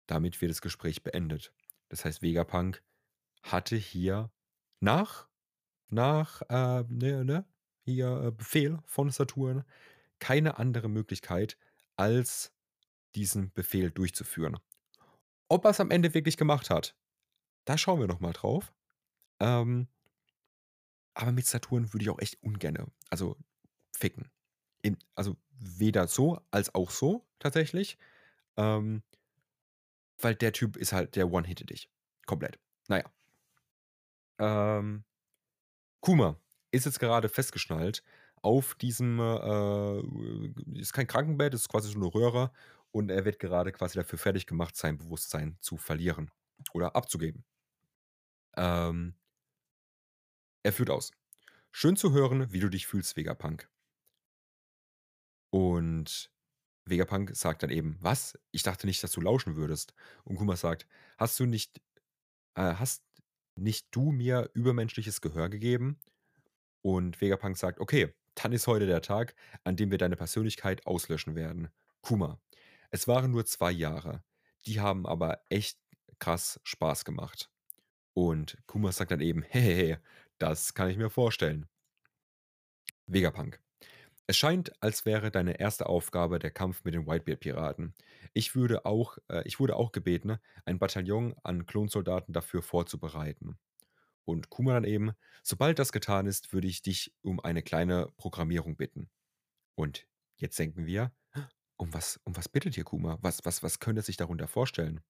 damit 0.07 0.41
wird 0.41 0.51
das 0.51 0.61
Gespräch 0.61 1.03
beendet. 1.03 1.53
Das 1.89 2.05
heißt, 2.05 2.21
Vegapunk 2.21 2.83
hatte 3.43 3.75
hier 3.75 4.31
nach 4.79 5.29
nach, 5.89 6.41
äh, 6.49 6.83
ne 6.89 7.25
ne, 7.25 7.45
hier, 7.85 8.23
äh, 8.25 8.31
Befehl 8.31 8.79
von 8.85 9.09
Saturn 9.09 9.63
keine 10.19 10.57
andere 10.59 10.89
Möglichkeit, 10.89 11.57
als 11.97 12.53
diesen 13.15 13.51
Befehl 13.53 13.91
durchzuführen. 13.91 14.59
Ob 15.49 15.65
er's 15.65 15.79
am 15.79 15.91
Ende 15.91 16.13
wirklich 16.13 16.37
gemacht 16.37 16.69
hat, 16.69 16.95
da 17.65 17.77
schauen 17.77 17.99
wir 17.99 18.07
noch 18.07 18.19
mal 18.19 18.33
drauf. 18.33 18.73
Ähm 19.39 19.87
aber 21.13 21.31
mit 21.31 21.45
Saturn 21.45 21.91
würde 21.93 22.03
ich 22.03 22.09
auch 22.09 22.19
echt 22.19 22.41
ungerne, 22.43 22.87
also, 23.09 23.37
ficken. 23.91 24.31
In 24.85 24.97
also, 25.15 25.35
weder 25.59 26.07
so 26.07 26.39
als 26.51 26.73
auch 26.75 26.89
so 26.91 27.25
tatsächlich. 27.39 27.97
Ähm 28.57 29.03
weil 30.21 30.35
der 30.35 30.51
Typ 30.53 30.77
ist 30.77 30.93
halt 30.93 31.15
der 31.15 31.31
one-hittet 31.31 31.69
dich. 31.69 31.89
Komplett. 32.25 32.59
Na 32.87 32.97
ja. 32.99 33.09
Ähm, 34.39 35.03
Kuma 36.01 36.37
ist 36.71 36.85
jetzt 36.85 36.99
gerade 36.99 37.29
festgeschnallt 37.29 38.03
auf 38.43 38.75
diesem, 38.75 39.19
äh 39.19 40.01
ist 40.79 40.93
kein 40.93 41.07
Krankenbett, 41.07 41.53
ist 41.55 41.69
quasi 41.69 41.91
so 41.91 41.99
'ne 41.99 42.07
Röhre 42.13 42.51
und 42.91 43.11
er 43.11 43.25
wird 43.25 43.39
gerade 43.39 43.71
quasi 43.73 43.97
dafür 43.99 44.19
fertiggemacht, 44.19 44.75
sein 44.77 44.97
Bewusstsein 44.97 45.57
zu 45.61 45.77
verlieren 45.77 46.31
oder 46.73 46.95
abzugeben. 46.95 47.43
Ähm 48.57 49.13
er 50.65 50.73
führt 50.73 50.89
aus: 50.89 51.11
„Schön 51.71 51.95
zu 51.97 52.13
hören, 52.13 52.51
wie 52.53 52.59
du 52.59 52.69
dich 52.69 52.87
fühlst, 52.87 53.17
Vegapunk.“ 53.17 53.67
Und 55.51 56.31
Vegapunk 56.85 57.31
sagt 57.35 57.63
dann 57.63 57.69
eben: 57.71 57.97
„Was? 58.01 58.37
Ich 58.51 58.63
dachte 58.63 58.87
nicht, 58.87 59.03
dass 59.03 59.11
du 59.11 59.21
lauschen 59.21 59.55
würdest.“ 59.55 59.93
Und 60.25 60.37
Kuma 60.37 60.55
sagt: 60.57 60.87
„Hast 61.17 61.39
du 61.39 61.45
nicht 61.45 61.81
äh, 62.55 62.75
hast 62.75 63.03
nicht 63.57 63.87
du 63.91 64.11
mir 64.11 64.49
übermenschliches 64.55 65.21
Gehör 65.21 65.49
gegeben?“ 65.49 65.99
Und 66.81 67.21
Vegapunk 67.21 67.57
sagt: 67.57 67.79
„Okay, 67.79 68.13
dann 68.35 68.53
ist 68.53 68.67
heute 68.67 68.87
der 68.87 69.01
Tag, 69.01 69.35
an 69.63 69.75
dem 69.77 69.91
wir 69.91 69.97
deine 69.99 70.15
Persönlichkeit 70.17 70.85
auslöschen 70.87 71.35
werden. 71.35 71.69
Kuma, 72.01 72.39
es 72.91 73.07
waren 73.07 73.31
nur 73.31 73.45
2 73.45 73.71
Jahre, 73.71 74.23
die 74.65 74.79
haben 74.81 75.05
aber 75.07 75.43
echt 75.49 75.79
krass 76.19 76.59
Spaß 76.63 77.05
gemacht.“ 77.05 77.51
Und 78.15 78.57
Kuma 78.67 78.91
sagt 78.93 79.11
dann 79.11 79.21
eben: 79.21 79.43
„He 79.43 79.59
he 79.61 79.75
he, 79.75 79.97
das 80.39 80.73
kann 80.75 80.89
ich 80.89 80.97
mir 80.97 81.09
vorstellen.“ 81.11 81.67
Vegapunk: 83.07 83.59
„Es 84.29 84.37
scheint, 84.37 84.71
als 84.83 85.05
wäre 85.05 85.31
deine 85.31 85.59
erste 85.59 85.87
Aufgabe 85.87 86.37
der 86.39 86.51
Kampf 86.51 86.83
mit 86.83 86.93
den 86.93 87.07
Whitebeard-Piraten. 87.07 87.95
Ich 88.33 88.55
äh, 89.27 89.41
ich 89.47 89.59
wurde 89.59 89.75
auch 89.75 89.91
gebeten, 89.91 90.37
ein 90.65 90.77
Bataillon 90.79 91.35
an 91.43 91.65
Klonsoldaten 91.65 92.33
dafür 92.33 92.61
vorzubereiten.“ 92.61 93.57
Und 94.25 94.49
Kuma 94.51 94.73
dann 94.73 94.85
eben: 94.85 95.13
„Sobald 95.43 95.79
das 95.79 95.91
getan 95.93 96.27
ist, 96.27 96.53
würde 96.53 96.67
ich 96.67 96.81
dich 96.83 97.13
um 97.23 97.39
eine 97.41 97.63
kleine 97.63 98.11
Programmierung 98.17 98.77
bitten.“ 98.77 99.09
Und 99.75 100.07
jetzt 100.37 100.59
denken 100.59 100.85
wir: 100.85 101.13
„Um 101.77 101.93
was 101.93 102.19
um 102.25 102.37
was 102.37 102.49
bittet 102.49 102.75
hier 102.75 102.85
Kuma? 102.85 103.19
Was 103.21 103.45
was 103.45 103.63
was 103.63 103.79
könnte 103.79 104.03
sich 104.03 104.17
darunter 104.17 104.47
vorstellen?“ 104.47 105.01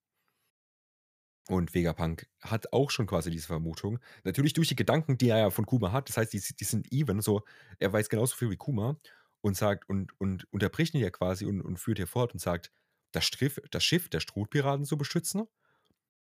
Und 1.50 1.74
Vegapunk 1.74 2.28
hat 2.42 2.72
auch 2.74 2.92
schon 2.92 3.08
quasi 3.08 3.32
diese 3.32 3.48
Vermutung. 3.48 4.00
Natürlich 4.24 4.54
durch 4.54 4.68
die 4.68 4.76
Gedanken, 4.76 5.18
die 5.18 5.30
er 5.30 5.40
ja 5.40 5.50
von 5.50 5.66
Kuma 5.66 5.92
hat. 5.92 6.08
Das 6.10 6.18
heißt, 6.18 6.32
die 6.34 6.40
die 6.42 6.64
sind 6.64 6.92
even 6.94 7.22
so. 7.22 7.42
Er 7.80 7.92
weiß 7.92 8.10
genauso 8.10 8.36
viel 8.36 8.52
wie 8.52 8.58
Kuma 8.58 8.98
und 9.42 9.58
sagt 9.58 9.90
und 9.90 10.12
und 10.20 10.46
unterbricht 10.54 10.94
ihn 10.94 11.02
ja 11.02 11.10
quasi 11.10 11.46
und 11.46 11.62
und 11.62 11.78
führt 11.80 11.98
hier 11.98 12.06
fort 12.08 12.34
und 12.34 12.40
sagt: 12.40 12.72
„Das 13.12 13.26
Striff 13.26 13.60
das 13.72 13.84
Schiff 13.84 14.10
der 14.10 14.20
Strohpiraten 14.20 14.86
zu 14.86 14.96
beschützen?“ 14.98 15.48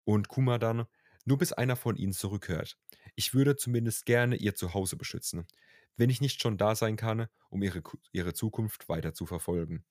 Und 0.05 0.29
Kuma 0.29 0.59
dann: 0.59 0.87
„Nur 1.25 1.37
bis 1.39 1.53
einer 1.53 1.77
von 1.77 1.97
ihnen 1.97 2.13
zurückkehrt. 2.13 2.77
Ich 3.15 3.33
würde 3.33 3.55
zumindest 3.57 4.05
gerne 4.05 4.37
ihr 4.37 4.55
Zuhause 4.55 4.97
beschützen, 4.97 5.47
wenn 5.97 6.09
ich 6.11 6.21
nicht 6.21 6.41
schon 6.41 6.57
da 6.57 6.75
sein 6.75 6.97
kann, 6.97 7.27
um 7.49 7.63
ihre 7.63 7.83
ihre 8.13 8.33
Zukunft 8.33 8.89
weiter 8.89 9.13
zu 9.13 9.25
verfolgen.“ 9.27 9.85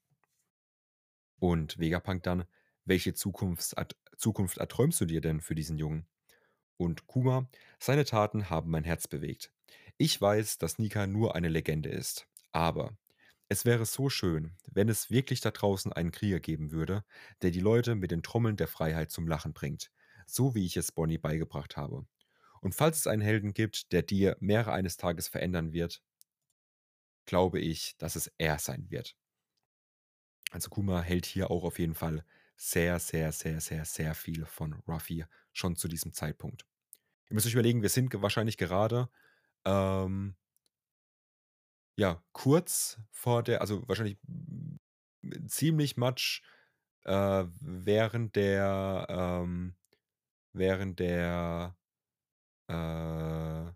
Und 1.39 1.79
Vegapunk 1.79 2.23
dann: 2.23 2.45
„Welche 2.87 3.13
Zukunfts 3.13 3.75
ert 3.75 3.97
Zukunft 4.23 4.59
erträumst 4.59 5.01
du 5.03 5.07
dir 5.07 5.21
denn 5.21 5.41
für 5.43 5.55
diesen 5.57 5.79
Jungen?“ 5.79 6.07
Und 6.79 7.07
Kuma: 7.09 7.49
„Seine 7.81 8.05
Taten 8.05 8.51
haben 8.51 8.71
mein 8.71 8.85
Herz 8.85 9.09
bewegt. 9.09 9.53
Ich 9.99 10.21
weiß, 10.21 10.59
dass 10.59 10.79
Nika 10.79 11.07
nur 11.07 11.35
eine 11.37 11.49
Legende 11.49 11.91
ist, 11.91 12.29
aber 12.53 12.97
es 13.49 13.65
wäre 13.67 13.87
so 13.87 14.11
schön, 14.11 14.57
wenn 14.67 14.89
es 14.89 15.11
wirklich 15.11 15.41
da 15.41 15.51
draußen 15.53 15.93
einen 15.93 16.13
Krieger 16.13 16.41
geben 16.41 16.73
würde, 16.73 17.05
der 17.43 17.51
die 17.53 17.61
Leute 17.61 17.95
mit 17.97 18.11
den 18.11 18.23
Trommeln 18.23 18.57
der 18.57 18.69
Freiheit 18.69 19.11
zum 19.13 19.29
Lachen 19.29 19.53
bringt, 19.55 19.93
so 20.27 20.55
wie 20.55 20.67
ich 20.67 20.77
es 20.79 20.93
Bonnie 20.93 21.19
beigebracht 21.19 21.77
habe. 21.77 22.07
Und 22.63 22.75
falls 22.75 22.99
es 23.01 23.07
einen 23.09 23.23
Helden 23.23 23.55
gibt, 23.55 23.93
der 23.93 24.03
die 24.03 24.33
Meere 24.41 24.73
eines 24.73 24.97
Tages 24.99 25.29
verändern 25.29 25.73
wird, 25.73 26.03
glaube 27.27 27.59
ich, 27.61 27.97
dass 27.99 28.15
es 28.17 28.29
er 28.39 28.59
sein 28.61 28.89
wird.“ 28.91 29.17
Also, 30.51 30.71
Kuma 30.71 31.03
hält 31.03 31.27
hier 31.27 31.51
auch 31.51 31.65
auf 31.65 31.79
jeden 31.79 31.95
Fall 31.95 32.25
sehr, 32.65 33.01
sehr, 33.01 33.33
sehr, 33.33 33.61
sehr, 33.61 33.85
sehr 33.85 34.15
viel 34.15 34.47
von 34.47 34.75
Ruffy 34.89 35.25
schon 35.53 35.75
zu 35.77 35.89
diesem 35.89 36.13
Zeitpunkt. 36.13 36.65
Ihr 37.31 37.35
müsst 37.35 37.47
euch 37.47 37.55
überlegen, 37.55 37.83
wir 37.83 37.89
sind 37.91 38.13
wahrscheinlich 38.23 38.59
gerade, 38.59 39.11
ähm 39.67 40.37
ja, 41.99 42.23
kurz 42.33 42.99
vor 43.11 43.43
der 43.43 43.61
also, 43.61 43.87
wahrscheinlich 43.89 44.19
ziemlich 45.47 45.97
much, 45.97 46.43
äh, 47.05 47.45
während 47.61 48.37
der, 48.37 49.07
ähm 49.11 49.77
während 50.55 51.01
der, 51.01 51.77
äh 52.69 53.73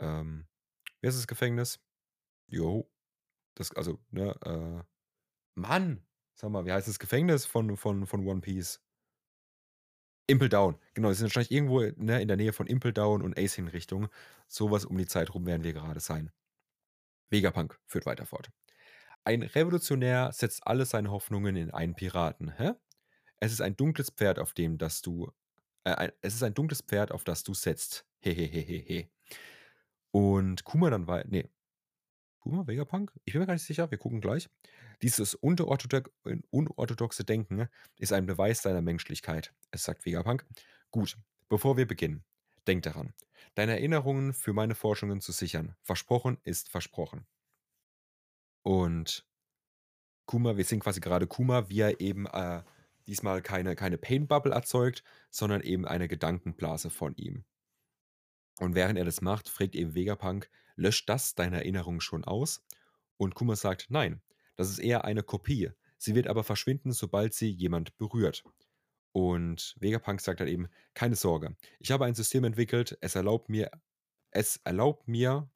ähm, 0.00 0.46
wie 1.00 1.06
heißt 1.08 1.18
das 1.18 1.26
Gefängnis? 1.26 1.80
Jo, 2.48 2.90
das 3.56 3.72
also, 3.76 4.00
ne, 4.10 4.34
äh 4.44 4.84
Mann, 5.56 6.06
sag 6.40 6.50
mal, 6.50 6.64
wie 6.66 6.72
heißt 6.72 6.88
das 6.88 6.98
Gefängnis 6.98 7.46
von 7.46 7.76
von 7.76 8.06
von 8.06 8.26
One 8.26 8.40
Piece? 8.40 8.80
Impel 10.28 10.48
Down. 10.48 10.78
Genau, 10.94 11.08
die 11.08 11.14
sind 11.14 11.24
wahrscheinlich 11.26 11.50
irgendwo, 11.50 11.80
ne, 11.96 12.22
in 12.22 12.28
der 12.28 12.36
Nähe 12.36 12.52
von 12.52 12.66
Impel 12.66 12.92
Down 12.92 13.22
und 13.22 13.36
Ace 13.38 13.54
Hinrichtung. 13.54 14.08
So 14.48 14.70
was 14.70 14.84
um 14.84 14.96
die 14.96 15.06
Zeit 15.06 15.34
rum 15.34 15.46
werden 15.46 15.64
wir 15.64 15.72
gerade 15.72 16.00
sein. 16.00 16.30
Vegapunk 17.30 17.78
führt 17.86 18.06
weiter 18.06 18.26
fort. 18.26 18.50
„Ein 19.24 19.42
Revolutionär 19.42 20.32
setzt 20.32 20.66
alle 20.66 20.86
seine 20.86 21.10
Hoffnungen 21.12 21.56
in 21.56 21.70
einen 21.72 21.94
Piraten, 21.96 22.56
hä? 22.58 22.72
Es 23.40 23.52
ist 23.52 23.62
ein 23.62 23.76
dunkles 23.76 24.10
Pferd, 24.10 24.38
auf 24.38 24.54
dem 24.54 24.78
das 24.78 25.02
du 25.02 25.32
äh, 25.84 26.10
es 26.22 26.34
ist 26.34 26.42
ein 26.44 26.54
dunkles 26.54 26.82
Pferd, 26.82 27.12
auf 27.12 27.24
das 27.24 27.44
du 27.44 27.54
setzt. 27.54 28.06
He, 28.20 28.34
he, 28.34 28.46
he, 28.48 28.62
he, 28.62 28.84
he.“ 28.86 29.10
Und 30.14 30.64
Kuma 30.64 30.90
dann 30.90 31.06
wei 31.06 31.24
ne. 31.28 31.48
Kuma, 32.40 32.66
Vegapunk? 32.66 33.12
Ich 33.24 33.32
bin 33.34 33.40
mir 33.40 33.46
gar 33.46 33.54
nicht 33.54 33.64
sicher, 33.66 33.90
wir 33.90 33.98
gucken 33.98 34.20
gleich. 34.20 34.48
„Dieses 35.02 35.34
äh, 35.34 35.38
unorthodoxe 36.50 37.24
Denken 37.24 37.68
ist 37.96 38.12
ein 38.12 38.26
Beweis 38.26 38.62
deiner 38.62 38.82
Menschlichkeit.“ 38.82 39.54
Es 39.70 39.84
sagt 39.84 40.04
Vegapunk. 40.06 40.46
„Gut, 40.90 41.18
bevor 41.48 41.76
wir 41.76 41.86
beginnen, 41.86 42.24
denk 42.66 42.82
daran, 42.82 43.12
deine 43.54 43.72
Erinnerungen 43.72 44.32
für 44.32 44.52
meine 44.54 44.74
Forschungen 44.74 45.20
zu 45.20 45.32
sichern. 45.32 45.76
Versprochen 45.82 46.38
ist 46.42 46.68
versprochen.“ 46.70 47.26
Und 48.64 49.26
Kuma 50.26 50.56
wir 50.56 50.64
sehen 50.64 50.80
quasi 50.80 51.00
gerade 51.00 51.26
Kuma, 51.26 51.68
wie 51.68 51.80
er 51.80 52.00
eben, 52.00 52.26
äh, 52.26 52.62
diesmal 53.06 53.42
keine 53.42 53.74
keine 53.76 53.98
Pain 53.98 54.26
Bubble 54.28 54.52
erzeugt, 54.54 55.02
sondern 55.30 55.60
eben 55.62 55.86
eine 55.86 56.08
Gedankenblase 56.08 56.88
von 56.90 57.14
ihm. 57.16 57.44
Und 58.58 58.74
während 58.74 58.98
er 58.98 59.04
das 59.04 59.20
macht, 59.22 59.48
fragt 59.48 59.74
eben 59.76 59.94
Vegapunk: 59.94 60.50
„Löscht 60.76 61.08
das 61.08 61.34
deine 61.34 61.56
Erinnerung 61.58 62.00
schon 62.00 62.24
aus?“ 62.24 62.64
Und 63.16 63.34
Kuma 63.34 63.56
sagt: 63.56 63.86
„Nein, 63.90 64.22
das 64.56 64.70
ist 64.70 64.78
eher 64.78 65.04
eine 65.04 65.22
Kopie. 65.22 65.70
Sie 65.98 66.14
wird 66.14 66.26
aber 66.26 66.44
verschwinden, 66.44 66.92
sobald 66.92 67.34
sie 67.34 67.50
jemand 67.50 67.96
berührt.“ 67.98 68.44
Und 69.12 69.76
Vegapunk 69.80 70.20
sagt 70.20 70.40
dann 70.40 70.48
eben: 70.48 70.68
„Keine 70.94 71.16
Sorge, 71.16 71.56
ich 71.80 71.90
habe 71.92 72.04
ein 72.06 72.14
System 72.14 72.44
entwickelt, 72.44 72.98
es 73.00 73.14
erlaubt 73.14 73.48
mir 73.48 73.70
es 74.32 74.56
erlaubt 74.64 75.08
mir, 75.08 75.50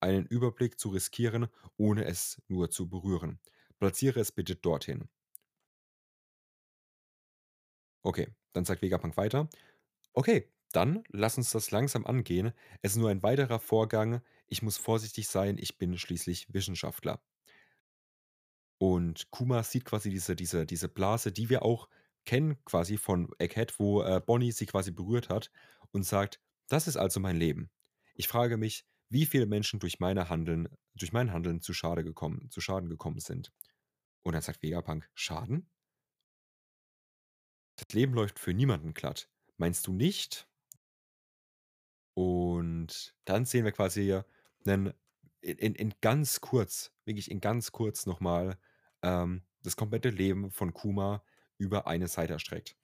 einen 0.00 0.26
Überblick 0.26 0.78
zu 0.80 0.90
riskieren, 0.90 1.48
ohne 1.76 2.04
es 2.06 2.42
nur 2.48 2.70
zu 2.70 2.88
berühren. 2.88 3.40
Platziere 3.78 4.20
es 4.20 4.32
bitte 4.32 4.56
dorthin.“ 4.56 5.08
Okay, 8.04 8.28
dann 8.52 8.64
sagt 8.64 8.82
Vegapunk 8.82 9.16
weiter: 9.16 9.48
„Okay, 10.14 10.48
dann 10.72 11.04
lass 11.08 11.36
uns 11.38 11.50
das 11.50 11.70
langsam 11.70 12.06
angehen. 12.06 12.52
Es 12.82 12.92
ist 12.92 12.98
nur 12.98 13.10
ein 13.10 13.22
weiterer 13.22 13.60
Vorgang 13.60 14.22
Ich 14.46 14.62
muss 14.62 14.76
vorsichtig 14.78 15.28
sein, 15.28 15.58
ich 15.58 15.78
bin 15.78 15.96
schließlich 15.98 16.52
Wissenschaftler. 16.52 17.22
Und 18.78 19.30
Kuma 19.30 19.62
sieht 19.62 19.84
quasi 19.84 20.10
diese 20.10 20.34
diese 20.36 20.66
diese 20.66 20.88
Blase, 20.88 21.32
die 21.32 21.50
wir 21.50 21.62
auch 21.62 21.88
kennen 22.24 22.62
quasi 22.64 22.96
von 22.96 23.30
Egghead, 23.38 23.78
wo, 23.78 24.02
äh, 24.02 24.20
Bonnie 24.24 24.52
sie 24.52 24.66
quasi 24.66 24.90
berührt 24.90 25.28
hat 25.28 25.50
und 25.92 26.04
sagt: 26.04 26.40
„Das 26.68 26.86
ist 26.88 26.96
also 26.96 27.20
mein 27.20 27.36
Leben. 27.36 27.70
Ich 28.14 28.28
frage 28.28 28.56
mich, 28.56 28.86
wie 29.10 29.26
viele 29.26 29.46
Menschen 29.46 29.80
durch 29.80 30.00
meine 30.00 30.28
Handeln 30.28 30.68
durch 30.94 31.12
mein 31.12 31.32
Handeln 31.32 31.60
zu 31.60 31.72
Schade 31.74 32.04
gekommen 32.04 32.50
zu 32.50 32.60
Schaden 32.60 32.88
gekommen 32.88 33.20
sind.“ 33.20 33.52
Und 34.22 34.34
dann 34.34 34.42
sagt 34.42 34.62
Vegapunk: 34.62 35.10
„Schaden?“ 35.14 35.70
„Das 37.74 37.92
Leben 37.94 38.14
läuft 38.14 38.38
für 38.38 38.54
niemanden 38.54 38.94
glatt. 38.94 39.28
Meinst 39.56 39.88
du 39.88 39.92
nicht?“ 39.92 40.48
Und 42.20 43.14
dann 43.24 43.44
sehen 43.46 43.64
wir 43.64 43.72
quasi 43.72 44.20
'nen 44.64 44.92
in 45.40 45.56
in 45.58 45.74
in 45.74 45.94
ganz 46.02 46.40
kurz, 46.42 46.92
wirklich 47.06 47.30
in 47.30 47.40
ganz 47.40 47.72
kurz 47.72 48.04
noch 48.06 48.20
mal, 48.20 48.58
ähm, 49.02 49.42
das 49.62 49.76
komplette 49.76 50.10
Leben 50.10 50.50
von 50.50 50.74
Kuma 50.74 51.22
über 51.58 51.86
eine 51.86 52.08
Seite 52.08 52.34
erstreckt. 52.34 52.76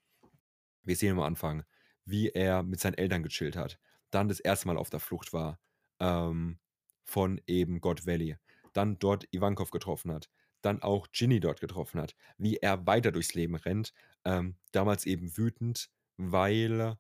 Wir 0.82 0.96
sehen 0.96 1.12
am 1.12 1.20
Anfang, 1.20 1.64
wie 2.04 2.28
er 2.30 2.62
mit 2.62 2.80
seinen 2.80 2.94
Eltern 2.94 3.22
gechillt 3.22 3.56
hat, 3.56 3.78
dann 4.10 4.28
das 4.28 4.40
erste 4.40 4.68
Mal 4.68 4.76
auf 4.78 4.90
der 4.90 5.00
Flucht 5.00 5.32
war, 5.32 5.60
ähm, 6.00 6.58
von 7.04 7.40
eben 7.46 7.80
God 7.80 8.06
Valley, 8.06 8.36
dann 8.72 8.98
dort 8.98 9.26
Ivankov 9.32 9.70
getroffen 9.70 10.12
hat, 10.12 10.30
dann 10.62 10.82
auch 10.82 11.08
Ginny 11.12 11.40
dort 11.40 11.60
getroffen 11.60 12.00
hat, 12.00 12.16
wie 12.38 12.56
er 12.58 12.86
weiter 12.86 13.12
durchs 13.12 13.34
Leben 13.34 13.56
rennt, 13.56 13.92
ähm, 14.24 14.56
damals 14.72 15.06
eben 15.06 15.36
wütend, 15.36 15.90
weil, 16.16 16.96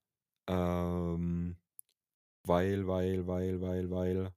ähm 0.48 1.45
weil 2.46 2.86
weil 2.86 3.26
weil 3.26 3.60
weil 3.60 3.90
weil 3.90 4.32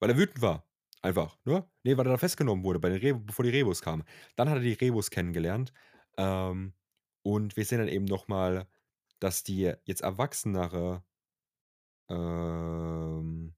weil 0.00 0.10
er 0.10 0.16
wütend 0.18 0.42
war, 0.42 0.66
einfach, 1.02 1.38
ne? 1.44 1.68
Ne, 1.84 1.96
weil 1.96 2.06
er 2.06 2.12
da 2.12 2.18
festgenommen 2.18 2.64
wurde 2.64 2.78
bei 2.80 2.88
den 2.90 2.98
Reb 2.98 3.26
bevor 3.26 3.44
die 3.44 3.50
Rebus 3.50 3.82
kamen. 3.82 4.04
Dann 4.36 4.48
hat 4.50 4.56
er 4.58 4.62
die 4.62 4.72
Rebus 4.74 5.10
kennengelernt, 5.10 5.72
ähm, 6.16 6.74
und 7.22 7.56
wir 7.56 7.64
sehen 7.64 7.78
dann 7.78 7.88
eben 7.88 8.04
noch 8.04 8.28
mal, 8.28 8.66
dass 9.20 9.44
die 9.44 9.72
jetzt 9.84 10.02
erwachsenere 10.02 11.04
ähm 12.10 13.54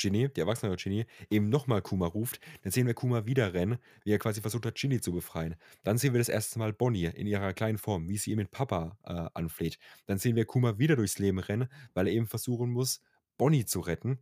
Ginny, 0.00 0.28
die 0.32 0.40
erwachsenere 0.40 0.76
Ginny, 0.76 1.06
eben 1.30 1.48
noch 1.48 1.66
mal 1.66 1.82
Kuma 1.82 2.06
ruft. 2.06 2.40
Dann 2.62 2.72
sehen 2.72 2.86
wir 2.86 2.94
Kuma 2.94 3.26
wieder 3.26 3.52
rennen, 3.54 3.78
wie 4.04 4.12
er 4.12 4.18
quasi 4.18 4.40
versucht 4.40 4.66
hat, 4.66 4.74
Ginny 4.76 5.00
zu 5.00 5.12
befreien. 5.12 5.56
Dann 5.84 5.98
sehen 5.98 6.12
wir 6.14 6.18
das 6.18 6.28
erste 6.28 6.58
Mal 6.58 6.72
Bonnie 6.72 7.06
in 7.06 7.26
ihrer 7.26 7.52
kleinen 7.52 7.78
Form, 7.78 8.08
wie 8.08 8.16
sie 8.18 8.30
ihn 8.32 8.36
mit 8.38 8.50
Papa, 8.50 8.98
äh, 9.04 9.28
anfleht. 9.38 9.78
Dann 10.06 10.18
sehen 10.18 10.36
wir 10.36 10.44
Kuma 10.46 10.78
wieder 10.78 10.96
durchs 10.96 11.18
Leben 11.18 11.38
rennen, 11.38 11.68
weil 11.94 12.06
er 12.08 12.12
eben 12.14 12.26
versuchen 12.26 12.70
muss, 12.70 13.00
Bonnie 13.36 13.64
zu 13.66 13.80
retten. 13.80 14.18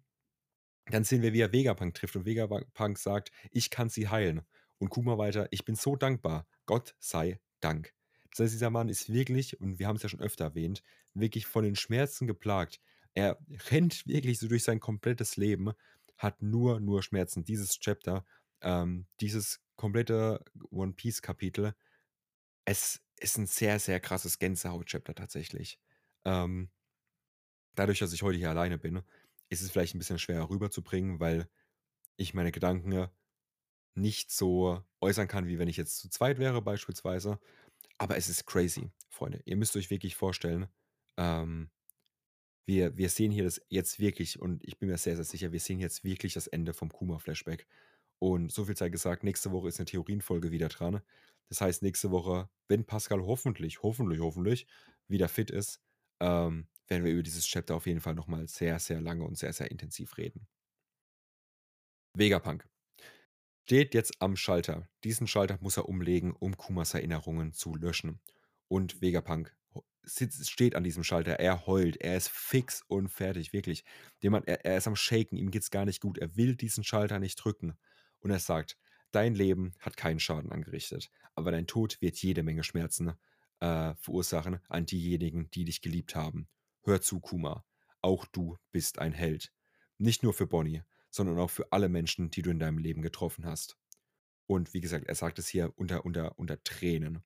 Dann 0.90 1.04
sehen 1.04 1.22
wir, 1.22 1.32
wie 1.32 1.40
er 1.40 1.52
Vegapunk 1.52 1.94
trifft 1.94 2.16
und 2.16 2.24
Vegapunk 2.26 2.98
sagt: 2.98 3.30
„Ich 3.50 3.70
kann 3.70 3.88
sie 3.90 4.08
heilen.“ 4.08 4.42
Und 4.78 4.88
Kuma 4.90 5.18
weiter: 5.18 5.48
„Ich 5.50 5.64
bin 5.64 5.74
so 5.76 5.96
dankbar. 5.96 6.46
Gott 6.66 6.94
sei 6.98 7.40
Dank.“ 7.60 7.94
Das 8.30 8.40
heißt, 8.40 8.54
dieser 8.54 8.70
Mann 8.70 8.88
ist 8.88 9.12
wirklich, 9.12 9.60
und 9.60 9.78
wir 9.78 9.86
haben 9.86 9.96
es 9.96 10.02
ja 10.02 10.08
schon 10.08 10.20
öfter 10.20 10.44
erwähnt, 10.44 10.82
wirklich 11.14 11.46
von 11.46 11.64
den 11.64 11.76
Schmerzen 11.76 12.26
geplagt. 12.26 12.80
Er 13.18 13.36
rennt 13.72 14.06
wirklich 14.06 14.38
so 14.38 14.46
durch 14.46 14.62
sein 14.62 14.78
komplettes 14.78 15.36
Leben, 15.36 15.72
hat 16.16 16.40
nur, 16.40 16.78
nur 16.78 17.02
Schmerzen. 17.02 17.42
Dieses 17.44 17.80
Chapter, 17.80 18.24
ähm, 18.60 19.06
dieses 19.20 19.60
komplette 19.74 20.44
One-Piece-Kapitel, 20.70 21.74
es 22.66 23.00
ist 23.20 23.38
'n 23.38 23.46
sehr, 23.46 23.80
sehr 23.80 24.00
krasses 24.00 24.38
Gänsehaut-Chapter 24.38 25.14
tatsächlich. 25.14 25.80
Ähm 26.26 26.70
dadurch, 27.78 27.98
dass 28.00 28.12
ich 28.12 28.22
heute 28.22 28.38
hier 28.38 28.50
alleine 28.50 28.78
bin, 28.78 29.02
ist 29.50 29.62
es 29.62 29.70
vielleicht 29.70 29.94
'n 29.94 29.98
bisschen 29.98 30.18
schwerer 30.18 30.50
rüberzubringen, 30.50 31.20
weil 31.20 31.48
ich 32.16 32.34
meine 32.34 32.52
Gedanken 32.52 33.08
nicht 33.94 34.32
so 34.32 34.82
äußern 35.00 35.28
kann, 35.28 35.48
wie 35.48 35.58
wenn 35.58 35.68
ich 35.68 35.76
jetzt 35.78 35.98
zu 35.98 36.10
zweit 36.10 36.38
wäre 36.38 36.62
beispielsweise. 36.62 37.40
Aber 37.98 38.16
es 38.16 38.28
ist 38.28 38.46
crazy, 38.46 38.92
Freunde. 39.10 39.42
Ihr 39.46 39.56
müsst 39.56 39.76
euch 39.76 39.90
wirklich 39.90 40.16
vorstellen, 40.16 40.68
ähm, 41.18 41.70
wir 42.68 42.96
wir 42.98 43.10
sehen 43.10 43.32
hier 43.32 43.44
das 43.44 43.62
jetzt 43.70 44.00
wirklich 44.00 44.40
und 44.40 44.64
ich 44.64 44.78
bin 44.78 44.90
mir 44.90 44.98
sehr, 44.98 45.16
sehr 45.16 45.24
sicher, 45.26 45.52
wir 45.52 45.60
sehen 45.60 45.80
jetzt 45.80 46.04
wirklich 46.04 46.34
das 46.34 46.48
Ende 46.48 46.74
vom 46.74 46.90
Kuma-Flashback. 46.90 47.66
Und 48.20 48.52
so 48.52 48.66
viel 48.66 48.76
sei 48.76 48.90
gesagt, 48.90 49.24
nächste 49.24 49.52
Woche 49.52 49.68
ist 49.68 49.78
'ne 49.80 49.86
Theorienfolge 49.86 50.52
wieder 50.52 50.68
dran. 50.68 51.02
Das 51.50 51.60
heißt, 51.62 51.82
nächste 51.82 52.10
Woche, 52.12 52.50
wenn 52.68 52.86
Pascal 52.86 53.22
hoffentlich, 53.22 53.82
hoffentlich, 53.82 54.20
hoffentlich 54.20 54.66
wieder 55.08 55.28
fit 55.28 55.50
ist, 55.50 55.80
ähm, 56.20 56.68
werden 56.88 57.04
wir 57.04 57.12
über 57.12 57.22
dieses 57.24 57.46
Chapter 57.46 57.76
auf 57.76 57.86
jeden 57.86 58.00
Fall 58.00 58.14
noch 58.16 58.28
mal 58.28 58.48
sehr, 58.48 58.78
sehr 58.80 59.00
lange 59.00 59.24
und 59.24 59.38
sehr, 59.38 59.52
sehr 59.54 59.70
intensiv 59.72 60.18
reden. 60.18 60.46
Vegapunk 62.16 62.68
steht 63.66 63.94
jetzt 63.94 64.22
am 64.22 64.36
Schalter. 64.36 64.88
Diesen 65.04 65.26
Schalter 65.26 65.58
muss 65.60 65.76
er 65.78 65.88
umlegen, 65.90 66.32
um 66.32 66.56
Kumas 66.56 66.94
Erinnerungen 66.94 67.52
zu 67.52 67.74
löschen. 67.76 68.20
Und 68.68 69.02
Vegapunk 69.02 69.56
sitzt 70.08 70.50
steht 70.50 70.74
an 70.74 70.84
diesem 70.84 71.04
Schalter. 71.04 71.38
Er 71.40 71.66
heult. 71.66 71.96
Er 72.00 72.16
ist 72.16 72.28
fix 72.28 72.82
und 72.88 73.08
fertig, 73.08 73.52
wirklich. 73.52 73.84
Der 74.22 74.30
Mann, 74.30 74.44
er 74.44 74.64
er 74.64 74.78
ist 74.78 74.86
am 74.88 74.96
Shaken. 74.96 75.36
Ihm 75.36 75.50
geht's 75.50 75.70
gar 75.70 75.84
nicht 75.84 76.00
gut. 76.00 76.18
Er 76.18 76.36
will 76.36 76.56
diesen 76.56 76.84
Schalter 76.84 77.18
nicht 77.18 77.36
drücken. 77.36 77.76
Und 78.20 78.30
er 78.30 78.38
sagt: 78.40 78.76
„Dein 79.12 79.34
Leben 79.34 79.74
hat 79.80 79.96
keinen 79.96 80.20
Schaden 80.20 80.52
angerichtet, 80.52 81.10
aber 81.34 81.50
dein 81.52 81.66
Tod 81.66 82.00
wird 82.00 82.16
jede 82.18 82.42
Menge 82.42 82.64
Schmerzen, 82.64 83.14
äh, 83.60 83.94
verursachen 83.96 84.60
an 84.68 84.86
diejenigen, 84.86 85.50
die 85.50 85.64
dich 85.64 85.80
geliebt 85.82 86.14
haben. 86.14 86.48
Hör 86.82 87.00
zu, 87.00 87.20
Kuma. 87.20 87.64
Auch 88.02 88.26
du 88.26 88.56
bist 88.72 88.98
ein 88.98 89.12
Held. 89.12 89.52
Nicht 89.98 90.22
nur 90.22 90.32
für 90.34 90.46
Bonnie, 90.46 90.82
sondern 91.10 91.38
auch 91.38 91.50
für 91.50 91.72
alle 91.72 91.88
Menschen, 91.88 92.30
die 92.30 92.42
du 92.42 92.50
in 92.50 92.58
deinem 92.60 92.78
Leben 92.78 93.02
getroffen 93.02 93.44
hast.“ 93.46 93.76
Und 94.46 94.74
wie 94.74 94.80
gesagt, 94.80 95.06
er 95.06 95.14
sagt 95.14 95.38
es 95.38 95.48
hier 95.48 95.72
unter 95.76 96.04
unter 96.04 96.38
unter 96.38 96.62
Tränen. 96.64 97.22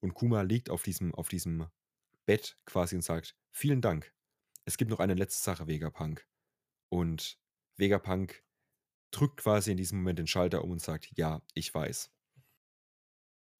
Und 0.00 0.14
Kuma 0.14 0.42
liegt 0.42 0.70
auf 0.70 0.82
diesem 0.82 1.14
auf 1.14 1.28
diesem 1.28 1.66
Bett 2.28 2.58
quasi 2.66 2.96
und 2.96 3.02
sagt: 3.02 3.36
„Vielen 3.52 3.82
Dank. 3.82 4.14
Es 4.66 4.78
gibt 4.78 4.92
noch 4.92 5.00
eine 5.00 5.14
letzte 5.14 5.42
Sache, 5.42 5.68
Vegapunk.“ 5.68 6.28
Und 6.90 7.38
Vegapunk 7.78 8.44
drückt 9.12 9.38
quasi 9.42 9.72
in 9.72 9.78
diesem 9.78 9.98
Moment 10.00 10.18
den 10.20 10.28
Schalter 10.28 10.64
um 10.64 10.72
und 10.72 10.82
sagt: 10.82 11.10
„Ja, 11.16 11.42
ich 11.54 11.74
weiß.“ 11.74 12.10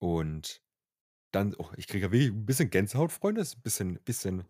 Und 0.03 0.63
dann 1.33 1.55
oh, 1.59 1.71
ich 1.77 1.89
kriege 1.89 2.13
wirklich 2.13 2.31
'n 2.33 2.47
bisschen 2.47 2.71
Gänsehaut, 2.71 3.13
Freunde. 3.13 3.43
Ist 3.43 3.57
'n 3.59 3.63
bisschen 3.63 4.01
bisschen 4.05 4.45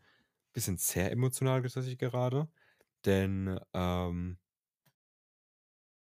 bisschen 0.55 0.79
sehr 0.79 1.12
emotional 1.12 1.62
tatsächlich 1.62 1.99
gerade, 1.99 2.49
denn, 3.07 3.61
ähm 3.75 4.39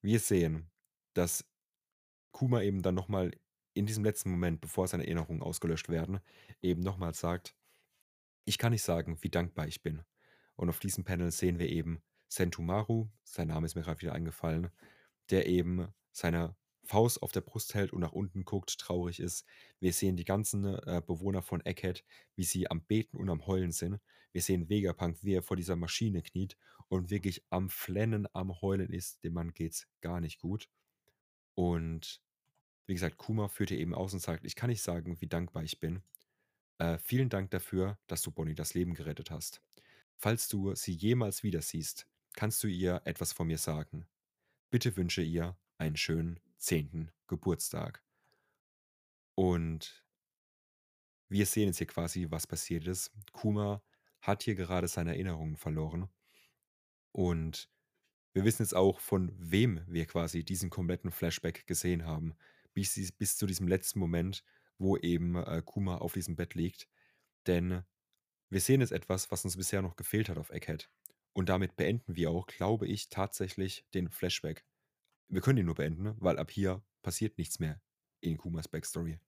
wir 0.04 0.20
sehen, 0.20 0.70
dass 1.14 1.46
Kuma 2.34 2.64
eben 2.64 2.84
dann 2.84 2.96
noch 2.96 3.10
mal 3.10 3.34
in 3.76 3.88
diesem 3.88 4.06
letzten 4.06 4.32
Moment, 4.32 4.62
bevor 4.62 4.88
seine 4.90 5.06
Erinnerungen 5.06 5.44
ausgelöscht 5.44 5.90
werden, 5.90 6.22
eben 6.62 6.82
nochmals 6.84 7.22
sagt: 7.22 7.57
„Ich 8.48 8.58
kann 8.58 8.72
nicht 8.72 8.82
sagen, 8.84 9.18
wie 9.22 9.30
dankbar 9.30 9.68
ich 9.68 9.84
bin.“ 9.84 10.02
Und 10.56 10.70
auf 10.70 10.80
diesem 10.80 11.04
Panel 11.04 11.32
sehen 11.32 11.60
wir 11.60 11.70
eben 11.70 12.02
Sentomaru, 12.30 13.10
sein 13.24 13.48
Name 13.50 13.66
ist 13.68 13.76
mir 13.76 13.84
grad 13.84 14.02
wieder 14.02 14.14
eingefallen, 14.14 14.70
der 15.30 15.46
eben 15.48 15.90
seine 16.12 16.56
Faust 16.84 17.22
auf 17.22 17.32
der 17.34 17.42
Brust 17.42 17.76
hält 17.76 17.94
und 17.94 18.02
nach 18.02 18.14
unten 18.14 18.46
guckt, 18.46 18.80
traurig 18.80 19.20
ist. 19.20 19.46
Wir 19.80 19.94
sehen 19.94 20.16
die 20.16 20.24
ganzen, 20.26 20.66
äh, 20.66 21.02
Bewohner 21.06 21.42
von 21.44 21.62
Egghead, 21.66 22.06
wie 22.36 22.44
sie 22.46 22.72
am 22.72 22.86
Beten 22.86 23.18
und 23.18 23.30
am 23.30 23.46
Heulen 23.46 23.72
sind. 23.74 24.00
Wir 24.32 24.42
sehen 24.42 24.70
Vegapunk, 24.70 25.24
wie 25.24 25.34
er 25.34 25.44
vor 25.44 25.58
dieser 25.58 25.76
Maschine 25.76 26.22
kniet 26.24 26.58
und 26.88 27.10
wirklich 27.10 27.44
am 27.50 27.70
Flennen, 27.70 28.28
am 28.34 28.62
Heulen 28.62 28.90
ist. 28.92 29.24
Dem 29.24 29.34
Mann 29.34 29.54
geht's 29.54 29.88
gar 30.02 30.22
nicht 30.22 30.40
gut. 30.40 30.70
Und 31.56 32.22
wie 32.88 32.94
gesagt, 32.96 33.18
Kuma 33.18 33.48
führt 33.50 33.70
hier 33.70 33.80
eben 33.80 33.96
aus 33.96 34.14
und 34.14 34.20
sagt: 34.22 34.46
„Ich 34.46 34.56
kann 34.56 34.70
nicht 34.70 34.82
sagen, 34.84 35.22
wie 35.22 35.28
dankbar 35.28 35.64
ich 35.64 35.80
bin. 35.80 36.04
Äh, 36.80 36.98
vielen 37.00 37.30
Dank 37.30 37.52
dafür, 37.52 37.98
dass 38.08 38.22
du 38.22 38.32
Bonnie 38.32 38.56
das 38.56 38.74
Leben 38.74 38.94
gerettet 38.94 39.32
hast. 39.32 39.62
Falls 40.16 40.48
du 40.48 40.76
sie 40.76 40.94
jemals 40.94 41.44
wieder 41.44 41.62
siehst, 41.62 42.08
kannst 42.36 42.64
du 42.64 42.68
ihr 42.68 43.02
etwas 43.06 43.34
von 43.34 43.48
mir 43.48 43.58
sagen. 43.58 44.08
Bitte 44.70 44.96
wünsche 44.98 45.22
ihr 45.22 45.58
einen 45.78 45.98
schönen 45.98 46.40
10. 46.58 47.12
Geburtstag.“ 47.28 48.04
Und 49.36 50.04
wir 51.30 51.46
sehen 51.46 51.68
jetzt 51.68 51.78
hier 51.78 51.88
quasi, 51.88 52.28
was 52.30 52.48
passiert 52.48 52.88
ist. 52.88 53.12
Kuma 53.32 53.84
hat 54.22 54.44
hier 54.44 54.56
gerade 54.56 54.88
seine 54.88 55.12
Erinnerungen 55.12 55.58
verloren. 55.58 56.10
Und 57.12 57.70
wir 58.34 58.46
wissen 58.46 58.64
jetzt 58.64 58.76
auch, 58.76 59.00
von 59.00 59.32
wem 59.38 59.82
wir 59.88 60.06
quasi 60.06 60.44
diesen 60.44 60.70
kompletten 60.70 61.12
Flashback 61.12 61.66
gesehen 61.68 62.06
haben, 62.06 62.36
bis 62.74 63.12
bis 63.14 63.38
zu 63.38 63.48
diesem 63.48 63.68
letzten 63.68 64.00
Moment, 64.00 64.44
wo 64.78 64.98
eben, 64.98 65.36
äh, 65.36 65.62
Kuma 65.66 65.98
auf 65.98 66.14
diesem 66.14 66.36
Bett 66.36 66.54
liegt. 66.54 66.88
Denn 67.48 67.84
wir 68.50 68.62
sehen 68.62 68.82
jetzt 68.82 68.92
etwas, 68.92 69.32
was 69.32 69.44
uns 69.46 69.58
bisher 69.58 69.82
noch 69.82 69.96
gefehlt 69.96 70.30
hat 70.30 70.38
auf 70.38 70.50
Egghead. 70.50 70.90
Und 71.34 71.50
damit 71.50 71.76
beenden 71.76 72.16
wir 72.16 72.32
auch, 72.32 72.48
glaube 72.48 72.88
ich, 72.88 73.10
tatsächlich 73.10 73.86
den 73.94 74.10
Flashback. 74.10 74.66
Wir 75.28 75.42
können 75.42 75.60
ihn 75.60 75.66
nur 75.66 75.76
beenden, 75.76 76.16
weil 76.20 76.40
ab 76.40 76.50
hier 76.50 76.84
passiert 77.02 77.38
nichts 77.38 77.60
mehr 77.60 77.82
in 78.22 78.38
Kumas 78.38 78.68
Backstory. 78.68 79.20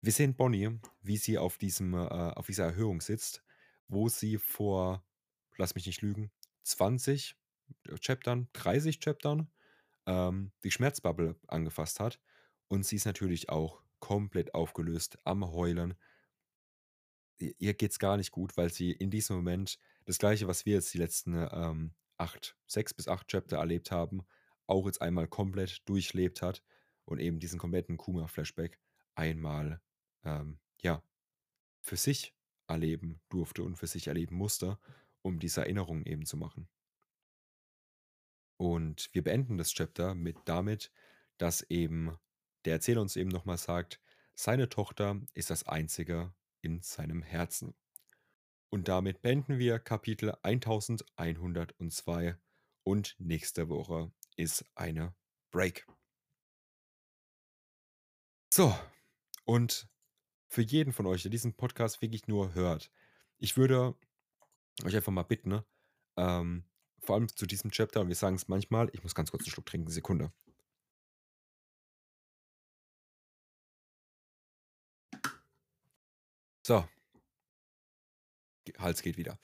Wir 0.00 0.12
sehen 0.12 0.36
Bonnie, 0.36 0.78
wie 1.00 1.16
sie 1.16 1.38
auf 1.38 1.58
diesem 1.58 1.94
äh, 1.94 1.96
auf 1.96 2.46
dieser 2.46 2.66
Erhöhung 2.66 3.00
sitzt, 3.00 3.42
wo 3.88 4.08
sie 4.08 4.38
vor, 4.38 5.04
lass 5.56 5.74
mich 5.74 5.86
nicht 5.86 6.02
lügen, 6.02 6.30
20 6.62 7.34
Chaptern, 8.00 8.48
30 8.52 9.00
Chaptern 9.00 9.50
ähm, 10.06 10.52
die 10.62 10.70
Schmerzbubble 10.70 11.36
angefasst 11.48 11.98
hat. 11.98 12.20
Und 12.68 12.84
sie 12.84 12.96
ist 12.96 13.06
natürlich 13.06 13.48
auch 13.48 13.82
komplett 14.00 14.54
aufgelöst, 14.54 15.18
am 15.24 15.52
Heulen. 15.52 15.94
Ihr 17.38 17.74
geht 17.74 17.92
es 17.92 17.98
gar 17.98 18.16
nicht 18.16 18.32
gut, 18.32 18.56
weil 18.56 18.70
sie 18.72 18.92
in 18.92 19.10
diesem 19.10 19.36
Moment 19.36 19.78
das 20.04 20.18
Gleiche, 20.18 20.48
was 20.48 20.66
wir 20.66 20.74
jetzt 20.74 20.92
die 20.92 20.98
letzten 20.98 21.34
ähm, 21.52 21.94
acht, 22.16 22.56
sechs 22.66 22.92
bis 22.94 23.08
acht 23.08 23.28
Chapter 23.28 23.58
erlebt 23.58 23.90
haben, 23.90 24.26
auch 24.66 24.86
jetzt 24.86 25.00
einmal 25.00 25.28
komplett 25.28 25.88
durchlebt 25.88 26.42
hat 26.42 26.62
und 27.04 27.20
eben 27.20 27.38
diesen 27.38 27.58
kompletten 27.58 27.96
Kuma-Flashback 27.96 28.78
einmal, 29.14 29.80
ähm, 30.24 30.58
ja, 30.82 31.02
für 31.80 31.96
sich 31.96 32.34
erleben 32.66 33.20
durfte 33.28 33.62
und 33.62 33.76
für 33.76 33.86
sich 33.86 34.08
erleben 34.08 34.36
musste, 34.36 34.78
um 35.22 35.38
diese 35.38 35.62
Erinnerungen 35.62 36.04
eben 36.04 36.26
zu 36.26 36.36
machen. 36.36 36.68
Und 38.58 39.08
wir 39.12 39.22
beenden 39.22 39.56
das 39.56 39.72
Chapter 39.72 40.14
mit 40.14 40.36
damit, 40.44 40.90
dass 41.38 41.62
eben 41.62 42.18
der 42.68 42.74
Erzähler 42.74 43.00
uns 43.00 43.16
eben 43.16 43.30
nochmal 43.30 43.56
sagt, 43.56 43.98
seine 44.34 44.68
Tochter 44.68 45.18
ist 45.32 45.48
das 45.48 45.66
Einzige 45.66 46.34
in 46.60 46.82
seinem 46.82 47.22
Herzen. 47.22 47.74
Und 48.68 48.88
damit 48.88 49.22
beenden 49.22 49.58
wir 49.58 49.78
Kapitel 49.78 50.36
1102 50.42 52.36
und 52.82 53.16
nächste 53.18 53.70
Woche 53.70 54.12
ist 54.36 54.66
eine 54.74 55.14
Break. 55.50 55.86
So, 58.52 58.78
und 59.46 59.88
für 60.48 60.60
jeden 60.60 60.92
von 60.92 61.06
euch, 61.06 61.22
der 61.22 61.30
diesen 61.30 61.54
Podcast 61.54 62.02
wirklich 62.02 62.28
nur 62.28 62.52
hört, 62.52 62.90
ich 63.38 63.56
würde 63.56 63.94
euch 64.84 64.94
einfach 64.94 65.12
mal 65.12 65.22
bitten, 65.22 65.48
ne, 65.48 65.64
ähm, 66.18 66.66
vor 67.00 67.14
allem 67.14 67.34
zu 67.34 67.46
diesem 67.46 67.70
Chapter, 67.70 68.02
und 68.02 68.08
wir 68.08 68.14
sagen 68.14 68.36
es 68.36 68.46
manchmal, 68.46 68.90
ich 68.92 69.02
muss 69.02 69.14
ganz 69.14 69.30
kurz 69.30 69.44
einen 69.44 69.52
Schluck 69.52 69.64
trinken, 69.64 69.90
Sekunde. 69.90 70.34
So. 76.68 76.86
Hals 78.76 79.00
geht 79.00 79.16
wieder. 79.16 79.38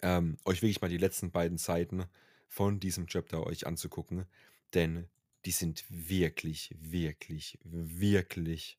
ähm, 0.00 0.38
euch 0.46 0.62
wirklich 0.62 0.80
mal 0.80 0.88
die 0.88 0.96
letzten 0.96 1.30
beiden 1.30 1.58
Seiten 1.58 2.06
von 2.46 2.80
diesem 2.80 3.06
Chapter 3.06 3.46
euch 3.46 3.66
anzugucken, 3.66 4.24
denn 4.72 5.06
die 5.44 5.50
sind 5.50 5.84
wirklich, 5.90 6.74
wirklich, 6.80 7.58
wirklich 7.64 8.78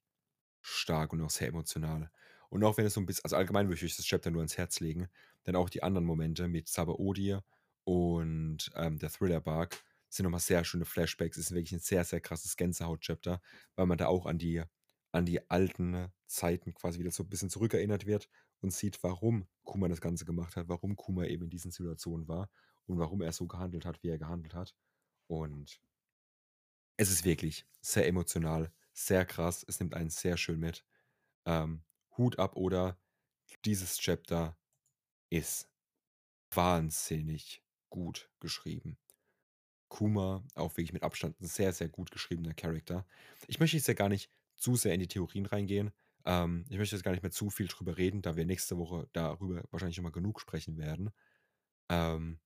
stark 0.62 1.14
und 1.14 1.22
auch 1.22 1.30
sehr 1.30 1.50
emotional. 1.50 2.10
Und 2.50 2.64
auch 2.64 2.78
wenn 2.78 2.88
es 2.88 2.96
so 2.96 3.02
ein 3.02 3.06
bisschen, 3.06 3.26
also 3.26 3.36
allgemein 3.36 3.68
würde 3.68 3.76
ich 3.76 3.84
euch 3.84 3.96
das 3.96 4.08
Chapter 4.08 4.32
nur 4.32 4.42
ans 4.42 4.58
Herz 4.58 4.80
legen, 4.80 5.10
denn 5.46 5.56
auch 5.56 5.70
die 5.70 5.84
anderen 5.84 6.06
Momente 6.06 6.48
mit 6.48 6.68
Sabaody 6.68 7.38
und 7.84 8.72
ähm, 8.74 8.98
der 8.98 9.12
Thriller-Bark 9.12 9.78
sind 10.10 10.24
nochmal 10.24 10.40
sehr 10.40 10.64
schöne 10.64 10.86
Flashbacks. 10.86 11.38
Es 11.38 11.52
ist 11.52 11.52
wirklich 11.52 11.74
ein 11.74 11.80
sehr, 11.82 12.04
sehr 12.04 12.20
krasses 12.20 12.58
Gänsehaut-Chapter, 12.58 13.44
weil 13.76 13.86
man 13.86 14.00
da 14.00 14.08
auch 14.08 14.26
an 14.26 14.40
die, 14.40 14.64
an 15.12 15.26
die 15.26 15.50
alten 15.50 16.12
Zeiten 16.28 16.74
quasi 16.74 17.00
wieder 17.00 17.12
so 17.12 17.24
ein 17.24 17.30
bisschen 17.30 17.50
zurückerinnert 17.50 18.06
wird 18.06 18.30
und 18.62 18.72
sieht, 18.72 19.02
warum 19.04 19.48
Kuma 19.64 19.88
das 19.88 20.02
Ganze 20.02 20.26
gemacht 20.26 20.56
hat, 20.56 20.70
warum 20.70 20.96
Kuma 20.96 21.26
eben 21.26 21.46
in 21.46 21.50
diesen 21.50 21.72
Situationen 21.72 22.28
war 22.28 22.50
und 22.86 23.00
warum 23.00 23.22
er 23.22 23.32
so 23.32 23.48
gehandelt 23.48 23.86
hat, 23.86 24.04
wie 24.04 24.10
er 24.10 24.18
gehandelt 24.18 24.54
hat. 24.54 24.76
Und 25.28 25.82
es 26.98 27.12
ist 27.12 27.24
wirklich 27.24 27.66
sehr 27.82 28.08
emotional, 28.08 28.72
sehr 28.94 29.26
krass. 29.26 29.64
Es 29.68 29.80
nimmt 29.80 29.94
einen 29.94 30.10
sehr 30.10 30.38
schön 30.38 30.60
mit. 30.60 30.86
Ähm, 31.46 31.84
Hut 32.18 32.38
ab 32.38 32.56
oder 32.56 33.00
dieses 33.66 33.98
Chapter 33.98 34.58
ist 35.30 35.70
wahnsinnig 36.52 37.64
gut 37.90 38.30
geschrieben. 38.40 38.98
Kuma, 39.88 40.44
auch 40.56 40.72
wirklich 40.78 40.94
mit 40.94 41.04
Abstand 41.04 41.40
ein 41.42 41.48
sehr, 41.48 41.74
sehr 41.74 41.90
gut 41.90 42.12
geschriebener 42.12 42.54
Charakter. 42.54 43.08
Ich 43.48 43.60
möchte 43.60 43.78
jetzt 43.78 43.88
ja 43.88 43.94
gar 43.94 44.10
nicht 44.10 44.30
zu 44.60 44.76
sehr 44.76 44.94
in 44.94 45.00
die 45.00 45.08
Theorien 45.08 45.46
reingehen. 45.46 45.92
Ähm, 46.26 46.66
ich 46.70 46.78
möchte 46.78 46.96
jetzt 46.96 47.04
gar 47.04 47.12
nicht 47.12 47.24
mehr 47.24 47.32
zu 47.32 47.50
viel 47.50 47.68
drüber 47.68 47.98
reden, 47.98 48.22
da 48.22 48.36
wir 48.36 48.46
nächste 48.46 48.78
Woche 48.78 49.10
darüber 49.14 49.64
wahrscheinlich 49.72 49.96
schon 49.96 50.04
mal 50.04 50.12
genug 50.12 50.40
sprechen 50.40 50.78
werden. 50.78 51.12
Ähm, 51.90 52.40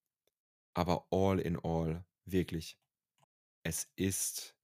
aber 0.73 1.07
all 1.11 1.39
in 1.39 1.59
all, 1.59 2.05
wirklich, 2.25 2.77
es 3.63 3.89
ist 3.95 4.55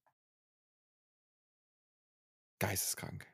geisteskrank. 2.58 3.26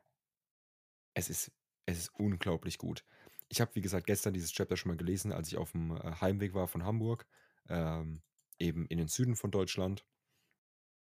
Es 1.15 1.31
ist, 1.31 1.53
es 1.87 1.99
ist 1.99 2.15
unglaublich 2.15 2.79
gut. 2.79 3.05
Ich 3.49 3.61
habe, 3.61 3.75
wie 3.75 3.81
gesagt, 3.81 4.07
gestern 4.07 4.35
dieses 4.35 4.53
Chapter 4.53 4.77
schon 4.77 4.91
mal 4.91 4.97
gelesen, 4.97 5.33
als 5.33 5.49
ich 5.49 5.57
auf 5.57 5.73
dem 5.73 5.97
äh, 5.97 6.13
Heimweg 6.21 6.55
war 6.55 6.69
von 6.69 6.85
Hamburg, 6.85 7.27
ähm, 7.69 8.23
eben 8.59 8.87
in 8.87 8.99
den 8.99 9.09
Süden 9.09 9.37
von 9.37 9.51
Deutschland. 9.51 10.05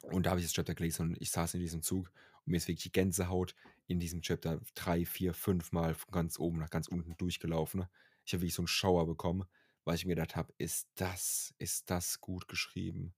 Und 0.03 0.25
da 0.25 0.31
habe 0.31 0.39
ich 0.39 0.45
das 0.45 0.53
Chapter 0.53 0.75
gelesen 0.75 1.09
und 1.09 1.21
ich 1.21 1.31
saß 1.31 1.53
in 1.53 1.59
diesem 1.61 1.81
Zug 1.81 2.11
mir 2.45 2.57
ist 2.57 2.67
wirklich 2.67 2.83
die 2.83 2.91
Gänsehaut 2.91 3.55
in 3.87 3.99
diesem 3.99 4.21
Chapter 4.21 4.59
drei, 4.75 5.05
vier, 5.05 5.33
fünf 5.33 5.71
Mal 5.71 5.93
von 5.93 6.11
ganz 6.11 6.39
oben 6.39 6.59
nach 6.59 6.69
ganz 6.69 6.87
unten 6.87 7.15
durchgelaufen. 7.17 7.85
Ich 8.25 8.33
habe 8.33 8.41
wirklich 8.41 8.55
so 8.55 8.61
einen 8.61 8.67
Schauer 8.67 9.05
bekommen, 9.05 9.45
weil 9.83 9.95
ich 9.95 10.05
mir 10.05 10.15
gedacht 10.15 10.35
habe, 10.35 10.53
ist 10.57 10.89
das, 10.95 11.53
ist 11.57 11.89
das 11.89 12.19
gut 12.19 12.47
geschrieben? 12.47 13.13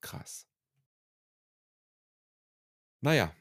Krass. 0.00 0.46
Naja, 3.00 3.34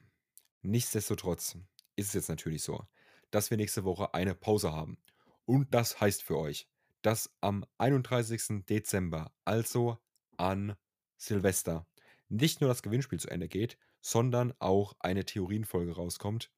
nichtsdestotrotz 0.61 1.57
ist 1.95 2.07
es 2.07 2.13
jetzt 2.13 2.29
natürlich 2.29 2.63
so, 2.63 2.85
dass 3.31 3.49
wir 3.49 3.57
nächste 3.57 3.83
Woche 3.83 4.13
eine 4.13 4.35
Pause 4.35 4.71
haben. 4.73 4.97
Und 5.45 5.73
das 5.73 5.99
heißt 5.99 6.23
für 6.23 6.37
euch, 6.37 6.67
dass 7.01 7.33
am 7.41 7.65
31. 7.77 8.65
Dezember, 8.65 9.33
also 9.45 9.97
an 10.37 10.75
Silvester, 11.17 11.87
nicht 12.29 12.61
nur 12.61 12.67
das 12.67 12.81
Gewinnspiel 12.81 13.19
zu 13.19 13.29
Ende 13.29 13.47
geht, 13.47 13.77
sondern 14.05 14.53
auch 14.59 14.95
eine 14.99 15.25
Theorienfolge 15.25 15.95
rauskommt, 15.95 16.51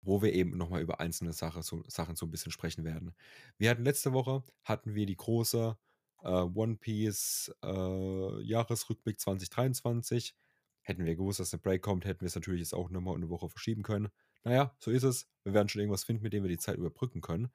wo 0.00 0.22
wir 0.22 0.32
eben 0.32 0.56
nochmal 0.56 0.80
über 0.80 1.00
einzelne 1.00 1.32
Sache, 1.32 1.64
so, 1.64 1.82
Sachen 1.88 2.14
so 2.14 2.24
ein 2.24 2.30
bisschen 2.30 2.52
sprechen 2.52 2.84
werden. 2.84 3.16
Wir 3.58 3.68
hatten 3.68 3.82
letzte 3.82 4.12
Woche, 4.12 4.44
hatten 4.62 4.94
wir 4.94 5.06
die 5.06 5.16
große 5.16 5.76
äh, 6.22 6.28
One 6.28 6.76
Piece 6.76 7.52
äh, 7.64 8.40
Jahresrückblick 8.42 9.18
2023. 9.18 10.36
Hätten 10.82 11.04
wir 11.04 11.16
gewusst, 11.16 11.40
dass 11.40 11.52
eine 11.52 11.60
Break 11.60 11.82
kommt, 11.82 12.04
hätten 12.04 12.20
wir 12.20 12.28
es 12.28 12.36
natürlich 12.36 12.60
jetzt 12.60 12.74
auch 12.74 12.90
nochmal 12.90 13.16
eine 13.16 13.28
Woche 13.28 13.48
verschieben 13.48 13.82
können. 13.82 14.08
Naja, 14.44 14.72
so 14.78 14.92
ist 14.92 15.02
es. 15.02 15.28
Wir 15.42 15.52
werden 15.52 15.68
schon 15.68 15.80
irgendwas 15.80 16.04
finden, 16.04 16.22
mit 16.22 16.32
dem 16.32 16.44
wir 16.44 16.48
die 16.48 16.58
Zeit 16.58 16.76
überbrücken 16.76 17.22
können. 17.22 17.50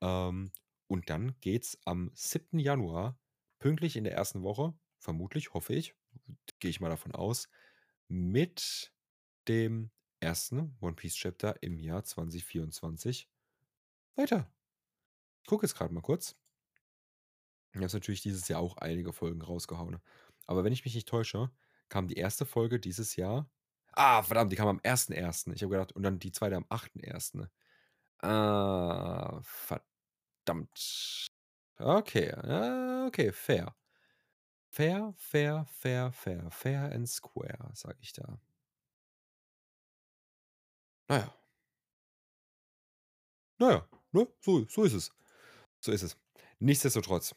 Ähm, 0.00 0.52
und 0.86 1.10
dann 1.10 1.36
geht's 1.42 1.78
am 1.84 2.10
7. 2.14 2.58
Januar, 2.58 3.20
pünktlich 3.58 3.94
in 3.94 4.04
der 4.04 4.14
ersten 4.14 4.42
Woche, 4.42 4.72
vermutlich, 4.96 5.52
hoffe 5.52 5.74
ich, 5.74 5.94
gehe 6.60 6.70
ich 6.70 6.80
mal 6.80 6.88
davon 6.88 7.14
aus, 7.14 7.50
mit 8.12 8.92
dem 9.48 9.90
ersten 10.20 10.76
One 10.80 10.94
Piece 10.94 11.14
Chapter 11.14 11.62
im 11.62 11.78
Jahr 11.78 12.04
2024 12.04 13.28
weiter. 14.16 14.52
Ich 15.42 15.48
gucke 15.48 15.64
jetzt 15.66 15.74
gerade 15.74 15.94
mal 15.94 16.02
kurz. 16.02 16.36
Ich 17.70 17.76
habe 17.76 17.90
natürlich 17.90 18.20
dieses 18.20 18.46
Jahr 18.48 18.60
auch 18.60 18.76
einige 18.76 19.14
Folgen 19.14 19.40
rausgehauen. 19.40 19.98
Aber 20.46 20.62
wenn 20.62 20.74
ich 20.74 20.84
mich 20.84 20.94
nicht 20.94 21.08
täusche, 21.08 21.50
kam 21.88 22.06
die 22.06 22.16
erste 22.16 22.44
Folge 22.44 22.78
dieses 22.78 23.16
Jahr. 23.16 23.50
Ah, 23.94 24.22
verdammt, 24.22 24.52
die 24.52 24.56
kam 24.56 24.68
am 24.68 24.80
1.1. 24.80 25.54
Ich 25.54 25.62
habe 25.62 25.72
gedacht, 25.72 25.92
und 25.92 26.02
dann 26.02 26.18
die 26.18 26.32
zweite 26.32 26.56
am 26.56 26.66
8.1. 26.68 27.48
Ah, 28.18 29.40
verdammt. 29.42 31.28
Okay, 31.78 32.32
okay, 33.06 33.32
fair. 33.32 33.74
Fair, 34.72 35.12
fair, 35.18 35.66
fair, 35.66 36.10
fair, 36.12 36.50
fair 36.50 36.92
and 36.92 37.06
square, 37.06 37.70
sage 37.74 37.98
ich 38.00 38.14
da. 38.14 38.38
Naja. 41.08 41.34
Naja, 43.58 43.86
ne? 44.12 44.26
So, 44.40 44.66
so 44.70 44.84
ist 44.84 44.94
es. 44.94 45.12
So 45.80 45.92
ist 45.92 46.02
es. 46.02 46.16
Nichtsdestotrotz 46.58 47.34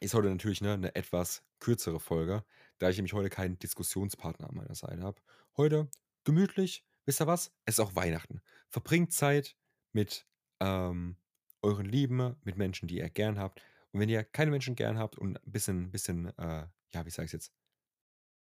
ist 0.00 0.14
heute 0.14 0.28
natürlich 0.28 0.60
ne, 0.60 0.72
eine 0.72 0.92
etwas 0.96 1.44
kürzere 1.60 2.00
Folge, 2.00 2.44
da 2.78 2.90
ich 2.90 2.96
nämlich 2.96 3.12
heute 3.12 3.30
keinen 3.30 3.60
Diskussionspartner 3.60 4.48
an 4.48 4.56
meiner 4.56 4.74
Seite 4.74 5.02
habe. 5.02 5.22
Heute 5.56 5.88
gemütlich, 6.24 6.84
wisst 7.04 7.20
ihr 7.20 7.28
was? 7.28 7.52
Es 7.64 7.74
ist 7.74 7.80
auch 7.80 7.94
Weihnachten. 7.94 8.42
Verbringt 8.70 9.12
Zeit 9.12 9.56
mit 9.92 10.26
ähm, 10.58 11.16
euren 11.62 11.86
Lieben, 11.86 12.34
mit 12.42 12.56
Menschen, 12.56 12.88
die 12.88 12.98
ihr 12.98 13.08
gern 13.08 13.38
habt. 13.38 13.62
Und 13.92 14.00
wenn 14.00 14.08
ihr 14.08 14.24
keine 14.24 14.50
Menschen 14.50 14.74
gern 14.76 14.98
habt 14.98 15.16
und 15.18 15.36
ein 15.36 15.52
bisschen, 15.52 15.90
bisschen, 15.90 16.26
äh, 16.38 16.66
ja, 16.92 17.06
wie 17.06 17.10
sage 17.10 17.26
ich 17.26 17.32
jetzt? 17.32 17.52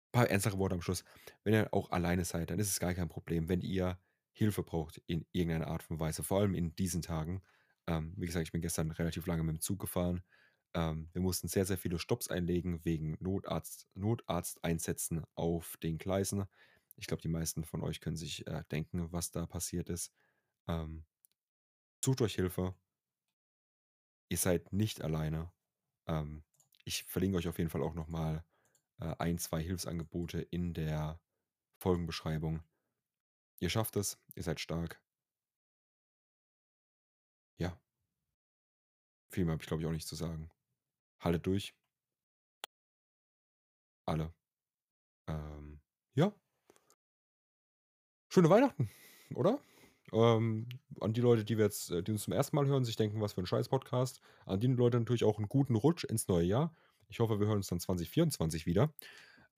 Ein 0.10 0.12
paar 0.12 0.30
ernstere 0.30 0.58
Worte 0.58 0.76
am 0.76 0.82
Schluss. 0.82 1.04
Wenn 1.44 1.54
ihr 1.54 1.74
auch 1.74 1.92
alleine 1.92 2.26
seid, 2.26 2.50
dann 2.50 2.60
ist 2.60 2.70
es 2.70 2.80
gar 2.80 2.94
kein 2.94 3.10
Problem. 3.10 3.48
Wenn 3.50 3.62
ihr 3.62 4.00
Hilfe 4.32 4.64
braucht 4.64 5.02
in 5.06 5.26
irgendeiner 5.32 5.68
Art 5.68 5.90
und 5.90 6.00
Weise, 6.00 6.24
vor 6.24 6.40
allem 6.40 6.56
in 6.56 6.76
diesen 6.76 7.02
Tagen. 7.02 7.42
Ähm, 7.88 8.14
wie 8.18 8.26
gesagt, 8.26 8.44
ich 8.44 8.52
bin 8.52 8.62
gestern 8.62 8.92
relativ 8.92 9.26
lange 9.28 9.44
mit 9.44 9.56
dem 9.56 9.62
Zug 9.62 9.80
gefahren. 9.80 10.24
Ähm, 10.74 11.10
wir 11.14 11.22
mussten 11.22 11.48
sehr, 11.48 11.66
sehr 11.66 11.78
viele 11.78 12.00
Stops 12.00 12.30
einlegen 12.30 12.84
wegen 12.86 13.18
Notarzt, 13.20 13.88
Notarzteinsätzen 13.96 15.26
auf 15.36 15.78
den 15.78 15.98
Gleisen. 15.98 16.46
Ich 16.96 17.08
glaube, 17.08 17.22
die 17.22 17.28
meisten 17.28 17.64
von 17.66 17.82
euch 17.82 18.00
können 18.02 18.16
sich 18.16 18.46
äh, 18.48 18.64
denken, 18.72 19.12
was 19.12 19.32
da 19.32 19.46
passiert 19.46 19.90
ist. 19.90 20.14
Ähm, 20.68 21.06
sucht 22.04 22.22
euch 22.22 22.36
Hilfe. 22.36 22.76
Ihr 24.30 24.38
seid 24.38 24.72
nicht 24.72 25.02
alleine. 25.02 25.52
Ähm, 26.08 26.44
ich 26.86 27.04
verlinke 27.04 27.38
euch 27.38 27.48
auf 27.48 27.58
jeden 27.58 27.70
Fall 27.70 27.84
auch 27.84 27.94
nochmal 27.94 28.46
äh, 29.00 29.16
ein, 29.18 29.38
zwei 29.38 29.62
Hilfsangebote 29.62 30.42
in 30.42 30.74
der 30.74 31.20
Folgenbeschreibung. 31.80 32.64
Ihr 33.60 33.70
schafft 33.70 33.96
es, 33.96 34.18
ihr 34.36 34.44
seid 34.44 34.60
stark. 34.60 35.02
Ja. 37.58 37.80
Viel 39.30 39.46
mehr 39.46 39.54
habe 39.54 39.64
ich, 39.64 39.68
glaube 39.68 39.82
ich, 39.82 39.88
auch 39.88 39.92
nicht 39.92 40.08
zu 40.08 40.16
sagen. 40.16 40.50
Haltet 41.20 41.46
durch. 41.46 41.76
Alle. 44.06 44.34
Ähm, 45.28 45.82
ja. 46.14 46.34
Schöne 48.30 48.50
Weihnachten, 48.50 48.90
oder? 49.36 49.60
Ähm, 50.12 50.68
an 51.00 51.14
die 51.14 51.22
Leute, 51.22 51.46
die 51.46 51.58
wir 51.58 51.66
jetzt, 51.66 51.92
äh, 51.92 52.04
die 52.04 52.12
uns 52.12 52.24
zum 52.24 52.34
ersten 52.34 52.56
Mal 52.56 52.66
hören, 52.66 52.86
sich 52.86 52.96
denken, 52.96 53.22
was 53.22 53.34
für 53.34 53.42
ein 53.42 53.46
Scheiß-Podcast. 53.46 54.22
An 54.46 54.60
die 54.60 54.68
Leute 54.68 55.00
natürlich 55.00 55.24
auch 55.24 55.38
einen 55.38 55.50
guten 55.50 55.76
Rutsch 55.76 56.04
ins 56.04 56.28
neue 56.28 56.46
Jahr. 56.46 56.76
Ich 57.08 57.20
hoffe, 57.20 57.40
wir 57.40 57.48
hören 57.48 57.58
uns 57.58 57.68
dann 57.68 57.80
2024 57.80 58.66
wieder. 58.66 58.94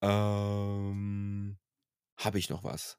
Ähm, 0.02 1.58
habe 2.18 2.40
ich 2.40 2.50
noch 2.50 2.64
was? 2.64 2.98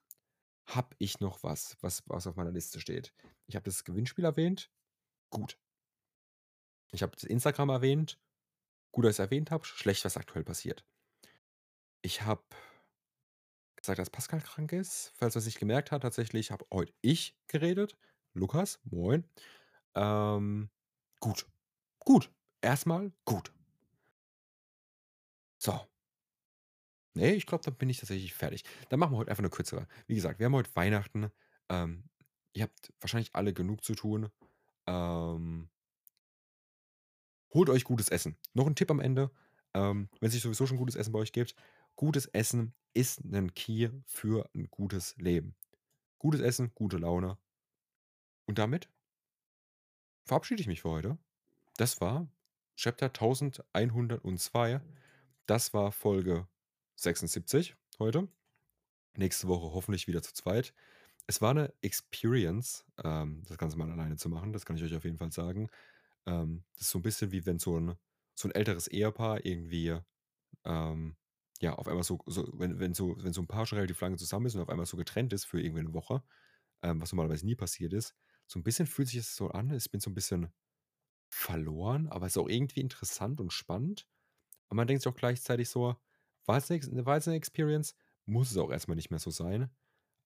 Habe 0.66 0.94
ich 0.98 1.20
noch 1.20 1.42
was, 1.42 1.76
was, 1.80 2.02
was 2.06 2.26
auf 2.26 2.36
meiner 2.36 2.52
Liste 2.52 2.80
steht? 2.80 3.12
Ich 3.46 3.56
habe 3.56 3.64
das 3.64 3.84
Gewinnspiel 3.84 4.24
erwähnt. 4.24 4.70
Gut. 5.30 5.58
Ich 6.92 7.02
habe 7.02 7.12
das 7.12 7.24
Instagram 7.24 7.70
erwähnt. 7.70 8.18
Gut, 8.92 9.04
dass 9.04 9.14
ich 9.14 9.20
es 9.20 9.26
erwähnt 9.26 9.50
habe. 9.50 9.64
Schlecht, 9.64 10.04
was 10.04 10.16
aktuell 10.16 10.44
passiert. 10.44 10.84
Ich 12.02 12.22
habe 12.22 12.42
gesagt, 13.82 13.98
dass 13.98 14.10
Pascal 14.10 14.40
krank 14.40 14.72
ist. 14.72 15.12
Falls 15.14 15.36
er 15.36 15.40
es 15.40 15.46
nicht 15.46 15.58
gemerkt 15.58 15.90
hat, 15.90 16.02
tatsächlich 16.02 16.50
habe 16.50 16.64
heute 16.72 16.92
ich 17.02 17.36
geredet. 17.48 17.96
Lukas, 18.32 18.80
moin. 18.84 19.24
Ähm, 19.94 20.70
gut. 21.20 21.46
Gut. 21.98 22.30
Erstmal 22.60 23.12
gut. 23.24 23.52
So. 25.58 25.80
Nee, 27.14 27.32
ich 27.32 27.46
glaube, 27.46 27.64
dann 27.64 27.74
bin 27.74 27.90
ich 27.90 27.98
tatsächlich 27.98 28.32
fertig. 28.32 28.64
Dann 28.88 28.98
machen 28.98 29.12
wir 29.12 29.18
heute 29.18 29.30
einfach 29.30 29.42
eine 29.42 29.50
kürzere. 29.50 29.86
Wie 30.06 30.14
gesagt, 30.14 30.38
wir 30.38 30.46
haben 30.46 30.54
heute 30.54 30.74
Weihnachten. 30.74 31.30
Ähm, 31.68 32.08
ihr 32.54 32.62
habt 32.64 32.92
wahrscheinlich 33.00 33.34
alle 33.34 33.52
genug 33.52 33.84
zu 33.84 33.94
tun. 33.94 34.30
Ähm, 34.86 35.68
holt 37.52 37.68
euch 37.68 37.84
gutes 37.84 38.08
Essen. 38.08 38.38
Noch 38.54 38.66
ein 38.66 38.76
Tipp 38.76 38.90
am 38.90 39.00
Ende. 39.00 39.30
Ähm, 39.74 40.08
wenn 40.20 40.28
es 40.28 40.32
sich 40.32 40.42
sowieso 40.42 40.66
schon 40.66 40.78
gutes 40.78 40.94
Essen 40.96 41.12
bei 41.12 41.18
euch 41.18 41.32
gibt. 41.32 41.54
Gutes 41.96 42.26
Essen 42.26 42.74
ist 42.94 43.24
ein 43.24 43.54
Key 43.54 43.88
für 44.06 44.48
ein 44.54 44.70
gutes 44.70 45.16
Leben. 45.16 45.54
Gutes 46.18 46.40
Essen, 46.40 46.72
gute 46.74 46.98
Laune. 46.98 47.38
Und 48.46 48.58
damit 48.58 48.88
verabschiede 50.24 50.60
ich 50.60 50.66
mich 50.66 50.82
für 50.82 50.90
heute. 50.90 51.18
Das 51.76 52.00
war 52.00 52.28
Chapter 52.76 53.06
1102. 53.06 54.80
Das 55.46 55.74
war 55.74 55.92
Folge 55.92 56.46
76 56.96 57.76
heute. 57.98 58.28
Nächste 59.16 59.48
Woche 59.48 59.72
hoffentlich 59.74 60.06
wieder 60.06 60.22
zu 60.22 60.32
zweit. 60.32 60.72
Es 61.26 61.40
war 61.40 61.50
eine 61.50 61.72
Experience, 61.82 62.84
ähm, 63.02 63.42
das 63.46 63.58
Ganze 63.58 63.76
mal 63.76 63.90
alleine 63.90 64.16
zu 64.16 64.28
machen. 64.28 64.52
Das 64.52 64.64
kann 64.64 64.76
ich 64.76 64.82
euch 64.82 64.94
auf 64.94 65.04
jeden 65.04 65.18
Fall 65.18 65.32
sagen. 65.32 65.68
Ähm, 66.26 66.64
das 66.74 66.82
ist 66.82 66.90
so 66.90 66.98
ein 66.98 67.02
bisschen 67.02 67.32
wie 67.32 67.46
wenn 67.46 67.58
so 67.58 67.78
ein, 67.78 67.96
so 68.34 68.48
ein 68.48 68.54
älteres 68.54 68.88
Ehepaar 68.88 69.44
irgendwie, 69.44 69.98
ähm, 70.64 71.16
ja, 71.62 71.74
auf 71.74 71.86
einmal 71.86 72.02
so, 72.02 72.18
so 72.26 72.48
wenn, 72.54 72.80
wenn, 72.80 72.92
so, 72.92 73.14
wenn 73.22 73.32
so 73.32 73.40
ein 73.40 73.46
Paar 73.46 73.66
schon 73.66 73.78
relativ 73.78 74.00
lange 74.00 74.16
zusammen 74.16 74.46
ist 74.46 74.56
und 74.56 74.62
auf 74.62 74.68
einmal 74.68 74.84
so 74.84 74.96
getrennt 74.96 75.32
ist 75.32 75.44
für 75.44 75.60
irgendwie 75.60 75.80
eine 75.80 75.94
Woche, 75.94 76.22
ähm, 76.82 77.00
was 77.00 77.12
normalerweise 77.12 77.46
nie 77.46 77.54
passiert 77.54 77.92
ist. 77.92 78.16
So 78.48 78.58
ein 78.58 78.64
bisschen 78.64 78.86
fühlt 78.86 79.08
sich 79.08 79.18
das 79.18 79.36
so 79.36 79.48
an. 79.48 79.72
Ich 79.72 79.90
bin 79.90 80.00
so 80.00 80.10
ein 80.10 80.14
bisschen 80.14 80.52
verloren, 81.28 82.08
aber 82.08 82.26
es 82.26 82.32
ist 82.32 82.42
auch 82.42 82.48
irgendwie 82.48 82.80
interessant 82.80 83.40
und 83.40 83.52
spannend. 83.52 84.08
Aber 84.66 84.76
man 84.78 84.88
denkt 84.88 85.02
sich 85.02 85.12
auch 85.12 85.16
gleichzeitig 85.16 85.68
so, 85.68 85.94
war 86.46 86.56
es 86.56 86.68
eine, 86.68 87.06
war 87.06 87.16
es 87.16 87.28
eine 87.28 87.36
Experience? 87.36 87.94
Muss 88.26 88.50
es 88.50 88.56
auch 88.56 88.70
erstmal 88.70 88.96
nicht 88.96 89.10
mehr 89.10 89.20
so 89.20 89.30
sein. 89.30 89.70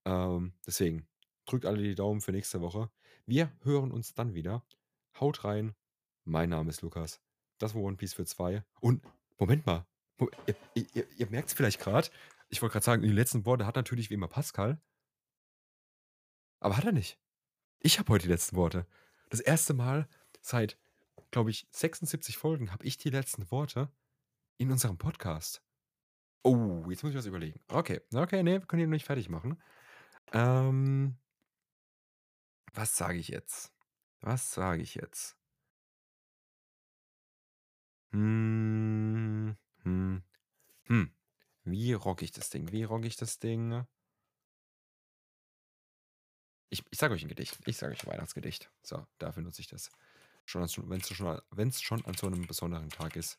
Ähm, 0.06 0.54
deswegen, 0.66 1.06
drückt 1.44 1.66
alle 1.66 1.82
die 1.82 1.94
Daumen 1.94 2.22
für 2.22 2.32
nächste 2.32 2.62
Woche. 2.62 2.90
Wir 3.26 3.52
hören 3.62 3.92
uns 3.92 4.14
dann 4.14 4.32
wieder. 4.32 4.64
Haut 5.20 5.44
rein. 5.44 5.74
Mein 6.24 6.48
Name 6.48 6.70
ist 6.70 6.80
Lukas. 6.80 7.20
Das 7.58 7.74
war 7.74 7.82
One 7.82 7.96
Piece 7.96 8.14
für 8.14 8.24
zwei. 8.24 8.64
Und, 8.80 9.02
Moment 9.38 9.66
mal. 9.66 9.86
Ihr, 10.46 10.56
ihr, 10.74 11.06
ihr 11.16 11.30
merkt 11.30 11.48
es 11.48 11.54
vielleicht 11.54 11.80
gerade. 11.80 12.08
Ich 12.48 12.62
wollte 12.62 12.74
gerade 12.74 12.84
sagen, 12.84 13.02
die 13.02 13.08
letzten 13.08 13.44
Worte 13.44 13.66
hat 13.66 13.76
natürlich 13.76 14.10
wie 14.10 14.14
immer 14.14 14.28
Pascal. 14.28 14.80
Aber 16.60 16.76
hat 16.76 16.84
er 16.84 16.92
nicht. 16.92 17.18
Ich 17.80 17.98
habe 17.98 18.12
heute 18.12 18.24
die 18.24 18.32
letzten 18.32 18.56
Worte. 18.56 18.86
Das 19.30 19.40
erste 19.40 19.74
Mal 19.74 20.08
seit, 20.40 20.78
glaube 21.30 21.50
ich, 21.50 21.68
76 21.70 22.38
Folgen 22.38 22.72
habe 22.72 22.84
ich 22.84 22.96
die 22.98 23.10
letzten 23.10 23.50
Worte 23.50 23.90
in 24.58 24.70
unserem 24.70 24.96
Podcast. 24.96 25.62
Oh, 26.42 26.84
jetzt 26.88 27.02
muss 27.02 27.10
ich 27.10 27.18
was 27.18 27.26
überlegen. 27.26 27.60
Okay, 27.68 28.00
okay, 28.14 28.42
nee, 28.42 28.60
wir 28.60 28.66
können 28.66 28.82
ihn 28.82 28.88
noch 28.88 28.94
nicht 28.94 29.04
fertig 29.04 29.28
machen. 29.28 29.60
Ähm, 30.32 31.16
was 32.72 32.96
sage 32.96 33.18
ich 33.18 33.28
jetzt? 33.28 33.72
Was 34.20 34.52
sage 34.54 34.82
ich 34.82 34.94
jetzt? 34.94 35.36
Hm, 38.12 39.56
hm, 39.86 40.20
hm. 40.86 41.14
Wie 41.62 41.92
rock 41.92 42.22
ich 42.22 42.32
das 42.32 42.50
Ding? 42.50 42.72
Wie 42.72 42.82
rock 42.82 43.04
ich 43.04 43.16
das 43.16 43.38
Ding? 43.38 43.86
Ich, 46.70 46.82
ich 46.90 46.98
sage 46.98 47.14
euch 47.14 47.22
ein 47.22 47.28
Gedicht. 47.28 47.56
Ich 47.66 47.76
sage 47.76 47.92
euch 47.92 48.02
ein 48.02 48.10
Weihnachtsgedicht. 48.10 48.68
So, 48.82 49.06
dafür 49.18 49.44
nutze 49.44 49.60
ich 49.60 49.68
das. 49.68 49.90
Schon, 50.44 50.68
wenn 50.88 50.98
es 50.98 51.12
schon, 51.12 51.40
schon 51.72 52.04
an 52.04 52.14
so 52.14 52.26
einem 52.26 52.46
besonderen 52.48 52.90
Tag 52.90 53.14
ist. 53.14 53.38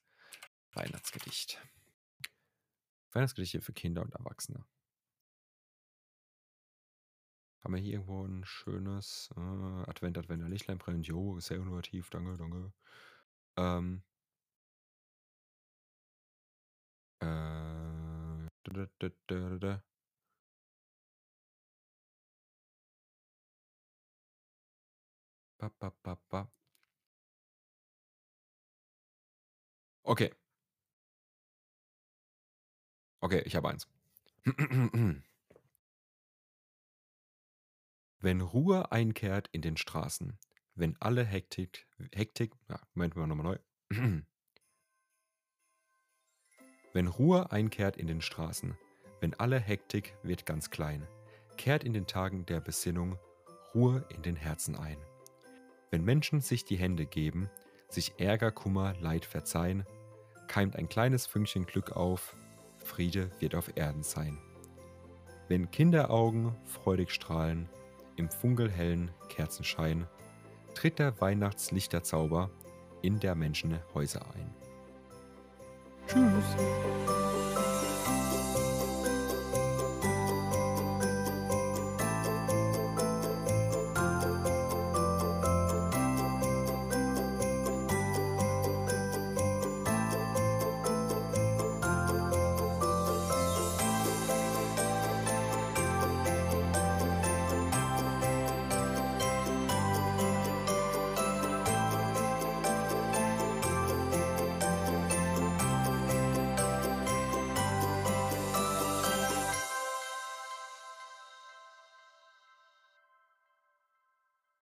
Weihnachtsgedicht. 0.72 1.62
Weihnachtsgedichte 3.12 3.62
für 3.62 3.74
Kinder 3.74 4.02
und 4.02 4.14
Erwachsene. 4.14 4.66
Haben 7.62 7.74
wir 7.74 7.82
hier 7.82 7.94
irgendwo 7.94 8.26
ein 8.26 8.46
schönes 8.46 9.34
äh, 9.36 9.90
Advent, 9.90 10.18
Advent, 10.18 10.48
Lichtlein 10.48 10.78
brennen? 10.78 11.04
Jo, 11.04 11.42
sehr 11.42 11.58
innovativ, 11.58 12.10
danke, 12.10 12.38
danke. 12.38 12.72
Ähm, 13.58 14.04
äh, 17.22 17.26
da, 18.64 18.88
da, 19.00 19.10
da, 19.28 19.58
da, 19.58 19.84
Ba, 25.60 25.70
ba, 26.04 26.18
ba. 26.30 26.48
Okay. 30.06 30.32
Okay, 33.22 33.42
ich 33.46 33.56
habe 33.56 33.70
eins. 33.70 33.88
Wenn 38.20 38.42
Ruhe 38.42 38.92
einkehrt 38.92 39.48
in 39.52 39.62
den 39.62 39.78
Straßen, 39.78 40.38
wenn 40.76 40.96
alle 41.00 41.24
Hektik, 41.24 41.88
Hektik, 42.14 42.54
ja, 42.70 42.80
Moment 42.94 43.16
mal 43.16 43.28
nochmal 43.28 43.60
neu. 43.92 44.22
wenn 46.98 47.06
Ruhe 47.06 47.52
einkehrt 47.52 47.96
in 47.96 48.08
den 48.08 48.22
Straßen, 48.22 48.76
wenn 49.20 49.36
alle 49.36 49.60
Hektik 49.60 50.16
wird 50.24 50.48
ganz 50.48 50.72
klein, 50.72 51.06
kehrt 51.56 51.84
in 51.84 51.94
den 51.94 52.08
Tagen 52.08 52.48
der 52.48 52.60
Besinnung 52.60 53.20
Ruhe 53.76 54.04
in 54.10 54.24
den 54.24 54.36
Herzen 54.36 54.76
ein. 54.76 54.98
Wenn 55.92 56.04
Menschen 56.04 56.42
sich 56.42 56.66
die 56.66 56.76
Hände 56.76 57.06
geben, 57.06 57.52
sich 57.88 58.16
Ärger, 58.18 58.52
Kummer, 58.52 58.96
Leid 59.00 59.26
verzeihen, 59.26 59.86
keimt 60.48 60.76
ein 60.76 60.90
kleines 60.90 61.28
Fünkchen 61.28 61.68
Glück 61.68 61.92
auf, 61.92 62.36
Friede 62.84 63.30
wird 63.38 63.54
auf 63.54 63.78
Erden 63.78 64.02
sein. 64.02 64.40
Wenn 65.48 65.70
Kinderaugen 65.70 66.56
freudig 66.66 67.12
strahlen, 67.12 67.70
im 68.16 68.28
funkelhellen 68.28 69.12
Kerzenschein, 69.30 70.08
tritt 70.74 70.98
der 70.98 71.22
Weihnachtslichterzauber 71.22 72.50
in 73.04 73.20
der 73.20 73.36
Menschenhäuser 73.36 74.26
ein. 74.34 74.67
Tschüss! 76.08 77.17